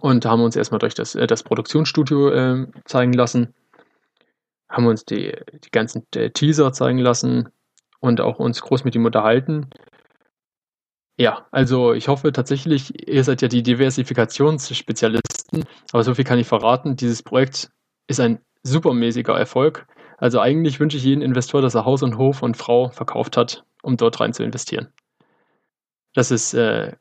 und 0.00 0.26
haben 0.26 0.42
uns 0.42 0.56
erstmal 0.56 0.78
durch 0.78 0.94
das, 0.94 1.14
äh, 1.14 1.26
das 1.26 1.42
Produktionsstudio 1.42 2.30
äh, 2.30 2.66
zeigen 2.84 3.12
lassen, 3.12 3.54
haben 4.68 4.86
uns 4.86 5.04
die, 5.04 5.34
die 5.64 5.70
ganzen 5.70 6.06
äh, 6.14 6.30
Teaser 6.30 6.72
zeigen 6.72 6.98
lassen 6.98 7.48
und 8.00 8.20
auch 8.20 8.38
uns 8.38 8.60
groß 8.60 8.84
mit 8.84 8.94
ihm 8.94 9.06
unterhalten. 9.06 9.70
Ja, 11.18 11.46
also 11.50 11.94
ich 11.94 12.06
hoffe 12.06 12.32
tatsächlich, 12.32 13.08
ihr 13.08 13.24
seid 13.24 13.42
ja 13.42 13.48
die 13.48 13.64
Diversifikationsspezialisten, 13.64 15.64
aber 15.92 16.04
so 16.04 16.14
viel 16.14 16.24
kann 16.24 16.38
ich 16.38 16.46
verraten, 16.46 16.94
dieses 16.94 17.24
Projekt 17.24 17.70
ist 18.06 18.20
ein 18.20 18.38
supermäßiger 18.62 19.36
Erfolg. 19.36 19.88
Also 20.16 20.38
eigentlich 20.40 20.78
wünsche 20.78 20.96
ich 20.96 21.02
jedem 21.02 21.22
Investor, 21.22 21.60
dass 21.60 21.74
er 21.74 21.84
Haus 21.84 22.04
und 22.04 22.18
Hof 22.18 22.42
und 22.42 22.56
Frau 22.56 22.90
verkauft 22.90 23.36
hat, 23.36 23.64
um 23.82 23.96
dort 23.96 24.20
rein 24.20 24.32
zu 24.32 24.44
investieren. 24.44 24.92
Das 26.14 26.30
ist 26.30 26.54
äh, 26.54 26.92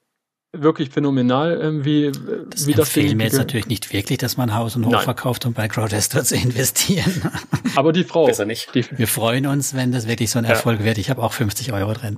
wirklich 0.53 0.89
phänomenal, 0.89 1.59
ähm, 1.61 1.85
wie, 1.85 2.11
das 2.49 2.67
wie 2.67 2.73
das 2.73 2.93
Ding. 2.93 3.17
mir 3.17 3.25
jetzt 3.25 3.37
natürlich 3.37 3.67
nicht 3.67 3.93
wirklich, 3.93 4.17
dass 4.17 4.37
man 4.37 4.55
Haus 4.55 4.75
und 4.75 4.85
Hof 4.85 4.93
Nein. 4.93 5.03
verkauft, 5.03 5.45
um 5.45 5.53
bei 5.53 5.67
Crowdester 5.67 6.23
zu 6.23 6.35
investieren. 6.35 7.31
Aber 7.75 7.93
die 7.93 8.03
Frau. 8.03 8.25
Besser 8.25 8.45
nicht. 8.45 8.73
Die, 8.73 8.85
wir 8.97 9.07
freuen 9.07 9.45
uns, 9.45 9.75
wenn 9.75 9.91
das 9.91 10.07
wirklich 10.07 10.31
so 10.31 10.39
ein 10.39 10.45
Erfolg 10.45 10.79
ja. 10.79 10.85
wird. 10.85 10.97
Ich 10.97 11.09
habe 11.09 11.21
auch 11.21 11.33
50 11.33 11.73
Euro 11.73 11.93
drin. 11.93 12.17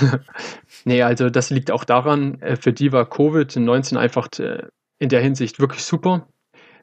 nee, 0.84 1.02
also 1.02 1.30
das 1.30 1.50
liegt 1.50 1.70
auch 1.70 1.84
daran, 1.84 2.40
äh, 2.40 2.56
für 2.56 2.72
die 2.72 2.92
war 2.92 3.04
Covid-19 3.04 3.96
einfach 3.96 4.28
äh, 4.38 4.68
in 4.98 5.08
der 5.08 5.20
Hinsicht 5.20 5.58
wirklich 5.60 5.84
super. 5.84 6.28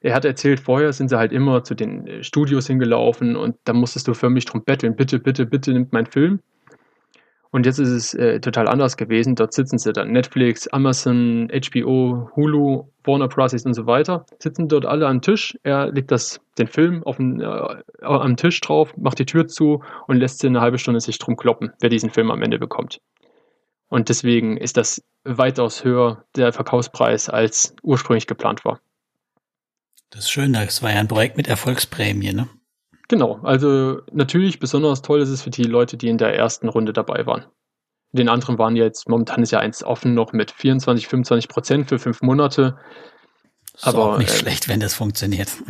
Er 0.02 0.16
hat 0.16 0.26
erzählt, 0.26 0.60
vorher 0.60 0.93
sind 0.93 1.10
sie 1.10 1.18
halt 1.18 1.32
immer 1.32 1.64
zu 1.64 1.76
den 1.76 2.08
äh, 2.08 2.24
Studios 2.24 2.68
hingelaufen 2.68 3.36
und 3.36 3.56
da 3.66 3.74
musstest 3.74 4.08
du 4.08 4.14
förmlich 4.14 4.45
drum 4.45 4.64
betteln, 4.64 4.95
bitte, 4.95 5.20
bitte, 5.20 5.45
bitte 5.45 5.72
nimmt 5.74 5.93
meinen 5.93 6.08
Film. 6.08 6.39
Und 7.52 7.66
jetzt 7.66 7.80
ist 7.80 7.89
es 7.89 8.14
äh, 8.14 8.39
total 8.39 8.68
anders 8.70 8.95
gewesen. 8.95 9.36
Dort 9.36 9.54
sitzen 9.54 9.78
sie 9.78 9.91
dann 9.91 10.12
Netflix, 10.12 10.70
Amazon, 10.70 11.49
HBO, 11.52 12.30
Hulu, 12.36 12.86
Warner 13.04 13.28
Bros. 13.28 13.54
und 13.66 13.74
so 13.74 13.86
weiter. 13.86 14.26
Sitzen 14.39 14.70
dort 14.70 14.86
alle 14.86 15.06
am 15.06 15.22
Tisch. 15.22 15.58
Er 15.64 15.91
legt 15.91 16.12
das, 16.12 16.39
den 16.58 16.68
Film 16.68 17.04
auf 17.04 17.18
den, 17.18 17.41
äh, 17.41 17.76
am 18.02 18.38
Tisch 18.38 18.62
drauf, 18.62 18.95
macht 18.95 19.20
die 19.20 19.26
Tür 19.26 19.47
zu 19.47 19.84
und 20.08 20.16
lässt 20.18 20.39
sie 20.39 20.47
eine 20.47 20.62
halbe 20.62 20.78
Stunde 20.78 21.02
sich 21.02 21.20
drum 21.20 21.36
kloppen, 21.36 21.74
wer 21.82 21.89
diesen 21.89 22.10
Film 22.10 22.32
am 22.32 22.41
Ende 22.41 22.58
bekommt. 22.58 23.02
Und 23.92 24.08
deswegen 24.08 24.56
ist 24.56 24.78
das 24.78 25.04
weitaus 25.26 25.84
höher 25.84 26.24
der 26.38 26.54
Verkaufspreis, 26.54 27.28
als 27.28 27.76
ursprünglich 27.84 28.26
geplant 28.26 28.64
war. 28.64 28.80
Das 30.12 30.22
ist 30.22 30.32
schön, 30.32 30.54
das 30.54 30.82
war 30.82 30.94
ja 30.94 31.02
ein 31.02 31.10
Projekt 31.10 31.36
mit 31.36 31.50
Erfolgsprämie, 31.50 32.32
ne? 32.32 32.48
Genau, 33.10 33.39
also 33.44 34.00
natürlich 34.14 34.60
besonders 34.60 35.02
toll 35.02 35.20
ist 35.20 35.28
es 35.28 35.42
für 35.42 35.50
die 35.50 35.64
Leute, 35.66 35.98
die 35.98 36.08
in 36.08 36.18
der 36.18 36.34
ersten 36.34 36.70
Runde 36.70 36.94
dabei 36.94 37.26
waren. 37.26 37.46
Den 38.14 38.30
anderen 38.30 38.58
waren 38.58 38.78
jetzt, 38.78 39.10
momentan 39.10 39.44
ist 39.44 39.52
ja 39.52 39.60
eins 39.60 39.84
offen 39.84 40.14
noch 40.14 40.32
mit 40.32 40.52
24, 40.52 41.10
25 41.10 41.50
Prozent 41.50 41.89
für 41.89 42.00
fünf 42.00 42.22
Monate. 42.22 42.78
Ist 43.76 43.86
aber 43.86 44.14
auch 44.14 44.18
nicht 44.18 44.32
äh, 44.32 44.38
schlecht, 44.38 44.70
wenn 44.70 44.80
das 44.80 44.94
funktioniert. 44.94 45.52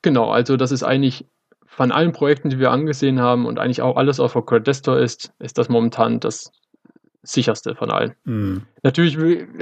Genau, 0.00 0.30
also 0.30 0.56
das 0.56 0.70
ist 0.70 0.84
eigentlich 0.84 1.26
von 1.66 1.90
allen 1.90 2.12
Projekten, 2.12 2.50
die 2.50 2.60
wir 2.60 2.70
angesehen 2.70 3.20
haben 3.20 3.46
und 3.46 3.58
eigentlich 3.58 3.82
auch 3.82 3.96
alles 3.96 4.20
auf 4.20 4.32
der 4.34 4.42
Credestor 4.42 4.96
ist, 4.96 5.32
ist 5.40 5.58
das 5.58 5.68
momentan 5.68 6.20
das 6.20 6.52
sicherste 7.28 7.74
von 7.74 7.90
allen. 7.90 8.14
Mm. 8.24 8.58
Natürlich, 8.82 9.16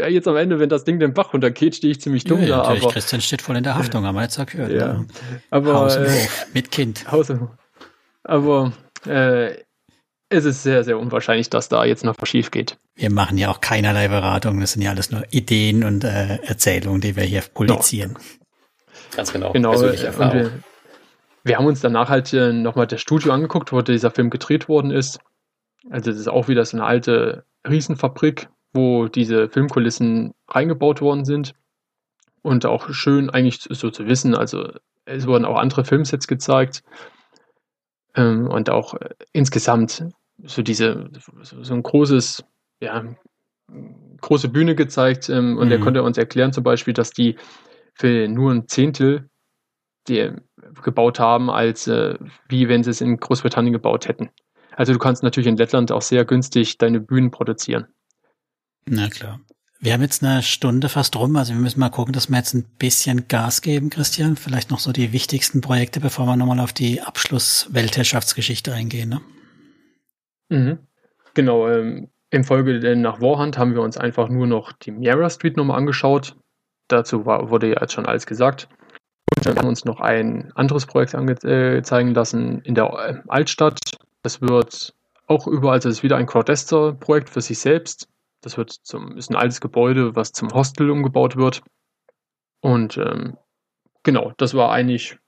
jetzt 0.08 0.28
am 0.28 0.36
Ende, 0.36 0.58
wenn 0.58 0.68
das 0.68 0.84
Ding 0.84 0.98
den 0.98 1.14
Bach 1.14 1.32
runtergeht, 1.32 1.76
stehe 1.76 1.90
ich 1.90 2.00
ziemlich 2.00 2.24
dumm 2.24 2.42
ja, 2.42 2.48
da. 2.48 2.62
Aber 2.62 2.90
Christian 2.90 3.20
steht 3.20 3.42
voll 3.42 3.56
in 3.56 3.64
der 3.64 3.76
Haftung, 3.76 4.04
haben 4.04 4.14
wir 4.14 4.22
jetzt 4.22 4.38
auch 4.38 4.46
gehört. 4.46 4.72
Ja. 4.72 4.94
Ne? 4.94 5.06
Aber, 5.50 5.74
Haus 5.74 5.98
Hof, 5.98 6.46
mit 6.54 6.70
Kind. 6.70 7.10
Haus. 7.10 7.32
Aber 8.24 8.72
äh, 9.06 9.54
es 10.28 10.44
ist 10.44 10.62
sehr, 10.62 10.84
sehr 10.84 10.98
unwahrscheinlich, 10.98 11.50
dass 11.50 11.68
da 11.68 11.84
jetzt 11.84 12.04
noch 12.04 12.14
was 12.18 12.28
schief 12.28 12.50
geht. 12.50 12.78
Wir 12.94 13.10
machen 13.10 13.38
ja 13.38 13.50
auch 13.50 13.60
keinerlei 13.60 14.08
Beratung, 14.08 14.60
das 14.60 14.72
sind 14.72 14.82
ja 14.82 14.90
alles 14.90 15.10
nur 15.10 15.24
Ideen 15.30 15.84
und 15.84 16.04
äh, 16.04 16.36
Erzählungen, 16.42 17.00
die 17.00 17.16
wir 17.16 17.24
hier 17.24 17.42
publizieren. 17.42 18.12
No. 18.12 18.18
Ganz 19.14 19.32
genau. 19.32 19.52
Genau. 19.52 19.80
Wir, 19.80 20.52
wir, 21.44 21.56
haben 21.56 21.66
uns 21.66 21.80
danach 21.80 22.08
halt 22.08 22.32
äh, 22.32 22.52
nochmal 22.52 22.86
das 22.86 23.00
Studio 23.00 23.32
angeguckt, 23.32 23.72
wo 23.72 23.80
dieser 23.82 24.10
Film 24.10 24.30
gedreht 24.30 24.68
worden 24.68 24.90
ist. 24.90 25.20
Also 25.90 26.10
das 26.10 26.20
ist 26.20 26.28
auch 26.28 26.48
wieder 26.48 26.64
so 26.64 26.76
eine 26.76 26.86
alte 26.86 27.44
Riesenfabrik, 27.68 28.48
wo 28.72 29.08
diese 29.08 29.48
Filmkulissen 29.48 30.34
reingebaut 30.48 31.00
worden 31.00 31.24
sind. 31.24 31.54
Und 32.42 32.64
auch 32.64 32.90
schön 32.90 33.28
eigentlich 33.30 33.60
so 33.68 33.90
zu 33.90 34.06
wissen, 34.06 34.36
also 34.36 34.70
es 35.04 35.26
wurden 35.26 35.44
auch 35.44 35.56
andere 35.56 35.84
Filmsets 35.84 36.28
gezeigt. 36.28 36.82
Ähm, 38.14 38.48
und 38.48 38.70
auch 38.70 38.94
äh, 38.94 39.14
insgesamt 39.32 40.04
so 40.44 40.62
diese, 40.62 41.10
so, 41.42 41.62
so, 41.62 41.74
ein 41.74 41.82
großes, 41.82 42.44
ja, 42.80 43.04
große 44.20 44.48
Bühne 44.48 44.74
gezeigt. 44.74 45.28
Ähm, 45.28 45.58
und 45.58 45.66
mhm. 45.66 45.72
er 45.72 45.80
konnte 45.80 46.02
uns 46.02 46.18
erklären 46.18 46.52
zum 46.52 46.64
Beispiel, 46.64 46.94
dass 46.94 47.10
die 47.10 47.36
für 47.94 48.28
nur 48.28 48.52
ein 48.52 48.68
Zehntel 48.68 49.28
die 50.08 50.30
gebaut 50.82 51.18
haben, 51.18 51.50
als 51.50 51.88
äh, 51.88 52.16
wie 52.48 52.68
wenn 52.68 52.84
sie 52.84 52.90
es 52.90 53.00
in 53.00 53.16
Großbritannien 53.16 53.72
gebaut 53.72 54.06
hätten. 54.06 54.30
Also 54.76 54.92
du 54.92 54.98
kannst 54.98 55.22
natürlich 55.22 55.48
in 55.48 55.56
Lettland 55.56 55.90
auch 55.90 56.02
sehr 56.02 56.24
günstig 56.26 56.76
deine 56.76 57.00
Bühnen 57.00 57.30
produzieren. 57.30 57.86
Na 58.84 59.08
klar. 59.08 59.40
Wir 59.80 59.92
haben 59.92 60.02
jetzt 60.02 60.22
eine 60.22 60.42
Stunde 60.42 60.88
fast 60.88 61.16
rum, 61.16 61.36
also 61.36 61.52
wir 61.52 61.60
müssen 61.60 61.80
mal 61.80 61.90
gucken, 61.90 62.12
dass 62.12 62.28
wir 62.28 62.36
jetzt 62.36 62.54
ein 62.54 62.64
bisschen 62.78 63.28
Gas 63.28 63.62
geben, 63.62 63.90
Christian. 63.90 64.36
Vielleicht 64.36 64.70
noch 64.70 64.78
so 64.78 64.92
die 64.92 65.12
wichtigsten 65.12 65.60
Projekte, 65.60 66.00
bevor 66.00 66.26
wir 66.26 66.36
nochmal 66.36 66.60
auf 66.60 66.72
die 66.72 67.00
Abschluss-Weltherrschaftsgeschichte 67.00 68.72
eingehen. 68.72 69.08
Ne? 69.08 69.20
Mhm. 70.48 70.78
Genau, 71.34 71.68
ähm, 71.68 72.08
im 72.30 72.44
Folge 72.44 72.78
denn 72.80 73.00
nach 73.00 73.20
Warhand 73.20 73.58
haben 73.58 73.74
wir 73.74 73.82
uns 73.82 73.96
einfach 73.96 74.28
nur 74.28 74.46
noch 74.46 74.72
die 74.72 74.92
Miera 74.92 75.30
Street 75.30 75.56
nochmal 75.56 75.78
angeschaut. 75.78 76.36
Dazu 76.88 77.24
war, 77.24 77.50
wurde 77.50 77.68
ja 77.68 77.80
jetzt 77.80 77.92
schon 77.92 78.06
alles 78.06 78.26
gesagt. 78.26 78.68
Und 79.36 79.46
wir 79.46 79.54
haben 79.54 79.68
uns 79.68 79.84
noch 79.84 80.00
ein 80.00 80.52
anderes 80.54 80.86
Projekt 80.86 81.14
angezeigen 81.14 82.10
äh, 82.10 82.12
lassen 82.12 82.60
in 82.62 82.74
der 82.74 82.86
äh, 82.86 83.22
Altstadt 83.28 83.78
Das 84.22 84.40
wird 84.40 84.94
auch 85.26 85.46
überall, 85.46 85.74
also 85.74 85.88
das 85.88 85.98
ist 85.98 86.02
wieder 86.02 86.16
ein 86.16 86.26
Crowdester-Projekt 86.26 87.30
für 87.30 87.40
sich 87.40 87.58
selbst. 87.58 88.08
Das 88.40 88.56
wird 88.56 88.70
zum, 88.70 89.16
ist 89.16 89.30
ein 89.30 89.36
altes 89.36 89.60
Gebäude, 89.60 90.14
was 90.14 90.32
zum 90.32 90.52
Hostel 90.52 90.90
umgebaut 90.90 91.36
wird. 91.36 91.62
Und 92.60 92.96
ähm, 92.96 93.36
genau, 94.02 94.32
das 94.36 94.54
war 94.54 94.70
eigentlich 94.70 95.18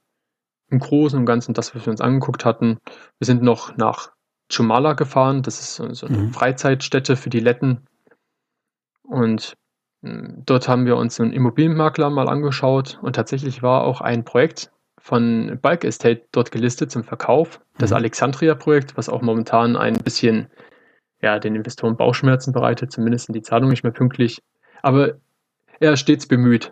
im 0.69 0.79
Großen 0.79 1.19
und 1.19 1.25
Ganzen 1.25 1.53
das, 1.53 1.75
was 1.75 1.85
wir 1.85 1.91
uns 1.91 2.01
angeguckt 2.01 2.45
hatten. 2.45 2.79
Wir 3.17 3.25
sind 3.25 3.41
noch 3.41 3.75
nach 3.77 4.11
Chumala 4.51 4.93
gefahren. 4.93 5.41
Das 5.41 5.59
ist 5.59 5.75
so 5.75 6.07
eine 6.07 6.17
mhm. 6.17 6.33
Freizeitstätte 6.33 7.15
für 7.15 7.29
die 7.29 7.39
Letten. 7.39 7.85
Und 9.03 9.55
hm, 10.03 10.43
dort 10.45 10.67
haben 10.67 10.85
wir 10.85 10.97
uns 10.97 11.19
einen 11.19 11.33
Immobilienmakler 11.33 12.09
mal 12.09 12.29
angeschaut. 12.29 12.99
Und 13.01 13.15
tatsächlich 13.15 13.61
war 13.63 13.83
auch 13.83 14.01
ein 14.01 14.23
Projekt 14.23 14.71
von 14.99 15.57
Bike 15.61 15.83
Estate 15.83 16.23
dort 16.31 16.51
gelistet 16.51 16.91
zum 16.91 17.03
Verkauf. 17.03 17.61
Das 17.77 17.91
mhm. 17.91 17.97
Alexandria-Projekt, 17.97 18.97
was 18.97 19.09
auch 19.09 19.21
momentan 19.21 19.75
ein 19.75 19.95
bisschen 19.95 20.47
ja, 21.21 21.39
den 21.39 21.55
Investoren 21.55 21.97
Bauchschmerzen 21.97 22.53
bereitet, 22.53 22.91
zumindest 22.91 23.25
sind 23.25 23.35
die 23.35 23.41
Zahlungen 23.41 23.71
nicht 23.71 23.83
mehr 23.83 23.91
pünktlich. 23.91 24.41
Aber 24.81 25.15
er 25.79 25.93
ist 25.93 26.01
stets 26.01 26.27
bemüht. 26.27 26.71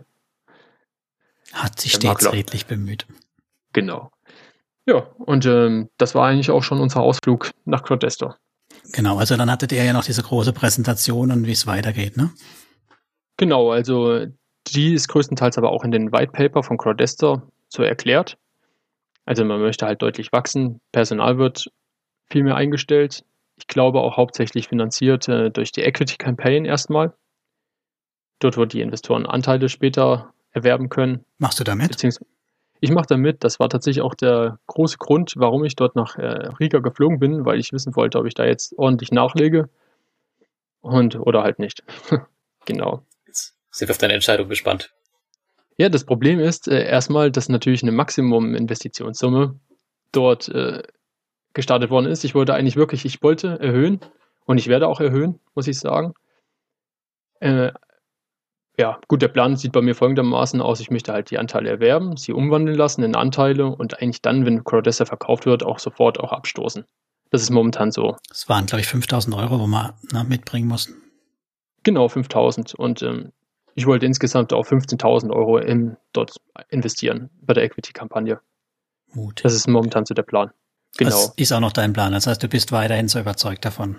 Hat 1.54 1.80
sich 1.80 1.94
stets 1.94 2.24
Makler. 2.24 2.34
redlich 2.34 2.66
bemüht. 2.66 3.08
Genau. 3.74 4.12
Ja, 4.86 5.00
und 5.18 5.46
ähm, 5.46 5.90
das 5.98 6.16
war 6.16 6.28
eigentlich 6.28 6.50
auch 6.50 6.64
schon 6.64 6.80
unser 6.80 7.02
Ausflug 7.02 7.52
nach 7.66 7.84
Crowdestor. 7.84 8.38
Genau, 8.94 9.18
also 9.18 9.36
dann 9.36 9.52
hattet 9.52 9.74
ihr 9.74 9.84
ja 9.84 9.92
noch 9.92 10.06
diese 10.06 10.24
große 10.24 10.54
Präsentation 10.54 11.32
und 11.32 11.46
wie 11.46 11.52
es 11.52 11.68
weitergeht, 11.68 12.16
ne? 12.16 12.32
Genau, 13.36 13.72
also 13.72 14.26
die 14.68 14.94
ist 14.94 15.10
größtenteils 15.10 15.58
aber 15.58 15.72
auch 15.72 15.84
in 15.84 15.92
den 15.92 16.12
White 16.12 16.32
Paper 16.32 16.64
von 16.64 16.78
Crowdestor 16.78 17.44
so 17.70 17.84
erklärt. 17.84 18.38
Also 19.26 19.43
man 19.43 19.59
möchte 19.59 19.86
halt 19.86 20.01
deutlich 20.01 20.32
wachsen, 20.32 20.80
Personal 20.91 21.38
wird 21.38 21.70
viel 22.30 22.43
mehr 22.43 22.55
eingestellt. 22.55 23.24
Ich 23.57 23.68
glaube 23.68 23.99
auch 24.01 24.18
hauptsächlich 24.18 24.68
finanziert 24.68 25.28
äh, 25.28 25.49
durch 25.49 25.72
die 25.72 25.82
Equity 25.82 26.18
Campaign 26.18 26.65
erstmal. 26.65 27.13
Dort, 28.39 28.57
wo 28.57 28.65
die 28.65 28.82
Investoren 28.82 29.26
Anteile 29.26 29.68
später 29.68 30.34
erwerben 30.51 30.89
können. 30.89 31.26
Machst 31.39 31.59
du 31.59 31.63
damit? 31.63 31.89
Beziehungsweise 31.89 32.26
ich 32.80 32.91
mache 32.91 33.07
damit. 33.07 33.43
Das 33.43 33.59
war 33.59 33.70
tatsächlich 33.70 34.03
auch 34.03 34.13
der 34.13 34.59
große 34.68 34.97
Grund, 34.97 35.34
warum 35.38 35.63
ich 35.63 35.76
dort 35.76 35.95
nach 35.95 36.18
äh, 36.18 36.49
Riga 36.59 36.80
geflogen 36.80 37.20
bin, 37.20 37.45
weil 37.45 37.59
ich 37.59 37.74
wissen 37.74 37.95
wollte, 37.95 38.20
ob 38.20 38.26
ich 38.26 38.36
da 38.36 38.45
jetzt 38.45 38.78
ordentlich 38.78 39.11
nachlege 39.11 39.70
und 40.82 41.15
oder 41.20 41.43
halt 41.43 41.59
nicht. 41.59 41.84
genau. 42.65 43.03
Jetzt 43.26 43.55
sind 43.72 43.88
wir 43.88 43.93
auf 43.93 43.97
deine 43.97 44.13
Entscheidung 44.13 44.47
gespannt. 44.47 44.93
Ja, 45.78 45.90
das 45.90 46.06
Problem 46.06 46.40
ist 46.40 46.68
äh, 46.68 46.86
erstmal, 46.86 47.32
dass 47.32 47.50
natürlich 47.50 47.84
eine 47.84 47.92
Maximum-Investitionssumme 47.92 49.60
dort 50.12 50.50
äh, 50.50 50.82
gestartet 51.54 51.90
worden 51.92 52.08
ist. 52.08 52.24
Ich 52.24 52.36
wollte 52.36 52.56
eigentlich 52.56 52.76
wirklich, 52.76 53.06
ich 53.06 53.22
wollte 53.22 53.60
erhöhen 53.60 54.00
und 54.46 54.58
ich 54.58 54.68
werde 54.68 54.88
auch 54.88 55.00
erhöhen, 55.00 55.40
muss 55.54 55.68
ich 55.68 55.80
sagen. 55.80 56.14
Äh, 57.40 57.72
ja, 58.80 59.00
gut, 59.08 59.22
der 59.22 59.28
Plan 59.28 59.56
sieht 59.56 59.72
bei 59.72 59.82
mir 59.82 59.96
folgendermaßen 59.96 60.62
aus. 60.62 60.80
Ich 60.80 60.92
möchte 60.92 61.14
halt 61.14 61.32
die 61.32 61.38
Anteile 61.38 61.70
erwerben, 61.70 62.16
sie 62.16 62.32
umwandeln 62.32 62.78
lassen 62.78 63.04
in 63.04 63.16
Anteile 63.16 63.68
und 63.68 64.00
eigentlich 64.00 64.22
dann, 64.22 64.46
wenn 64.46 64.64
Crowdessa 64.64 65.06
verkauft 65.06 65.46
wird, 65.46 65.64
auch 65.64 65.80
sofort 65.80 66.20
auch 66.20 66.32
abstoßen. 66.32 66.86
Das 67.30 67.42
ist 67.42 67.50
momentan 67.50 67.92
so. 67.92 68.18
Das 68.30 68.48
waren, 68.50 68.66
glaube 68.68 68.82
ich, 68.82 68.88
5000 68.88 69.36
Euro, 69.36 69.60
wo 69.60 69.68
wir 69.68 69.96
na, 70.12 70.24
mitbringen 70.24 70.68
mussten. 70.68 70.94
Genau, 71.84 72.08
5000. 72.08 72.76
Und 72.76 73.02
ähm, 73.02 73.32
ich 73.78 73.86
wollte 73.86 74.08
insgesamt 74.08 74.54
auch 74.54 74.66
15.000 74.66 75.30
Euro 75.32 75.60
in, 75.60 75.98
dort 76.12 76.38
investieren 76.70 77.30
bei 77.42 77.54
der 77.54 77.64
Equity-Kampagne. 77.64 78.40
Mut. 79.14 79.46
Das 79.46 79.54
ist 79.54 79.68
momentan 79.68 80.04
so 80.04 80.16
der 80.16 80.24
Plan. 80.24 80.50
Genau. 80.98 81.12
Das 81.12 81.34
ist 81.36 81.52
auch 81.52 81.60
noch 81.60 81.74
dein 81.74 81.94
Plan. 81.94 82.12
Das 82.12 82.26
heißt, 82.26 82.42
du 82.42 82.48
bist 82.48 82.72
weiterhin 82.72 83.08
so 83.08 83.20
überzeugt 83.20 83.66
davon. 83.66 83.98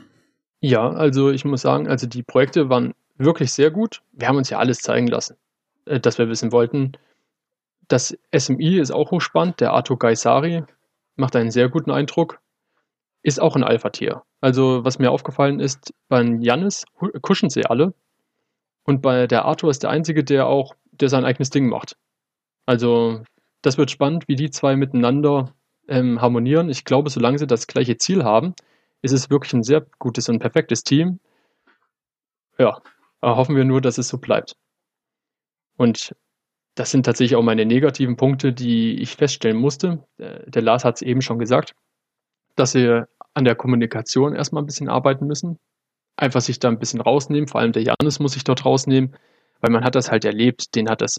Ja, 0.61 0.91
also 0.91 1.31
ich 1.31 1.45
muss 1.45 1.61
sagen, 1.61 1.87
also 1.87 2.09
die 2.09 2.25
Projekte 2.25 2.69
waren 2.69 2.93
wirklich 3.19 3.53
sehr 3.53 3.71
gut. 3.71 4.03
Wir 4.11 4.27
haben 4.27 4.37
uns 4.37 4.51
ja 4.51 4.59
alles 4.59 4.81
zeigen 4.81 5.07
lassen, 5.07 5.37
äh, 5.85 6.01
dass 6.01 6.19
wir 6.19 6.29
wissen 6.29 6.51
wollten. 6.51 6.95
Das 7.87 8.19
SMI 8.37 8.81
ist 8.81 8.91
auch 8.91 9.13
hochspannend. 9.13 9.61
Der 9.61 9.75
Arthur 9.75 9.97
Gaisari 9.97 10.65
macht 11.15 11.37
einen 11.37 11.53
sehr 11.53 11.69
guten 11.69 11.93
Eindruck. 11.93 12.41
Ist 13.23 13.41
auch 13.41 13.55
ein 13.55 13.63
Alpha-Tier. 13.63 14.23
Also, 14.41 14.85
was 14.85 14.99
mir 14.99 15.13
aufgefallen 15.13 15.61
ist, 15.61 15.95
beim 16.09 16.43
Jannis 16.43 16.85
kuschen 17.23 17.49
sie 17.49 17.65
alle. 17.65 17.95
Und 18.89 19.03
bei 19.03 19.27
der 19.27 19.45
Arthur 19.45 19.69
ist 19.69 19.83
der 19.83 19.91
einzige, 19.91 20.25
der 20.25 20.47
auch, 20.47 20.75
der 20.93 21.11
sein 21.11 21.27
eigenes 21.27 21.51
Ding 21.51 21.69
macht. 21.69 21.99
Also, 22.65 23.23
das 23.61 23.77
wird 23.77 23.91
spannend, 23.91 24.29
wie 24.29 24.35
die 24.35 24.49
zwei 24.49 24.77
miteinander 24.77 25.55
ähm, 25.89 26.23
harmonieren. 26.23 26.71
Ich 26.71 26.87
glaube, 26.87 27.11
solange 27.11 27.39
sie 27.39 27.47
das 27.47 27.67
gleiche 27.67 27.99
Ziel 27.99 28.25
haben, 28.25 28.55
ist 29.03 29.13
es 29.13 29.29
wirklich 29.29 29.53
ein 29.53 29.63
sehr 29.63 29.85
gutes 29.99 30.31
und 30.31 30.39
perfektes 30.39 30.85
Team. 30.85 31.21
Ja, 32.57 32.81
hoffen 33.21 33.57
wir 33.57 33.67
nur, 33.67 33.83
dass 33.83 33.99
es 33.99 34.09
so 34.09 34.17
bleibt. 34.17 34.57
Und 35.77 36.17
das 36.75 36.91
sind 36.91 37.05
tatsächlich 37.05 37.37
auch 37.37 37.43
meine 37.43 37.67
negativen 37.67 38.17
Punkte, 38.17 38.55
die 38.55 39.03
ich 39.03 39.17
feststellen 39.17 39.59
musste. 39.59 40.03
Der 40.17 40.63
Lars 40.63 40.87
hat 40.87 40.95
es 40.95 41.03
eben 41.03 41.21
schon 41.21 41.39
gesagt, 41.39 41.75
dass 42.57 42.73
wir 42.73 43.07
an 43.35 43.45
der 43.45 43.55
Kommunikation 43.55 44.35
erstmal 44.35 44.63
ein 44.63 44.67
bisschen 44.67 44.89
arbeiten 44.89 45.27
müssen. 45.27 45.59
Einfach 46.19 46.41
sich 46.41 46.59
da 46.59 46.69
ein 46.69 46.79
bisschen 46.79 47.01
rausnehmen. 47.01 47.49
Vor 47.49 47.61
allem 47.61 47.73
der 47.73 47.83
Janis 47.83 48.19
muss 48.19 48.33
sich 48.33 48.45
dort 48.45 48.65
rausnehmen, 48.65 49.15
weil 49.61 49.71
man 49.71 49.85
hat 49.85 49.95
das 49.95 50.11
halt 50.11 50.25
erlebt. 50.25 50.75
Den 50.75 50.91
hat 50.91 51.01
das 51.01 51.19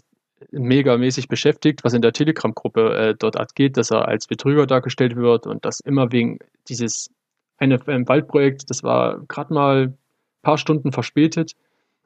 megamäßig 0.50 1.28
beschäftigt, 1.28 1.84
was 1.84 1.94
in 1.94 2.02
der 2.02 2.12
Telegram-Gruppe 2.12 2.96
äh, 2.96 3.14
dort 3.18 3.36
abgeht, 3.36 3.76
dass 3.76 3.90
er 3.90 4.08
als 4.08 4.26
Betrüger 4.26 4.66
dargestellt 4.66 5.16
wird 5.16 5.46
und 5.46 5.64
das 5.64 5.80
immer 5.80 6.12
wegen 6.12 6.38
dieses 6.68 7.10
eine, 7.58 7.78
ein 7.86 8.08
Waldprojekt, 8.08 8.70
das 8.70 8.82
war 8.82 9.20
gerade 9.28 9.52
mal 9.52 9.82
ein 9.88 9.98
paar 10.42 10.56
Stunden 10.56 10.92
verspätet 10.92 11.56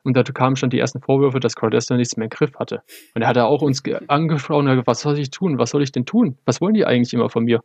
und 0.02 0.16
da 0.16 0.22
kamen 0.22 0.56
schon 0.56 0.70
die 0.70 0.78
ersten 0.78 1.00
Vorwürfe, 1.00 1.40
dass 1.40 1.56
Crowdester 1.56 1.96
nichts 1.96 2.16
mehr 2.16 2.24
im 2.24 2.30
Griff 2.30 2.54
hatte. 2.58 2.82
Und 3.14 3.22
er 3.22 3.28
hat 3.28 3.38
auch 3.38 3.62
uns 3.62 3.82
angesprochen 4.08 4.66
und 4.66 4.72
gesagt, 4.72 4.86
was 4.86 5.00
soll 5.00 5.18
ich 5.18 5.30
tun? 5.30 5.58
Was 5.58 5.70
soll 5.70 5.82
ich 5.82 5.92
denn 5.92 6.04
tun? 6.04 6.36
Was 6.44 6.60
wollen 6.60 6.74
die 6.74 6.84
eigentlich 6.84 7.14
immer 7.14 7.30
von 7.30 7.44
mir? 7.44 7.62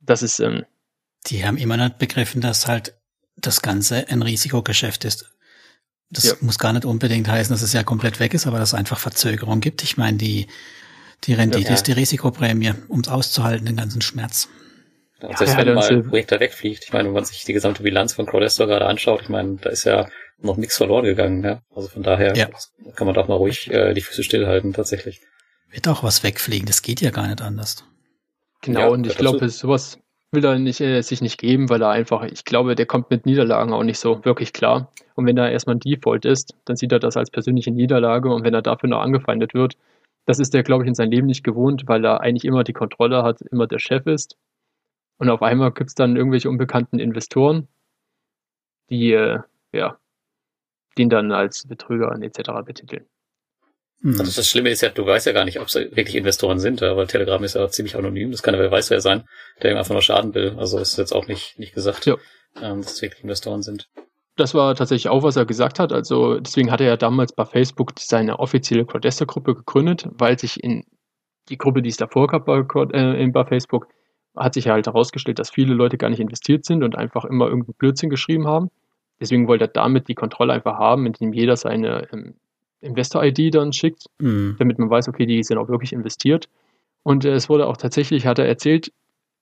Das 0.00 0.22
ist. 0.22 0.38
Ähm, 0.40 0.64
die 1.26 1.44
haben 1.44 1.56
immer 1.56 1.76
nicht 1.76 1.98
begriffen, 1.98 2.40
dass 2.40 2.68
halt 2.68 2.94
das 3.36 3.62
Ganze 3.62 4.08
ein 4.08 4.22
Risikogeschäft 4.22 5.04
ist. 5.04 5.30
Das 6.10 6.24
ja. 6.24 6.34
muss 6.40 6.58
gar 6.58 6.72
nicht 6.72 6.84
unbedingt 6.84 7.28
heißen, 7.28 7.52
dass 7.52 7.62
es 7.62 7.72
ja 7.72 7.82
komplett 7.82 8.20
weg 8.20 8.34
ist, 8.34 8.46
aber 8.46 8.58
dass 8.58 8.70
es 8.70 8.74
einfach 8.74 8.98
Verzögerung 8.98 9.60
gibt. 9.60 9.82
Ich 9.82 9.96
meine, 9.96 10.16
die, 10.16 10.46
die 11.24 11.34
Rendite 11.34 11.68
ja. 11.68 11.74
ist 11.74 11.86
die 11.86 11.92
Risikoprämie, 11.92 12.74
um 12.88 13.00
es 13.00 13.08
auszuhalten, 13.08 13.66
den 13.66 13.76
ganzen 13.76 14.00
Schmerz. 14.00 14.48
Ja, 15.20 15.28
und 15.28 15.38
selbst 15.38 15.56
wenn 15.56 15.74
mal 15.74 15.88
ein 15.88 16.08
Projekt 16.08 16.32
da 16.32 16.40
wegfliegt, 16.40 16.84
ich 16.84 16.92
meine, 16.92 17.08
wenn 17.08 17.14
man 17.14 17.24
sich 17.24 17.44
die 17.44 17.52
gesamte 17.52 17.82
Bilanz 17.82 18.12
von 18.12 18.26
Crowdestor 18.26 18.66
gerade 18.66 18.86
anschaut, 18.86 19.22
ich 19.22 19.28
meine, 19.28 19.56
da 19.56 19.70
ist 19.70 19.84
ja 19.84 20.08
noch 20.38 20.56
nichts 20.56 20.76
verloren 20.76 21.04
gegangen. 21.04 21.42
Ja? 21.42 21.62
Also 21.74 21.88
von 21.88 22.02
daher 22.02 22.36
ja. 22.36 22.48
kann 22.94 23.06
man 23.06 23.14
doch 23.14 23.28
mal 23.28 23.36
ruhig 23.36 23.70
äh, 23.70 23.94
die 23.94 24.02
Füße 24.02 24.22
stillhalten, 24.22 24.72
tatsächlich. 24.72 25.20
Wird 25.70 25.88
auch 25.88 26.02
was 26.02 26.22
wegfliegen, 26.22 26.66
das 26.66 26.82
geht 26.82 27.00
ja 27.00 27.10
gar 27.10 27.26
nicht 27.26 27.40
anders. 27.40 27.84
Genau, 28.60 28.80
ja, 28.80 28.86
und 28.88 29.06
ich 29.06 29.16
glaube, 29.16 29.48
sowas 29.48 29.98
will 30.34 30.44
er 30.44 30.58
nicht, 30.58 30.80
äh, 30.80 31.02
sich 31.02 31.20
nicht 31.22 31.38
geben, 31.38 31.70
weil 31.70 31.82
er 31.82 31.90
einfach, 31.90 32.24
ich 32.24 32.44
glaube, 32.44 32.74
der 32.74 32.86
kommt 32.86 33.10
mit 33.10 33.26
Niederlagen 33.26 33.72
auch 33.72 33.82
nicht 33.82 33.98
so 33.98 34.24
wirklich 34.24 34.52
klar. 34.52 34.90
Und 35.14 35.26
wenn 35.26 35.36
er 35.36 35.50
erstmal 35.50 35.76
ein 35.76 35.80
Default 35.80 36.24
ist, 36.24 36.54
dann 36.64 36.76
sieht 36.76 36.92
er 36.92 36.98
das 36.98 37.16
als 37.16 37.30
persönliche 37.30 37.70
Niederlage 37.70 38.32
und 38.32 38.44
wenn 38.44 38.54
er 38.54 38.62
dafür 38.62 38.88
noch 38.88 39.00
angefeindet 39.00 39.54
wird, 39.54 39.76
das 40.26 40.38
ist 40.38 40.54
der, 40.54 40.62
glaube 40.62 40.84
ich, 40.84 40.88
in 40.88 40.94
seinem 40.94 41.12
Leben 41.12 41.26
nicht 41.26 41.44
gewohnt, 41.44 41.84
weil 41.86 42.04
er 42.04 42.20
eigentlich 42.20 42.44
immer 42.44 42.64
die 42.64 42.72
Kontrolle 42.72 43.22
hat, 43.22 43.42
immer 43.42 43.66
der 43.66 43.78
Chef 43.78 44.06
ist. 44.06 44.36
Und 45.18 45.30
auf 45.30 45.42
einmal 45.42 45.72
gibt 45.72 45.90
es 45.90 45.94
dann 45.94 46.16
irgendwelche 46.16 46.48
unbekannten 46.48 46.98
Investoren, 46.98 47.68
die 48.90 49.12
äh, 49.12 49.40
ja 49.72 49.98
den 50.98 51.10
dann 51.10 51.32
als 51.32 51.66
Betrüger 51.66 52.16
etc. 52.20 52.50
betiteln. 52.64 53.06
Mhm. 54.04 54.20
Also 54.20 54.36
das 54.36 54.46
Schlimme 54.46 54.68
ist 54.68 54.82
ja, 54.82 54.90
du 54.90 55.06
weißt 55.06 55.26
ja 55.26 55.32
gar 55.32 55.46
nicht, 55.46 55.58
ob 55.60 55.68
es 55.68 55.76
wirklich 55.76 56.14
Investoren 56.14 56.58
sind, 56.58 56.82
weil 56.82 57.06
Telegram 57.06 57.42
ist 57.42 57.54
ja 57.54 57.66
ziemlich 57.70 57.96
anonym. 57.96 58.32
Das 58.32 58.42
kann 58.42 58.52
ja 58.54 58.60
wer 58.60 58.70
weiß 58.70 58.90
wer 58.90 59.00
sein, 59.00 59.24
der 59.62 59.78
einfach 59.78 59.94
nur 59.94 60.02
schaden 60.02 60.34
will. 60.34 60.56
Also 60.58 60.78
ist 60.78 60.98
jetzt 60.98 61.12
auch 61.12 61.26
nicht, 61.26 61.58
nicht 61.58 61.74
gesagt, 61.74 62.04
ja. 62.04 62.16
ähm, 62.60 62.82
dass 62.82 62.92
es 62.92 63.02
wirklich 63.02 63.22
Investoren 63.22 63.62
sind. 63.62 63.88
Das 64.36 64.52
war 64.52 64.74
tatsächlich 64.74 65.08
auch, 65.08 65.22
was 65.22 65.36
er 65.36 65.46
gesagt 65.46 65.78
hat. 65.78 65.90
Also 65.90 66.38
deswegen 66.38 66.70
hat 66.70 66.82
er 66.82 66.88
ja 66.88 66.96
damals 66.98 67.32
bei 67.32 67.46
Facebook 67.46 67.92
seine 67.98 68.40
offizielle 68.40 68.84
Crowdester-Gruppe 68.84 69.54
gegründet, 69.54 70.06
weil 70.10 70.38
sich 70.38 70.62
in 70.62 70.84
die 71.48 71.56
Gruppe, 71.56 71.80
die 71.80 71.88
es 71.88 71.96
davor 71.96 72.26
gab 72.26 72.44
bei, 72.44 72.58
äh, 72.92 73.26
bei 73.28 73.44
Facebook, 73.46 73.86
hat 74.36 74.52
sich 74.52 74.68
halt 74.68 74.86
herausgestellt, 74.86 75.38
dass 75.38 75.48
viele 75.48 75.72
Leute 75.72 75.96
gar 75.96 76.10
nicht 76.10 76.20
investiert 76.20 76.66
sind 76.66 76.82
und 76.82 76.94
einfach 76.94 77.24
immer 77.24 77.46
irgendeinen 77.46 77.76
Blödsinn 77.78 78.10
geschrieben 78.10 78.46
haben. 78.46 78.70
Deswegen 79.18 79.48
wollte 79.48 79.64
er 79.64 79.68
damit 79.68 80.08
die 80.08 80.14
Kontrolle 80.14 80.52
einfach 80.52 80.76
haben, 80.78 81.06
indem 81.06 81.32
jeder 81.32 81.56
seine 81.56 82.06
ähm, 82.12 82.34
Investor-ID 82.84 83.54
dann 83.54 83.72
schickt, 83.72 84.06
mhm. 84.18 84.56
damit 84.58 84.78
man 84.78 84.90
weiß, 84.90 85.08
okay, 85.08 85.26
die 85.26 85.42
sind 85.42 85.58
auch 85.58 85.68
wirklich 85.68 85.92
investiert. 85.92 86.48
Und 87.02 87.24
äh, 87.24 87.32
es 87.32 87.48
wurde 87.48 87.66
auch 87.66 87.76
tatsächlich, 87.76 88.26
hat 88.26 88.38
er 88.38 88.46
erzählt, 88.46 88.92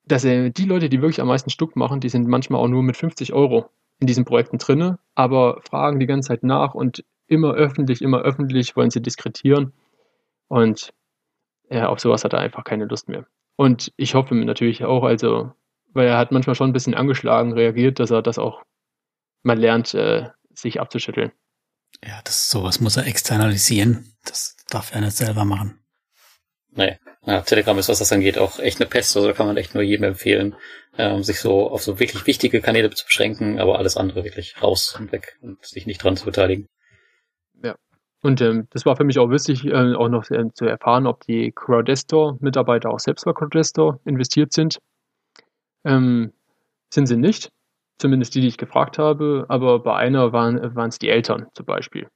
dass 0.05 0.24
er 0.24 0.51
die 0.51 0.64
Leute, 0.64 0.88
die 0.88 1.01
wirklich 1.01 1.20
am 1.20 1.28
meisten 1.28 1.51
Stuck 1.51 1.76
machen, 1.76 2.01
die 2.01 2.09
sind 2.09 2.26
manchmal 2.26 2.61
auch 2.61 2.68
nur 2.68 2.82
mit 2.82 2.97
50 2.97 3.32
Euro 3.32 3.70
in 4.01 4.07
diesen 4.07 4.24
Projekten 4.24 4.59
drinne, 4.59 4.99
aber 5.14 5.61
fragen 5.62 6.01
die 6.01 6.07
ganze 6.07 6.28
Zeit 6.28 6.43
nach 6.43 6.74
und 6.74 7.05
immer 7.28 7.53
öffentlich, 7.55 8.03
immer 8.03 8.20
öffentlich 8.22 8.74
wollen 8.76 8.90
sie 8.90 9.01
diskretieren. 9.01 9.72
Und 10.49 10.93
ja, 11.70 11.88
auf 11.88 12.01
sowas 12.01 12.24
hat 12.24 12.32
er 12.32 12.40
einfach 12.40 12.64
keine 12.64 12.84
Lust 12.86 13.09
mehr. 13.09 13.26
Und 13.57 13.93
ich 13.97 14.14
hoffe 14.14 14.34
natürlich 14.34 14.84
auch, 14.84 15.05
also 15.05 15.53
weil 15.95 16.09
er 16.09 16.18
hat 16.18 16.32
manchmal 16.32 16.57
schon 16.57 16.70
ein 16.70 16.72
bisschen 16.72 16.95
angeschlagen 16.95 17.53
reagiert, 17.53 18.01
dass 18.01 18.11
er 18.11 18.22
das 18.22 18.38
auch 18.38 18.62
mal 19.43 19.59
lernt, 19.59 19.95
äh, 19.95 20.30
sich 20.55 20.80
abzuschütteln. 20.80 21.32
Ja, 22.05 22.20
das 22.24 22.50
sowas 22.50 22.80
muss 22.80 22.96
er 22.96 23.07
externalisieren. 23.07 24.12
Das 24.24 24.57
darf 24.68 24.92
er 24.94 25.00
nicht 25.00 25.16
selber 25.16 25.44
machen. 25.44 25.78
Nee. 26.74 26.98
Ja, 27.24 27.42
Telegram 27.42 27.78
ist, 27.78 27.88
was 27.88 28.00
das 28.00 28.12
angeht, 28.12 28.38
auch 28.38 28.59
echt 28.59 28.80
eine 28.80 28.88
Pest. 28.88 29.16
Also 29.16 29.28
da 29.28 29.34
kann 29.34 29.46
man 29.46 29.57
echt 29.57 29.74
nur 29.74 29.84
jedem 29.84 30.05
empfehlen, 30.05 30.57
ähm, 30.98 31.22
sich 31.22 31.38
so 31.38 31.70
auf 31.70 31.82
so 31.82 32.00
wirklich 32.00 32.26
wichtige 32.26 32.61
Kanäle 32.61 32.90
zu 32.90 33.05
beschränken, 33.05 33.61
aber 33.61 33.78
alles 33.78 33.96
andere 33.96 34.24
wirklich 34.24 34.61
raus 34.61 34.96
und 34.98 35.12
weg 35.12 35.38
und 35.40 35.64
sich 35.64 35.86
nicht 35.86 36.03
dran 36.03 36.16
zu 36.16 36.24
beteiligen. 36.24 36.66
Ja. 37.62 37.76
Und 38.22 38.40
ähm, 38.40 38.66
das 38.70 38.86
war 38.86 38.96
für 38.96 39.05
mich 39.05 39.20
auch 39.20 39.30
wichtig, 39.30 39.64
äh, 39.64 39.94
auch 39.94 40.09
noch 40.09 40.28
äh, 40.30 40.53
zu 40.53 40.64
erfahren, 40.64 41.07
ob 41.07 41.20
die 41.20 41.53
Crowdestor-Mitarbeiter 41.53 42.90
auch 42.90 43.00
selbst 43.00 43.24
bei 43.24 43.32
Crowdestor 43.32 44.00
investiert 44.05 44.53
sind. 44.53 44.78
Ähm, 45.84 46.32
sind 46.92 47.07
sie 47.07 47.16
nicht, 47.16 47.50
zumindest 48.03 48.34
die, 48.34 48.42
die 48.42 48.48
ich 48.48 48.59
gefragt 48.59 48.98
habe, 48.98 49.46
aber 49.48 49.78
bei 49.78 49.96
einer 49.96 50.32
waren 50.32 50.88
es 50.88 50.98
die 50.98 51.09
Eltern 51.09 51.46
zum 51.55 51.64
Beispiel. 51.64 52.09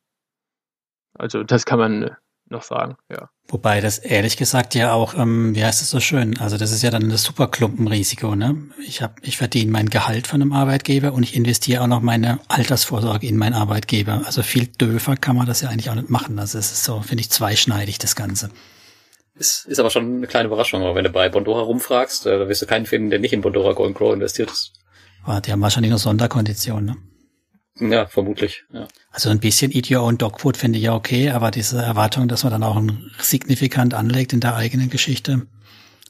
Also 1.15 1.43
das 1.45 1.65
kann 1.65 1.79
man 1.79 2.11
noch 2.49 2.63
sagen, 2.63 2.97
ja. 3.11 3.29
Wobei 3.49 3.81
das 3.81 3.99
ehrlich 3.99 4.37
gesagt 4.37 4.75
ja 4.75 4.93
auch, 4.93 5.15
ähm, 5.15 5.55
wie 5.55 5.65
heißt 5.65 5.81
es 5.81 5.91
so 5.91 6.01
schön, 6.01 6.39
also 6.39 6.59
das 6.59 6.73
ist 6.73 6.83
ja 6.83 6.91
dann 6.91 7.09
das 7.09 7.23
Superklumpenrisiko, 7.23 8.35
ne? 8.35 8.57
Ich 8.85 9.03
habe, 9.03 9.15
ich 9.23 9.37
verdiene 9.37 9.71
mein 9.71 9.89
Gehalt 9.89 10.27
von 10.27 10.43
einem 10.43 10.53
Arbeitgeber 10.53 11.13
und 11.13 11.23
ich 11.23 11.35
investiere 11.35 11.83
auch 11.83 11.87
noch 11.87 12.03
meine 12.03 12.41
Altersvorsorge 12.49 13.27
in 13.27 13.37
meinen 13.37 13.55
Arbeitgeber. 13.55 14.23
Also 14.27 14.43
viel 14.43 14.67
döfer 14.67 15.17
kann 15.17 15.37
man 15.37 15.47
das 15.47 15.61
ja 15.61 15.71
eigentlich 15.71 15.91
auch 15.91 15.95
nicht 15.95 16.11
machen. 16.11 16.39
Also 16.39 16.59
es 16.59 16.73
ist 16.73 16.85
so, 16.85 17.01
finde 17.01 17.23
ich, 17.23 17.31
zweischneidig, 17.31 17.99
das 17.99 18.17
Ganze. 18.17 18.51
Ist, 19.35 19.67
ist 19.67 19.79
aber 19.79 19.91
schon 19.91 20.17
eine 20.17 20.27
kleine 20.27 20.47
Überraschung, 20.47 20.83
aber 20.83 20.95
wenn 20.95 21.05
du 21.05 21.11
bei 21.11 21.29
Bondora 21.29 21.63
rumfragst, 21.63 22.27
äh, 22.27 22.39
da 22.39 22.49
wirst 22.49 22.63
du 22.63 22.67
keinen 22.67 22.87
finden, 22.87 23.11
der 23.11 23.19
nicht 23.19 23.33
in 23.33 23.43
Bondora 23.43 23.73
Go 23.73 23.91
Grow 23.93 24.13
investiert 24.13 24.51
ist. 24.51 24.73
Oh, 25.27 25.41
die 25.45 25.53
haben 25.53 25.61
wahrscheinlich 25.61 25.91
noch 25.91 25.99
Sonderkonditionen, 25.99 26.87
ne? 26.87 26.97
Ja, 27.79 28.07
vermutlich. 28.07 28.65
Ja. 28.73 28.89
Also 29.11 29.29
ein 29.29 29.41
bisschen 29.41 29.71
Eat 29.71 29.91
Your 29.91 30.03
Own 30.03 30.17
Dog 30.17 30.41
Food 30.41 30.57
finde 30.57 30.79
ich 30.79 30.85
ja 30.85 30.95
okay, 30.95 31.31
aber 31.31 31.51
diese 31.51 31.83
Erwartung, 31.83 32.27
dass 32.27 32.43
man 32.43 32.53
dann 32.53 32.63
auch 32.63 32.81
signifikant 33.19 33.93
anlegt 33.93 34.33
in 34.33 34.41
der 34.41 34.57
eigenen 34.57 34.89
Geschichte, 34.89 35.47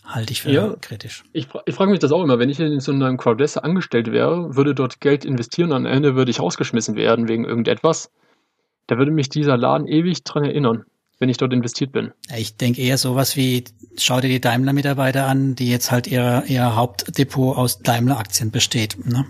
halte 0.05 0.33
ich 0.33 0.43
für 0.43 0.53
ja, 0.53 0.77
kritisch. 0.81 1.25
Ich, 1.33 1.49
ich 1.65 1.75
frage 1.75 1.91
mich 1.91 1.99
das 1.99 2.13
auch 2.13 2.23
immer, 2.23 2.39
wenn 2.39 2.51
ich 2.51 2.61
in 2.61 2.79
so 2.79 2.93
einem 2.93 3.17
Crowdless 3.17 3.57
angestellt 3.57 4.13
wäre, 4.13 4.55
würde 4.55 4.75
dort 4.75 5.01
Geld 5.01 5.25
investieren 5.25 5.73
und 5.73 5.79
am 5.79 5.87
Ende 5.87 6.15
würde 6.15 6.31
ich 6.31 6.39
rausgeschmissen 6.39 6.95
werden 6.95 7.27
wegen 7.27 7.45
irgendetwas, 7.45 8.11
da 8.87 8.99
würde 8.99 9.11
mich 9.11 9.29
dieser 9.29 9.57
Laden 9.57 9.89
ewig 9.89 10.23
dran 10.23 10.45
erinnern, 10.45 10.85
wenn 11.19 11.29
ich 11.29 11.37
dort 11.37 11.53
investiert 11.53 11.93
bin. 11.93 12.13
Ich 12.35 12.57
denke 12.57 12.83
eher 12.83 12.99
sowas 12.99 13.37
wie, 13.37 13.65
schau 13.99 14.21
dir 14.21 14.29
die 14.29 14.41
Daimler-Mitarbeiter 14.41 15.27
an, 15.27 15.55
die 15.55 15.71
jetzt 15.71 15.91
halt 15.91 16.07
ihr, 16.07 16.45
ihr 16.47 16.77
Hauptdepot 16.77 17.57
aus 17.57 17.81
Daimler-Aktien 17.81 18.51
besteht. 18.51 19.07
Ne? 19.07 19.25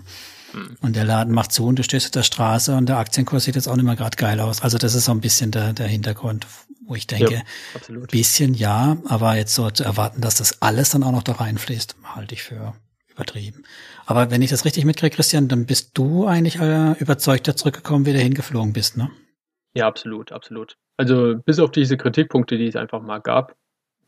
Mhm. 0.53 0.77
Und 0.81 0.95
der 0.95 1.05
Laden 1.05 1.33
macht 1.33 1.51
zu 1.51 1.65
und 1.65 1.79
du 1.79 1.83
stehst 1.83 2.07
auf 2.07 2.11
der 2.11 2.23
Straße 2.23 2.75
und 2.75 2.87
der 2.87 2.97
Aktienkurs 2.97 3.45
sieht 3.45 3.55
jetzt 3.55 3.67
auch 3.67 3.75
nicht 3.75 3.85
mehr 3.85 3.95
gerade 3.95 4.17
geil 4.17 4.39
aus. 4.39 4.61
Also 4.61 4.77
das 4.77 4.95
ist 4.95 5.05
so 5.05 5.11
ein 5.11 5.21
bisschen 5.21 5.51
der, 5.51 5.73
der 5.73 5.87
Hintergrund, 5.87 6.47
wo 6.85 6.95
ich 6.95 7.07
denke, 7.07 7.33
ja, 7.33 7.41
absolut. 7.73 8.11
bisschen 8.11 8.53
ja, 8.53 8.97
aber 9.05 9.35
jetzt 9.35 9.55
so 9.55 9.69
zu 9.69 9.83
erwarten, 9.83 10.21
dass 10.21 10.35
das 10.35 10.61
alles 10.61 10.89
dann 10.89 11.03
auch 11.03 11.11
noch 11.11 11.23
da 11.23 11.33
reinfließt, 11.33 11.95
halte 12.03 12.35
ich 12.35 12.43
für 12.43 12.73
übertrieben. 13.09 13.63
Aber 14.05 14.29
wenn 14.29 14.41
ich 14.41 14.49
das 14.49 14.63
richtig 14.63 14.85
mitkriege, 14.85 15.15
Christian, 15.15 15.47
dann 15.47 15.65
bist 15.65 15.91
du 15.97 16.27
eigentlich 16.27 16.59
äh, 16.59 16.91
überzeugter 16.99 17.55
zurückgekommen, 17.55 18.05
wie 18.05 18.13
du 18.13 18.19
hingeflogen 18.19 18.73
bist, 18.73 18.95
ne? 18.95 19.09
Ja, 19.73 19.87
absolut, 19.87 20.31
absolut. 20.31 20.77
Also 20.97 21.35
bis 21.37 21.59
auf 21.59 21.71
diese 21.71 21.97
Kritikpunkte, 21.97 22.57
die 22.57 22.67
es 22.67 22.75
einfach 22.75 23.01
mal 23.01 23.19
gab, 23.19 23.55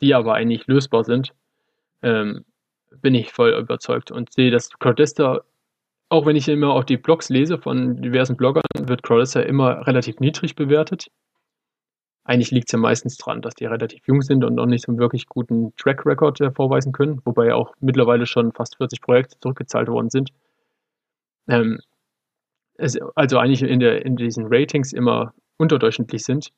die 0.01 0.13
aber 0.13 0.33
eigentlich 0.33 0.67
lösbar 0.67 1.03
sind, 1.03 1.33
ähm, 2.01 2.45
bin 3.01 3.15
ich 3.15 3.31
voll 3.31 3.51
überzeugt 3.51 4.11
und 4.11 4.33
sehe, 4.33 4.51
dass 4.51 4.69
Crowdester 4.79 5.43
auch 6.09 6.25
wenn 6.25 6.35
ich 6.35 6.47
immer 6.49 6.73
auch 6.73 6.83
die 6.83 6.97
Blogs 6.97 7.29
lese 7.29 7.59
von 7.59 8.01
diversen 8.01 8.35
Bloggern, 8.35 8.63
wird 8.75 9.03
Crawlessa 9.03 9.41
immer 9.41 9.85
relativ 9.85 10.19
niedrig 10.19 10.55
bewertet. 10.55 11.11
Eigentlich 12.23 12.51
liegt 12.51 12.67
es 12.67 12.73
ja 12.73 12.79
meistens 12.79 13.17
dran, 13.17 13.41
dass 13.41 13.55
die 13.55 13.65
relativ 13.65 14.05
jung 14.07 14.21
sind 14.21 14.43
und 14.43 14.55
noch 14.55 14.65
nicht 14.65 14.85
so 14.85 14.91
einen 14.91 14.99
wirklich 14.99 15.27
guten 15.27 15.73
Track 15.75 16.05
Record 16.05 16.39
vorweisen 16.55 16.91
können, 16.91 17.21
wobei 17.25 17.53
auch 17.53 17.73
mittlerweile 17.79 18.25
schon 18.25 18.51
fast 18.51 18.77
40 18.77 19.01
Projekte 19.01 19.39
zurückgezahlt 19.39 19.87
worden 19.87 20.09
sind. 20.09 20.31
Ähm, 21.47 21.79
also 22.77 23.37
eigentlich 23.37 23.61
in, 23.61 23.79
der, 23.79 24.05
in 24.05 24.15
diesen 24.15 24.47
Ratings 24.47 24.93
immer 24.93 25.33
unterdurchschnittlich 25.57 26.23
sind, 26.23 26.51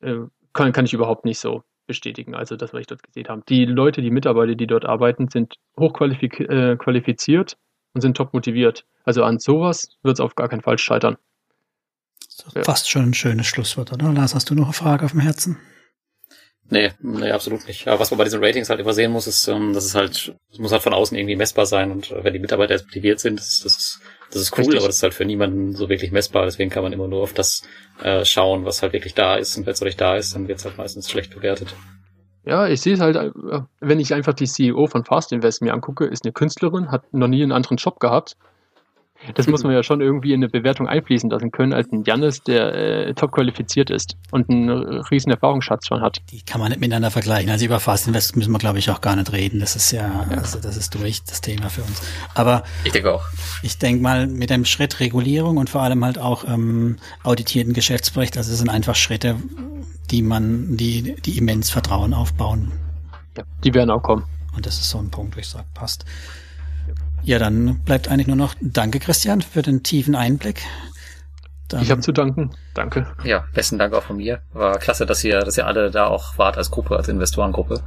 äh, 0.00 0.16
kann, 0.52 0.72
kann 0.72 0.84
ich 0.84 0.92
überhaupt 0.92 1.24
nicht 1.24 1.38
so 1.38 1.62
bestätigen, 1.86 2.34
also 2.34 2.56
das, 2.56 2.72
was 2.72 2.82
ich 2.82 2.86
dort 2.86 3.02
gesehen 3.02 3.28
habe. 3.28 3.42
Die 3.48 3.64
Leute, 3.64 4.00
die 4.00 4.10
Mitarbeiter, 4.10 4.54
die 4.54 4.66
dort 4.66 4.84
arbeiten, 4.84 5.28
sind 5.28 5.54
hochqualifiziert, 5.78 7.52
äh, 7.52 7.56
und 7.92 8.00
sind 8.00 8.16
top 8.16 8.32
motiviert. 8.32 8.84
Also 9.04 9.24
an 9.24 9.38
sowas 9.38 9.88
wird 10.02 10.14
es 10.14 10.20
auf 10.20 10.36
gar 10.36 10.48
keinen 10.48 10.62
Fall 10.62 10.78
scheitern. 10.78 11.16
Ja. 12.54 12.62
Fast 12.62 12.88
schon 12.88 13.10
ein 13.10 13.14
schönes 13.14 13.46
Schlusswort, 13.46 13.92
oder? 13.92 14.12
Lars, 14.12 14.34
hast 14.34 14.50
du 14.50 14.54
noch 14.54 14.66
eine 14.66 14.72
Frage 14.72 15.04
auf 15.04 15.10
dem 15.10 15.20
Herzen? 15.20 15.58
Nee, 16.70 16.92
nee, 17.02 17.32
absolut 17.32 17.66
nicht. 17.66 17.88
Aber 17.88 17.98
was 17.98 18.12
man 18.12 18.18
bei 18.18 18.24
diesen 18.24 18.42
Ratings 18.42 18.70
halt 18.70 18.78
immer 18.78 18.92
sehen 18.92 19.10
muss, 19.10 19.26
ist, 19.26 19.48
ähm, 19.48 19.74
dass 19.74 19.84
es 19.84 19.96
halt, 19.96 20.34
es 20.52 20.58
muss 20.58 20.70
halt 20.70 20.82
von 20.82 20.94
außen 20.94 21.18
irgendwie 21.18 21.34
messbar 21.34 21.66
sein 21.66 21.90
und 21.90 22.12
äh, 22.12 22.22
wenn 22.22 22.32
die 22.32 22.38
Mitarbeiter 22.38 22.74
jetzt 22.74 22.86
motiviert 22.86 23.18
sind, 23.18 23.40
das, 23.40 23.60
das 23.64 23.76
ist, 23.76 24.00
das 24.30 24.42
ist 24.42 24.52
cool, 24.52 24.58
Richtig. 24.58 24.78
aber 24.78 24.86
das 24.86 24.96
ist 24.96 25.02
halt 25.02 25.14
für 25.14 25.24
niemanden 25.24 25.74
so 25.74 25.88
wirklich 25.88 26.12
messbar. 26.12 26.44
Deswegen 26.44 26.70
kann 26.70 26.84
man 26.84 26.92
immer 26.92 27.08
nur 27.08 27.22
auf 27.22 27.32
das 27.32 27.62
äh, 28.02 28.24
schauen, 28.24 28.64
was 28.64 28.82
halt 28.82 28.92
wirklich 28.92 29.14
da 29.14 29.34
ist. 29.34 29.56
Und 29.56 29.66
wenn 29.66 29.72
es 29.72 29.80
nicht 29.80 30.00
da 30.00 30.16
ist, 30.16 30.34
dann 30.34 30.46
wird 30.46 30.60
es 30.60 30.64
halt 30.64 30.78
meistens 30.78 31.10
schlecht 31.10 31.34
bewertet. 31.34 31.74
Ja, 32.44 32.68
ich 32.68 32.80
sehe 32.80 32.94
es 32.94 33.00
halt, 33.00 33.16
äh, 33.16 33.32
wenn 33.80 33.98
ich 33.98 34.14
einfach 34.14 34.34
die 34.34 34.46
CEO 34.46 34.86
von 34.86 35.04
Fast 35.04 35.32
Invest 35.32 35.62
mir 35.62 35.74
angucke, 35.74 36.04
ist 36.04 36.24
eine 36.24 36.32
Künstlerin, 36.32 36.92
hat 36.92 37.12
noch 37.12 37.28
nie 37.28 37.42
einen 37.42 37.52
anderen 37.52 37.78
Job 37.78 37.98
gehabt. 37.98 38.36
Das 39.34 39.46
muss 39.46 39.62
man 39.64 39.72
ja 39.72 39.82
schon 39.82 40.00
irgendwie 40.00 40.32
in 40.32 40.40
eine 40.40 40.48
Bewertung 40.48 40.88
einfließen 40.88 41.28
lassen 41.28 41.50
können, 41.50 41.72
als 41.72 41.92
ein 41.92 42.04
Jannis, 42.04 42.42
der 42.42 42.74
äh, 42.74 43.14
top 43.14 43.32
qualifiziert 43.32 43.90
ist 43.90 44.16
und 44.30 44.48
einen 44.48 44.70
riesen 44.70 45.30
Erfahrungsschatz 45.30 45.86
schon 45.86 46.00
hat. 46.00 46.22
Die 46.30 46.42
kann 46.42 46.60
man 46.60 46.70
nicht 46.70 46.80
miteinander 46.80 47.10
vergleichen. 47.10 47.50
Also 47.50 47.66
über 47.66 47.80
Fast 47.80 48.06
Invest 48.06 48.36
müssen 48.36 48.50
wir, 48.52 48.58
glaube 48.58 48.78
ich, 48.78 48.90
auch 48.90 49.02
gar 49.02 49.16
nicht 49.16 49.30
reden. 49.32 49.60
Das 49.60 49.76
ist 49.76 49.90
ja, 49.92 50.26
ja. 50.30 50.38
Also 50.38 50.58
das 50.58 50.76
ist 50.76 50.94
durch 50.94 51.22
das 51.24 51.42
Thema 51.42 51.68
für 51.68 51.82
uns. 51.82 52.00
Aber 52.34 52.64
ich 52.84 52.92
denke 52.92 53.12
auch. 53.12 53.24
Ich 53.62 53.78
denke 53.78 54.02
mal, 54.02 54.26
mit 54.26 54.48
dem 54.48 54.64
Schritt 54.64 55.00
Regulierung 55.00 55.58
und 55.58 55.68
vor 55.68 55.82
allem 55.82 56.02
halt 56.04 56.18
auch 56.18 56.44
ähm, 56.44 56.96
auditierten 57.22 57.74
Geschäftsbericht, 57.74 58.38
also 58.38 58.52
es 58.52 58.58
sind 58.58 58.70
einfach 58.70 58.94
Schritte, 58.94 59.36
die 60.10 60.22
man, 60.22 60.76
die, 60.76 61.16
die 61.24 61.36
immens 61.36 61.70
Vertrauen 61.70 62.14
aufbauen. 62.14 62.72
Ja, 63.36 63.44
die 63.62 63.74
werden 63.74 63.90
auch 63.90 64.02
kommen. 64.02 64.24
Und 64.56 64.66
das 64.66 64.78
ist 64.78 64.90
so 64.90 64.98
ein 64.98 65.10
Punkt, 65.10 65.36
wo 65.36 65.40
ich 65.40 65.48
sage, 65.48 65.66
passt. 65.74 66.04
Ja, 67.22 67.38
dann 67.38 67.80
bleibt 67.84 68.08
eigentlich 68.08 68.26
nur 68.26 68.36
noch 68.36 68.54
Danke, 68.60 68.98
Christian, 68.98 69.42
für 69.42 69.62
den 69.62 69.82
tiefen 69.82 70.14
Einblick. 70.14 70.62
Dann 71.68 71.82
ich 71.82 71.90
habe 71.90 72.00
zu 72.00 72.12
danken. 72.12 72.50
Danke. 72.74 73.06
Ja, 73.24 73.44
besten 73.54 73.78
Dank 73.78 73.94
auch 73.94 74.02
von 74.02 74.16
mir. 74.16 74.40
War 74.52 74.78
klasse, 74.78 75.06
dass 75.06 75.22
ihr, 75.22 75.40
dass 75.40 75.56
ihr 75.56 75.66
alle 75.66 75.90
da 75.90 76.06
auch 76.06 76.36
wart 76.36 76.58
als 76.58 76.70
Gruppe, 76.70 76.96
als 76.96 77.08
Investorengruppe. 77.08 77.82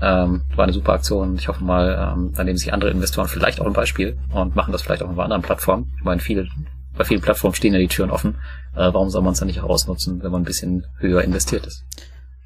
Ähm, 0.00 0.42
war 0.54 0.64
eine 0.64 0.72
super 0.72 0.92
Aktion. 0.92 1.36
Ich 1.36 1.48
hoffe 1.48 1.62
mal, 1.62 2.14
ähm, 2.14 2.32
da 2.34 2.44
nehmen 2.44 2.56
sich 2.56 2.72
andere 2.72 2.90
Investoren 2.90 3.28
vielleicht 3.28 3.60
auch 3.60 3.66
ein 3.66 3.72
Beispiel 3.72 4.18
und 4.32 4.56
machen 4.56 4.72
das 4.72 4.82
vielleicht 4.82 5.02
auch 5.02 5.10
auf 5.10 5.18
anderen 5.18 5.42
Plattformen. 5.42 5.92
Ich 5.98 6.04
meine, 6.04 6.20
viele, 6.20 6.48
bei 6.96 7.04
vielen 7.04 7.20
Plattformen 7.20 7.54
stehen 7.54 7.72
ja 7.72 7.78
die 7.78 7.88
Türen 7.88 8.10
offen. 8.10 8.36
Äh, 8.74 8.92
warum 8.92 9.10
soll 9.10 9.22
man 9.22 9.32
es 9.32 9.38
dann 9.38 9.48
nicht 9.48 9.60
auch 9.60 9.68
ausnutzen, 9.68 10.22
wenn 10.22 10.32
man 10.32 10.42
ein 10.42 10.46
bisschen 10.46 10.86
höher 10.98 11.22
investiert 11.22 11.66
ist? 11.66 11.84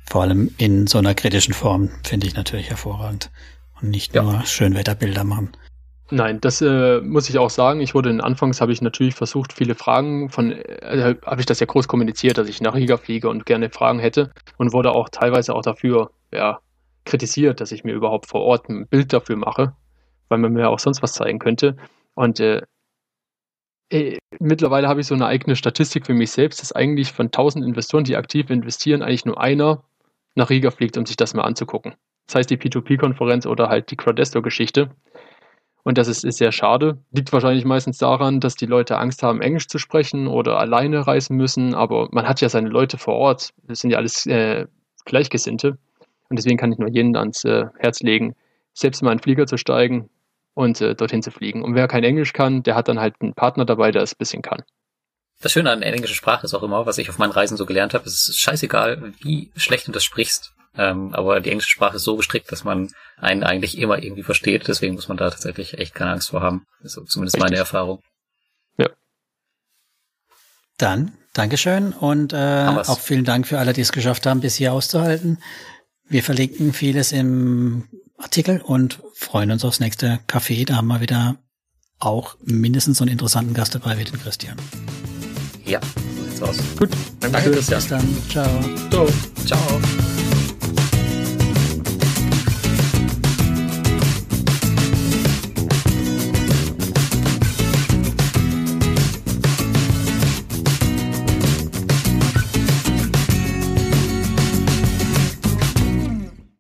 Vor 0.07 0.23
allem 0.23 0.51
in 0.59 0.87
so 0.87 0.99
einer 0.99 1.15
kritischen 1.15 1.55
Form 1.55 1.91
finde 2.03 2.27
ich 2.27 2.35
natürlich 2.35 2.69
hervorragend. 2.69 3.31
Und 3.81 3.91
nicht 3.91 4.15
ja. 4.15 4.23
nur 4.23 4.45
Schönwetterbilder 4.45 5.25
machen. 5.25 5.53
Nein, 6.11 6.41
das 6.41 6.61
äh, 6.61 7.01
muss 7.01 7.31
ich 7.31 7.39
auch 7.39 7.49
sagen. 7.49 7.81
Ich 7.81 7.95
wurde 7.95 8.11
in 8.11 8.21
Anfangs 8.21 8.61
habe 8.61 8.73
ich 8.73 8.83
natürlich 8.83 9.15
versucht, 9.15 9.53
viele 9.53 9.75
Fragen 9.75 10.29
von, 10.29 10.53
äh, 10.53 11.15
habe 11.25 11.41
ich 11.41 11.47
das 11.47 11.61
ja 11.61 11.67
groß 11.67 11.89
kommuniziert, 11.89 12.37
dass 12.37 12.49
ich 12.49 12.61
nach 12.61 12.75
Riga 12.75 12.99
fliege 12.99 13.29
und 13.31 13.47
gerne 13.47 13.71
Fragen 13.71 13.99
hätte 13.99 14.31
und 14.59 14.73
wurde 14.73 14.93
auch 14.93 15.09
teilweise 15.09 15.55
auch 15.55 15.63
dafür, 15.63 16.11
ja, 16.33 16.61
kritisiert, 17.05 17.61
dass 17.61 17.73
ich 17.73 17.85
mir 17.85 17.95
überhaupt 17.95 18.27
vor 18.27 18.43
Ort 18.43 18.69
ein 18.69 18.87
Bild 18.87 19.13
dafür 19.13 19.37
mache, 19.37 19.75
weil 20.29 20.39
man 20.39 20.53
mir 20.53 20.69
auch 20.69 20.79
sonst 20.79 21.03
was 21.03 21.15
zeigen 21.15 21.39
könnte. 21.39 21.77
Und 22.15 22.41
äh, 22.41 22.63
äh, 23.91 24.19
mittlerweile 24.39 24.89
habe 24.89 25.01
ich 25.01 25.07
so 25.07 25.15
eine 25.15 25.27
eigene 25.27 25.57
Statistik 25.57 26.07
für 26.07 26.15
mich 26.15 26.31
selbst, 26.31 26.61
dass 26.61 26.73
eigentlich 26.73 27.13
von 27.13 27.27
1000 27.27 27.65
Investoren, 27.65 28.05
die 28.05 28.17
aktiv 28.17 28.51
investieren, 28.51 29.03
eigentlich 29.03 29.25
nur 29.25 29.41
einer 29.41 29.83
nach 30.35 30.51
Riga 30.51 30.71
fliegt, 30.71 30.97
um 30.97 31.07
sich 31.07 31.17
das 31.17 31.35
mal 31.35 31.43
anzugucken. 31.43 31.95
Das 32.27 32.37
heißt 32.37 32.51
die 32.51 32.57
P2P-Konferenz 32.57 33.47
oder 33.47 33.69
halt 33.69 33.91
die 33.91 33.97
Crowdesto-Geschichte. 33.97 34.91
Und 35.85 35.99
das 35.99 36.07
ist, 36.07 36.25
ist 36.25 36.39
sehr 36.39 36.53
schade. 36.53 36.99
Liegt 37.11 37.33
wahrscheinlich 37.33 37.65
meistens 37.65 37.99
daran, 37.99 38.39
dass 38.39 38.55
die 38.55 38.67
Leute 38.67 38.99
Angst 38.99 39.23
haben, 39.23 39.41
Englisch 39.41 39.67
zu 39.67 39.79
sprechen 39.79 40.29
oder 40.29 40.59
alleine 40.59 41.07
reisen 41.07 41.37
müssen. 41.37 41.75
Aber 41.75 42.09
man 42.13 42.29
hat 42.29 42.41
ja 42.41 42.49
seine 42.49 42.69
Leute 42.69 42.99
vor 42.99 43.15
Ort. 43.15 43.53
Das 43.65 43.81
sind 43.81 43.91
ja 43.91 43.99
alles 43.99 44.27
äh, 44.27 44.67
Gleichgesinnte. 45.05 45.79
Und 46.29 46.39
deswegen 46.39 46.57
kann 46.57 46.73
ich 46.73 46.79
nur 46.79 46.89
jeden 46.89 47.17
ans 47.17 47.45
äh, 47.45 47.67
Herz 47.79 48.01
legen, 48.01 48.37
selbst 48.75 49.03
mal 49.03 49.13
in 49.13 49.19
den 49.19 49.23
Flieger 49.23 49.47
zu 49.47 49.57
steigen 49.57 50.09
und 50.55 50.81
äh, 50.81 50.95
dorthin 50.95 51.23
zu 51.23 51.31
fliegen. 51.31 51.63
Und 51.63 51.75
wer 51.75 51.89
kein 51.89 52.05
Englisch 52.05 52.33
kann, 52.33 52.63
der 52.63 52.75
hat 52.75 52.89
dann 52.89 53.01
halt 53.01 53.17
einen 53.21 53.35
Partner 53.35 53.65
dabei, 53.65 53.91
der 53.91 54.03
es 54.03 54.15
ein 54.15 54.19
bisschen 54.19 54.43
kann. 54.43 54.63
Das 55.41 55.53
Schöne 55.53 55.71
an 55.71 55.83
englischer 55.83 56.15
Sprache 56.15 56.47
ist 56.47 56.55
auch 56.55 56.63
immer, 56.63 56.87
was 56.87 56.99
ich 56.99 57.11
auf 57.11 57.19
meinen 57.19 57.33
Reisen 57.33 57.57
so 57.57 57.67
gelernt 57.67 57.95
habe, 57.95 58.07
es 58.07 58.29
ist 58.29 58.39
scheißegal, 58.39 59.13
wie 59.21 59.51
schlecht 59.57 59.89
du 59.89 59.93
das 59.93 60.05
sprichst. 60.05 60.55
Ähm, 60.77 61.15
aber 61.15 61.41
die 61.41 61.51
englische 61.51 61.71
Sprache 61.71 61.97
ist 61.97 62.05
so 62.05 62.17
gestrickt, 62.17 62.51
dass 62.51 62.65
man 62.65 62.91
einen 63.19 63.43
eigentlich 63.43 63.79
immer 63.79 64.03
irgendwie 64.03 64.23
versteht. 64.23 64.69
Deswegen 64.69 64.95
muss 64.95 65.09
man 65.09 65.17
da 65.17 65.31
tatsächlich 65.31 65.79
echt 65.79 65.95
keine 65.95 66.13
Angst 66.13 66.31
vor 66.31 66.41
haben. 66.41 66.67
Das 66.83 66.97
ist 66.97 67.11
zumindest 67.11 67.37
Richtig. 67.37 67.51
meine 67.51 67.57
Erfahrung. 67.57 68.01
Ja. 68.79 68.89
Dann, 70.79 71.13
Dankeschön 71.35 71.93
und 71.93 72.33
äh, 72.33 72.67
auch 72.87 73.01
vielen 73.01 73.25
Dank 73.25 73.47
für 73.47 73.59
alle, 73.59 73.73
die 73.73 73.83
es 73.83 73.93
geschafft 73.93 74.27
haben, 74.27 74.41
bis 74.41 74.57
hier 74.57 74.73
auszuhalten. 74.73 75.39
Wir 76.09 76.23
verlinken 76.23 76.73
vieles 76.73 77.13
im 77.13 77.89
Artikel 78.19 78.61
und 78.61 79.01
freuen 79.15 79.51
uns 79.51 79.65
aufs 79.65 79.81
nächste 79.81 80.21
Café. 80.27 80.67
Da 80.67 80.77
haben 80.77 80.89
wir 80.89 81.01
wieder 81.01 81.37
auch 81.99 82.37
mindestens 82.43 82.99
so 82.99 83.05
einen 83.05 83.13
interessanten 83.13 83.55
Gast 83.55 83.75
dabei 83.75 83.97
wie 83.99 84.05
den 84.05 84.21
Christian. 84.21 84.57
Ja, 85.65 85.81
so 86.17 86.25
sieht's 86.25 86.43
aus. 86.43 86.57
Gut, 86.77 86.91
danke, 87.21 87.39
danke 87.39 87.51
Christian. 87.53 87.81
Bis 87.81 87.89
dann. 87.89 88.29
Ciao. 88.29 88.61
Ciao. 88.91 89.09
Ciao. 89.47 90.22